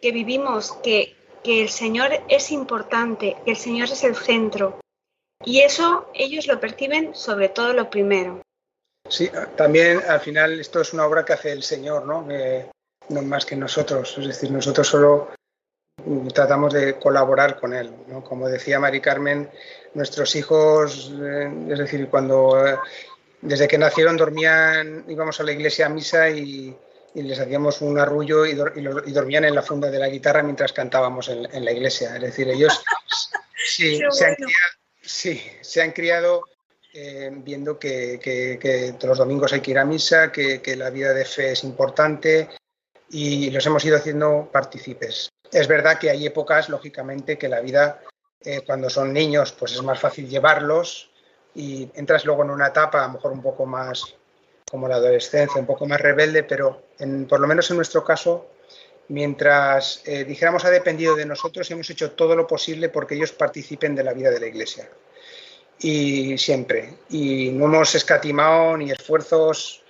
que 0.05 0.13
vivimos, 0.13 0.73
que, 0.83 1.17
que 1.43 1.63
el 1.63 1.71
Señor 1.71 2.11
es 2.29 2.53
importante, 2.53 3.39
que 3.43 3.53
el 3.53 3.57
Señor 3.57 3.89
es 3.91 4.05
el 4.05 4.15
centro. 4.15 4.79
Y 5.47 5.61
eso 5.61 6.11
ellos 6.13 6.47
lo 6.47 6.61
perciben 6.61 7.15
sobre 7.15 7.49
todo 7.49 7.73
lo 7.73 7.89
primero. 7.89 8.43
Sí, 9.09 9.31
también 9.57 10.03
al 10.07 10.21
final 10.21 10.61
esto 10.61 10.83
es 10.83 10.93
una 10.93 11.07
obra 11.07 11.25
que 11.25 11.33
hace 11.33 11.53
el 11.53 11.63
Señor, 11.63 12.05
¿no? 12.05 12.29
más 13.23 13.47
que 13.47 13.57
nosotros. 13.57 14.19
Es 14.19 14.27
decir, 14.27 14.51
nosotros 14.51 14.87
solo 14.87 15.31
tratamos 16.35 16.75
de 16.75 16.99
colaborar 16.99 17.59
con 17.59 17.73
Él. 17.73 17.91
¿no? 18.07 18.23
Como 18.23 18.47
decía 18.47 18.79
Mari 18.79 19.01
Carmen, 19.01 19.49
nuestros 19.95 20.37
hijos, 20.37 21.15
eh, 21.19 21.51
es 21.71 21.79
decir, 21.79 22.11
cuando 22.11 22.63
eh, 22.67 22.77
desde 23.41 23.67
que 23.67 23.79
nacieron 23.79 24.19
dormían, 24.19 25.07
íbamos 25.09 25.41
a 25.41 25.45
la 25.45 25.53
iglesia 25.53 25.87
a 25.87 25.89
misa 25.89 26.29
y, 26.29 26.77
les 27.23 27.39
hacíamos 27.39 27.81
un 27.81 27.99
arrullo 27.99 28.45
y, 28.45 28.55
dormían 28.55 29.45
en 29.45 29.55
la 29.55 29.63
funda 29.63 29.91
de 29.91 29.99
la 29.99 30.09
guitarra 30.09 30.43
mientras 30.43 30.73
cantábamos 30.73 31.29
en, 31.29 31.65
la 31.65 31.73
iglesia. 31.73 32.17
Es 32.17 32.23
decir, 32.23 32.49
ellos 32.49 32.83
sí, 35.03 35.41
se 35.61 35.83
han 35.83 35.93
criado, 35.93 36.43
eh, 36.93 37.31
viendo 37.33 37.79
que, 37.79 38.19
que, 38.21 38.95
los 39.07 39.19
domingos 39.19 39.53
hay 39.53 39.61
que 39.61 39.71
ir 39.71 39.79
a 39.79 39.85
misa, 39.85 40.33
que, 40.33 40.61
la 40.77 40.91
vida 40.91 41.15
de 41.15 41.25
fe 41.25 41.53
es 41.53 41.63
importante 41.63 42.49
y 43.11 43.51
los 43.51 43.65
hemos 43.67 43.85
ido 43.85 43.97
haciendo 43.97 44.49
partícipes. 44.53 45.29
Es 45.53 45.69
verdad 45.69 45.99
que 45.99 46.11
hay 46.11 46.27
épocas, 46.27 46.69
lógicamente, 46.69 47.39
que 47.39 47.49
la 47.49 47.61
vida, 47.61 48.01
eh, 48.41 48.63
cuando 48.67 48.91
son 48.91 49.13
niños, 49.13 49.53
pues 49.53 49.73
es 49.73 49.83
más 49.83 50.01
fácil 50.01 50.29
llevarlos 50.29 51.13
y 51.55 51.89
entras 51.95 52.25
luego 52.25 52.43
en 52.43 52.51
una 52.51 52.69
etapa 52.69 53.05
a 53.05 53.07
lo 53.07 53.15
mejor 53.15 53.31
un 53.31 53.43
poco 53.43 53.65
más 53.67 54.17
como 54.71 54.89
la 54.89 54.97
adolescencia, 54.97 55.61
un 55.61 55.67
poco 55.67 55.87
más 55.87 56.01
rebelde, 56.01 56.43
pero 56.43 56.83
por 57.29 57.41
lo 57.41 57.47
menos 57.47 57.71
en 57.71 57.77
nuestro 57.77 58.05
caso, 58.05 58.51
mientras 59.09 60.03
eh, 60.07 60.25
dijéramos 60.25 60.65
ha 60.65 60.71
dependido 60.71 61.15
de 61.15 61.27
nosotros, 61.27 61.71
hemos 61.71 61.89
hecho 61.91 62.13
todo 62.13 62.35
lo 62.35 62.47
posible 62.47 62.89
porque 62.89 63.15
ellos 63.15 63.33
participen 63.33 63.95
de 63.95 64.05
la 64.05 64.13
vida 64.13 64.31
de 64.31 64.41
la 64.41 64.47
Iglesia. 64.47 64.89
Y 65.79 66.39
siempre. 66.39 66.95
Y 67.11 67.51
no 67.51 67.67
hemos 67.67 67.95
escatimado 67.95 68.77
ni 68.77 68.91
esfuerzos 68.91 69.83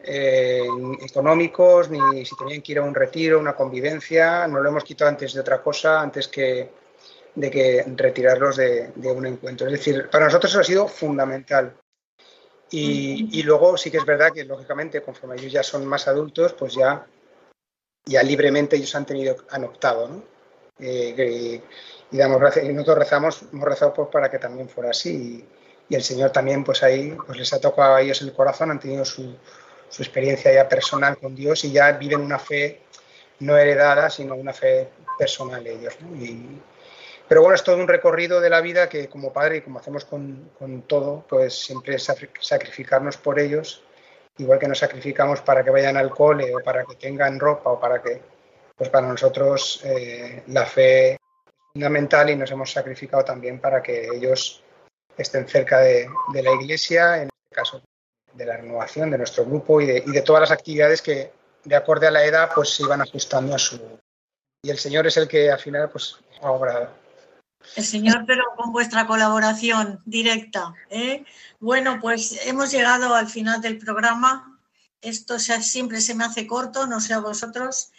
eh, 0.00 0.66
económicos, 1.00 1.88
ni 1.88 2.24
si 2.24 2.36
tenían 2.36 2.60
que 2.60 2.72
ir 2.72 2.78
a 2.78 2.82
un 2.82 2.94
retiro, 2.94 3.38
una 3.38 3.54
convivencia, 3.54 4.46
no 4.46 4.60
lo 4.60 4.68
hemos 4.68 4.84
quitado 4.84 5.10
antes 5.10 5.32
de 5.32 5.40
otra 5.40 5.62
cosa, 5.62 6.00
antes 6.00 6.28
que 6.28 6.70
de 7.38 7.50
que 7.50 7.84
retirarlos 7.96 8.56
de, 8.56 8.90
un 8.96 9.26
encuentro. 9.26 9.66
Es 9.68 9.72
decir, 9.72 10.08
para 10.10 10.24
nosotros 10.24 10.50
eso 10.50 10.60
ha 10.60 10.64
sido 10.64 10.88
fundamental. 10.88 11.76
Y, 12.70 13.42
luego 13.44 13.76
sí 13.76 13.90
que 13.90 13.96
es 13.96 14.04
verdad 14.04 14.32
que, 14.32 14.44
lógicamente, 14.44 15.00
conforme 15.02 15.36
ellos 15.36 15.52
ya 15.52 15.62
son 15.62 15.86
más 15.86 16.06
adultos, 16.06 16.52
pues 16.52 16.74
ya, 16.74 17.06
ya 18.04 18.22
libremente 18.22 18.76
ellos 18.76 18.94
han 18.94 19.06
tenido, 19.06 19.36
han 19.50 19.64
optado, 19.64 20.08
¿no? 20.08 20.22
Eh, 20.78 21.62
y, 22.10 22.16
damos 22.16 22.40
gracias, 22.40 22.66
y 22.66 22.68
nosotros 22.68 22.98
rezamos, 22.98 23.42
hemos 23.52 23.68
rezado 23.68 23.94
pues, 23.94 24.08
para 24.08 24.30
que 24.30 24.38
también 24.38 24.68
fuera 24.68 24.90
así. 24.90 25.46
Y, 25.88 25.94
el 25.94 26.02
Señor 26.02 26.30
también, 26.30 26.64
pues 26.64 26.82
ahí, 26.82 27.16
pues 27.26 27.38
les 27.38 27.52
ha 27.54 27.60
tocado 27.60 27.94
a 27.94 28.02
ellos 28.02 28.20
el 28.20 28.32
corazón, 28.34 28.70
han 28.70 28.80
tenido 28.80 29.04
su, 29.06 29.34
su 29.88 30.02
experiencia 30.02 30.52
ya 30.52 30.68
personal 30.68 31.16
con 31.16 31.34
Dios 31.34 31.64
y 31.64 31.72
ya 31.72 31.92
viven 31.92 32.20
una 32.20 32.38
fe 32.38 32.82
no 33.40 33.56
heredada, 33.56 34.10
sino 34.10 34.34
una 34.34 34.52
fe 34.52 34.88
personal 35.18 35.66
ellos. 35.66 35.94
Pero 37.28 37.42
bueno, 37.42 37.54
es 37.54 37.62
todo 37.62 37.76
un 37.76 37.88
recorrido 37.88 38.40
de 38.40 38.50
la 38.50 38.60
vida 38.60 38.88
que 38.88 39.08
como 39.08 39.32
padre 39.32 39.58
y 39.58 39.60
como 39.60 39.78
hacemos 39.78 40.04
con, 40.04 40.50
con 40.58 40.82
todo, 40.82 41.24
pues 41.28 41.54
siempre 41.54 41.96
es 41.96 42.10
sacrificarnos 42.40 43.16
por 43.18 43.38
ellos, 43.38 43.84
igual 44.38 44.58
que 44.58 44.68
nos 44.68 44.78
sacrificamos 44.78 45.40
para 45.42 45.62
que 45.62 45.70
vayan 45.70 45.96
al 45.96 46.10
cole 46.10 46.54
o 46.54 46.60
para 46.60 46.84
que 46.84 46.96
tengan 46.96 47.38
ropa 47.38 47.70
o 47.70 47.80
para 47.80 48.02
que, 48.02 48.20
pues 48.76 48.88
para 48.90 49.06
nosotros 49.06 49.82
eh, 49.84 50.42
la 50.48 50.64
fe 50.64 51.12
es 51.12 51.18
fundamental 51.72 52.30
y 52.30 52.36
nos 52.36 52.50
hemos 52.50 52.72
sacrificado 52.72 53.24
también 53.24 53.60
para 53.60 53.82
que 53.82 54.08
ellos 54.14 54.62
estén 55.16 55.46
cerca 55.48 55.80
de, 55.80 56.08
de 56.32 56.42
la 56.42 56.52
iglesia, 56.52 57.22
en 57.22 57.28
este 57.28 57.54
caso 57.54 57.82
de 58.38 58.46
la 58.46 58.56
renovación 58.56 59.10
de 59.10 59.18
nuestro 59.18 59.44
grupo 59.44 59.80
y 59.80 59.86
de, 59.86 60.22
todas 60.22 60.40
las 60.40 60.50
actividades 60.50 61.02
que, 61.02 61.32
de 61.64 61.76
acorde 61.76 62.06
a 62.06 62.10
la 62.10 62.24
edad, 62.24 62.50
pues 62.54 62.70
se 62.70 62.84
iban 62.84 63.02
ajustando 63.02 63.54
a 63.54 63.58
su... 63.58 63.98
Y 64.62 64.70
el 64.70 64.78
Señor 64.78 65.06
es 65.06 65.16
el 65.16 65.28
que 65.28 65.50
al 65.50 65.58
final 65.58 65.88
pues 65.90 66.16
ha 66.40 66.50
obrado. 66.50 66.88
El 67.76 67.84
Señor, 67.84 68.24
pero 68.26 68.44
con 68.56 68.72
vuestra 68.72 69.06
colaboración 69.06 70.00
directa. 70.04 70.74
¿eh? 70.90 71.24
Bueno, 71.60 71.98
pues 72.00 72.38
hemos 72.46 72.70
llegado 72.70 73.14
al 73.14 73.28
final 73.28 73.60
del 73.60 73.78
programa. 73.78 74.58
Esto 75.00 75.38
siempre 75.38 76.00
se 76.00 76.14
me 76.14 76.24
hace 76.24 76.46
corto, 76.46 76.86
no 76.86 77.00
sé 77.00 77.14
a 77.14 77.20
vosotros, 77.20 77.92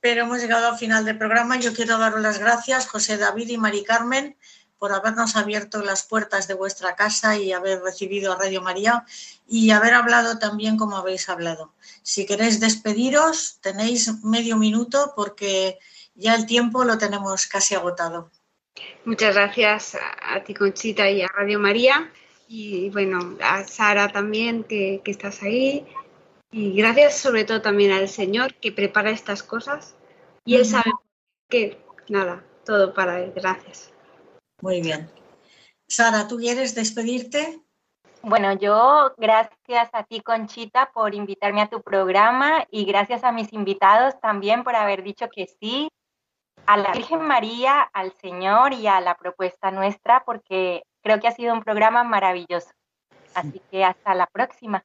pero 0.00 0.22
hemos 0.22 0.38
llegado 0.38 0.68
al 0.68 0.78
final 0.78 1.04
del 1.04 1.18
programa. 1.18 1.58
Yo 1.58 1.72
quiero 1.72 1.98
daros 1.98 2.20
las 2.20 2.38
gracias, 2.38 2.86
José 2.86 3.16
David 3.16 3.48
y 3.48 3.58
Mari 3.58 3.82
Carmen, 3.82 4.36
por 4.78 4.92
habernos 4.92 5.34
abierto 5.34 5.82
las 5.82 6.02
puertas 6.04 6.46
de 6.46 6.54
vuestra 6.54 6.94
casa 6.94 7.36
y 7.36 7.52
haber 7.52 7.80
recibido 7.80 8.32
a 8.32 8.36
Radio 8.36 8.62
María 8.62 9.04
y 9.48 9.70
haber 9.70 9.94
hablado 9.94 10.38
también 10.38 10.76
como 10.76 10.96
habéis 10.96 11.28
hablado. 11.28 11.72
Si 12.02 12.26
queréis 12.26 12.60
despediros, 12.60 13.58
tenéis 13.60 14.22
medio 14.22 14.56
minuto 14.56 15.12
porque 15.16 15.78
ya 16.14 16.34
el 16.34 16.46
tiempo 16.46 16.84
lo 16.84 16.98
tenemos 16.98 17.46
casi 17.46 17.74
agotado. 17.74 18.30
Muchas 19.04 19.34
gracias 19.34 19.96
a 20.22 20.40
ti, 20.42 20.54
Conchita, 20.54 21.10
y 21.10 21.22
a 21.22 21.28
Radio 21.28 21.60
María. 21.60 22.10
Y 22.48 22.90
bueno, 22.90 23.36
a 23.42 23.64
Sara 23.64 24.08
también, 24.08 24.64
que, 24.64 25.02
estás 25.04 25.42
ahí. 25.42 25.86
Y 26.50 26.76
gracias 26.76 27.18
sobre 27.18 27.44
todo 27.44 27.62
también 27.62 27.92
al 27.92 28.08
Señor 28.08 28.54
que 28.54 28.72
prepara 28.72 29.10
estas 29.10 29.42
cosas. 29.42 29.96
Y 30.44 30.56
Él 30.56 30.64
sabe 30.64 30.90
que, 31.48 31.78
nada, 32.08 32.44
todo 32.64 32.94
para 32.94 33.20
Él. 33.20 33.32
Gracias. 33.34 33.92
Muy 34.60 34.80
bien. 34.80 35.10
Sara, 35.88 36.26
¿tú 36.28 36.38
quieres 36.38 36.74
despedirte? 36.74 37.60
Bueno, 38.22 38.54
yo 38.54 39.12
gracias 39.18 39.90
a 39.92 40.04
ti, 40.04 40.20
Conchita, 40.20 40.90
por 40.94 41.14
invitarme 41.14 41.60
a 41.60 41.68
tu 41.68 41.82
programa 41.82 42.66
y 42.70 42.86
gracias 42.86 43.22
a 43.22 43.32
mis 43.32 43.52
invitados 43.52 44.18
también 44.20 44.64
por 44.64 44.74
haber 44.76 45.02
dicho 45.02 45.28
que 45.28 45.46
sí 45.60 45.90
a 46.66 46.76
la 46.76 46.92
Virgen 46.92 47.22
María, 47.22 47.82
al 47.92 48.12
Señor 48.20 48.72
y 48.72 48.86
a 48.86 49.00
la 49.00 49.16
propuesta 49.16 49.70
nuestra, 49.70 50.24
porque 50.24 50.82
creo 51.02 51.20
que 51.20 51.28
ha 51.28 51.32
sido 51.34 51.52
un 51.52 51.62
programa 51.62 52.04
maravilloso. 52.04 52.70
Así 53.34 53.60
que 53.70 53.84
hasta 53.84 54.14
la 54.14 54.26
próxima. 54.26 54.84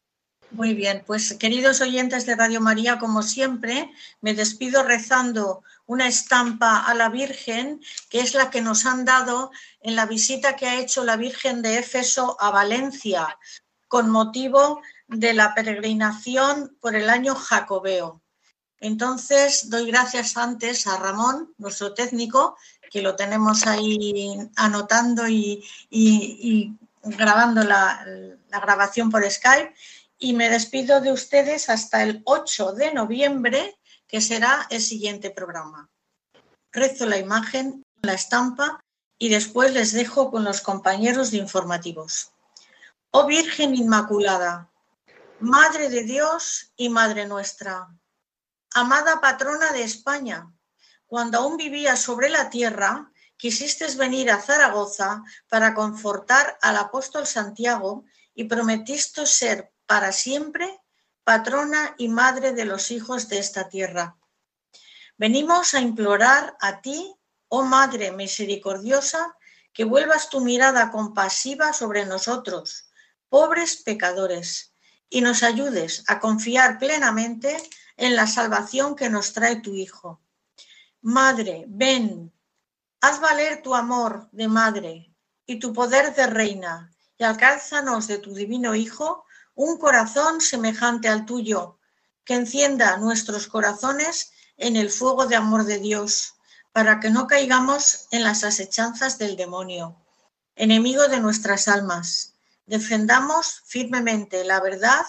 Muy 0.52 0.74
bien, 0.74 1.04
pues 1.06 1.34
queridos 1.36 1.80
oyentes 1.80 2.26
de 2.26 2.36
Radio 2.36 2.60
María, 2.60 2.98
como 2.98 3.22
siempre, 3.22 3.92
me 4.20 4.34
despido 4.34 4.82
rezando 4.82 5.64
una 5.86 6.08
estampa 6.08 6.86
a 6.86 6.96
la 6.96 7.10
Virgen, 7.10 7.82
que 8.10 8.20
es 8.22 8.34
la 8.34 8.50
que 8.50 8.62
nos 8.62 8.88
han 8.88 9.06
dado 9.06 9.52
en 9.82 9.96
la 9.96 10.08
visita 10.08 10.56
que 10.56 10.68
ha 10.68 10.80
hecho 10.80 11.04
la 11.04 11.18
Virgen 11.18 11.62
de 11.62 11.78
Éfeso 11.78 12.36
a 12.40 12.50
Valencia, 12.50 13.38
con 13.88 14.10
motivo 14.10 14.82
de 15.08 15.34
la 15.34 15.54
peregrinación 15.54 16.76
por 16.82 16.96
el 16.96 17.12
año 17.12 17.36
jacobeo. 17.36 18.22
Entonces, 18.82 19.70
doy 19.70 19.88
gracias 19.88 20.38
antes 20.38 20.88
a 20.88 20.98
Ramón, 20.98 21.54
nuestro 21.58 21.94
técnico, 21.94 22.58
que 22.90 23.02
lo 23.02 23.16
tenemos 23.16 23.68
ahí 23.68 24.50
anotando 24.56 25.28
y, 25.28 25.64
grabando 27.04 27.64
la 27.64 28.06
grabación 28.50 29.10
por 29.10 29.30
Skype 29.30 29.74
y 30.20 30.34
me 30.34 30.50
despido 30.50 31.00
de 31.00 31.14
ustedes 31.14 31.70
hasta 31.70 32.04
el 32.04 32.22
8 32.26 32.74
de 32.74 32.94
noviembre, 32.94 33.78
que 34.08 34.20
será 34.20 34.68
el 34.70 34.82
siguiente 34.82 35.32
programa. 35.32 35.90
Rezo 36.72 37.06
la 37.06 37.18
imagen, 37.18 37.84
la 38.02 38.14
estampa 38.14 38.84
y 39.18 39.30
después 39.30 39.74
les 39.74 39.94
dejo 39.94 40.30
con 40.30 40.44
los 40.44 40.62
compañeros 40.62 41.32
de 41.32 41.38
informativos. 41.38 42.32
Oh 43.12 43.26
Virgen 43.26 43.76
Inmaculada, 43.76 44.70
Madre 45.40 45.90
de 45.90 46.04
Dios 46.04 46.72
y 46.76 46.90
Madre 46.90 47.26
nuestra, 47.26 47.88
amada 48.74 49.22
patrona 49.22 49.72
de 49.72 49.84
España, 49.84 50.52
cuando 51.06 51.40
aún 51.40 51.58
vivías 51.58 52.00
sobre 52.00 52.30
la 52.30 52.50
tierra, 52.50 53.12
quisiste 53.38 53.88
venir 53.96 54.30
a 54.30 54.42
Zaragoza 54.42 55.24
para 55.48 55.74
confortar 55.74 56.58
al 56.62 56.78
apóstol 56.78 57.26
Santiago 57.26 58.06
y 58.36 58.44
prometiste 58.44 59.26
ser 59.26 59.72
para 59.86 60.12
siempre, 60.12 60.80
patrona 61.24 61.96
y 61.98 62.10
madre 62.10 62.54
de 62.54 62.66
los 62.66 62.92
hijos 62.92 63.28
de 63.28 63.40
esta 63.40 63.70
tierra. 63.70 64.18
Venimos 65.18 65.74
a 65.74 65.80
implorar 65.80 66.56
a 66.62 66.82
ti, 66.82 67.16
oh 67.48 67.64
Madre 67.64 68.12
misericordiosa, 68.12 69.36
que 69.74 69.84
vuelvas 69.84 70.30
tu 70.30 70.42
mirada 70.42 70.92
compasiva 70.92 71.74
sobre 71.74 72.06
nosotros, 72.06 72.90
pobres 73.30 73.78
pecadores, 73.84 74.74
y 75.10 75.22
nos 75.22 75.42
ayudes 75.42 76.04
a 76.08 76.20
confiar 76.20 76.78
plenamente 76.78 77.58
en 78.00 78.16
la 78.16 78.28
salvación 78.28 78.95
que 78.95 79.10
nos 79.10 79.34
trae 79.34 79.58
tu 79.58 79.76
Hijo. 79.76 80.22
Madre, 81.02 81.66
ven, 81.68 82.34
haz 83.02 83.20
valer 83.20 83.62
tu 83.62 83.76
amor 83.76 84.30
de 84.32 84.47
madre 84.47 85.14
y 85.45 85.60
tu 85.60 85.74
poder 85.74 86.16
de 86.16 86.26
reina, 86.28 86.91
y 87.18 87.26
alcánzanos 87.26 88.08
de 88.08 88.18
tu 88.18 88.34
divino 88.34 88.74
Hijo 88.74 89.26
un 89.54 89.78
corazón 89.78 90.39
semejante 90.39 91.10
al 91.10 91.26
tuyo, 91.26 91.78
que 92.24 92.36
encienda 92.36 92.95
nuestros 92.97 93.47
corazones 93.47 94.32
en 94.56 94.78
el 94.78 94.89
fuego 94.89 95.26
de 95.26 95.36
amor 95.36 95.66
de 95.66 95.80
Dios, 95.80 96.36
para 96.72 97.02
que 97.02 97.10
no 97.10 97.28
caigamos 97.28 98.08
en 98.12 98.24
las 98.24 98.45
asechanzas 98.45 99.18
del 99.18 99.36
demonio, 99.36 99.97
enemigo 100.56 101.10
de 101.10 101.20
nuestras 101.20 101.68
almas. 101.68 102.36
Defendamos 102.66 103.62
firmemente 103.66 104.45
la 104.45 104.62
verdad 104.62 105.06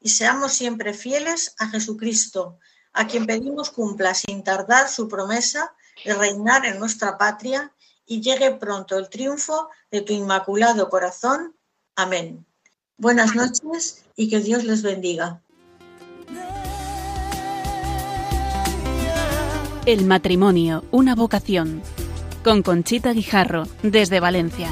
y 0.00 0.08
seamos 0.08 0.52
siempre 0.52 0.94
fieles 0.94 1.54
a 1.58 1.68
Jesucristo, 1.68 2.58
a 2.92 3.06
quien 3.06 3.26
pedimos 3.26 3.70
cumpla 3.70 4.14
sin 4.14 4.42
tardar 4.42 4.88
su 4.88 5.08
promesa 5.08 5.74
de 6.04 6.14
reinar 6.14 6.64
en 6.66 6.78
nuestra 6.78 7.18
patria 7.18 7.72
y 8.06 8.20
llegue 8.20 8.52
pronto 8.52 8.98
el 8.98 9.08
triunfo 9.08 9.68
de 9.90 10.00
tu 10.00 10.12
inmaculado 10.12 10.88
corazón. 10.88 11.54
Amén. 11.94 12.46
Buenas 12.96 13.34
noches 13.34 14.04
y 14.16 14.28
que 14.28 14.40
Dios 14.40 14.64
les 14.64 14.82
bendiga. 14.82 15.42
El 19.86 20.04
matrimonio, 20.04 20.84
una 20.90 21.14
vocación. 21.14 21.82
Con 22.44 22.62
Conchita 22.62 23.12
Guijarro, 23.12 23.64
desde 23.82 24.20
Valencia. 24.20 24.68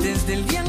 Desde 0.00 0.34
el 0.34 0.46
día 0.46 0.63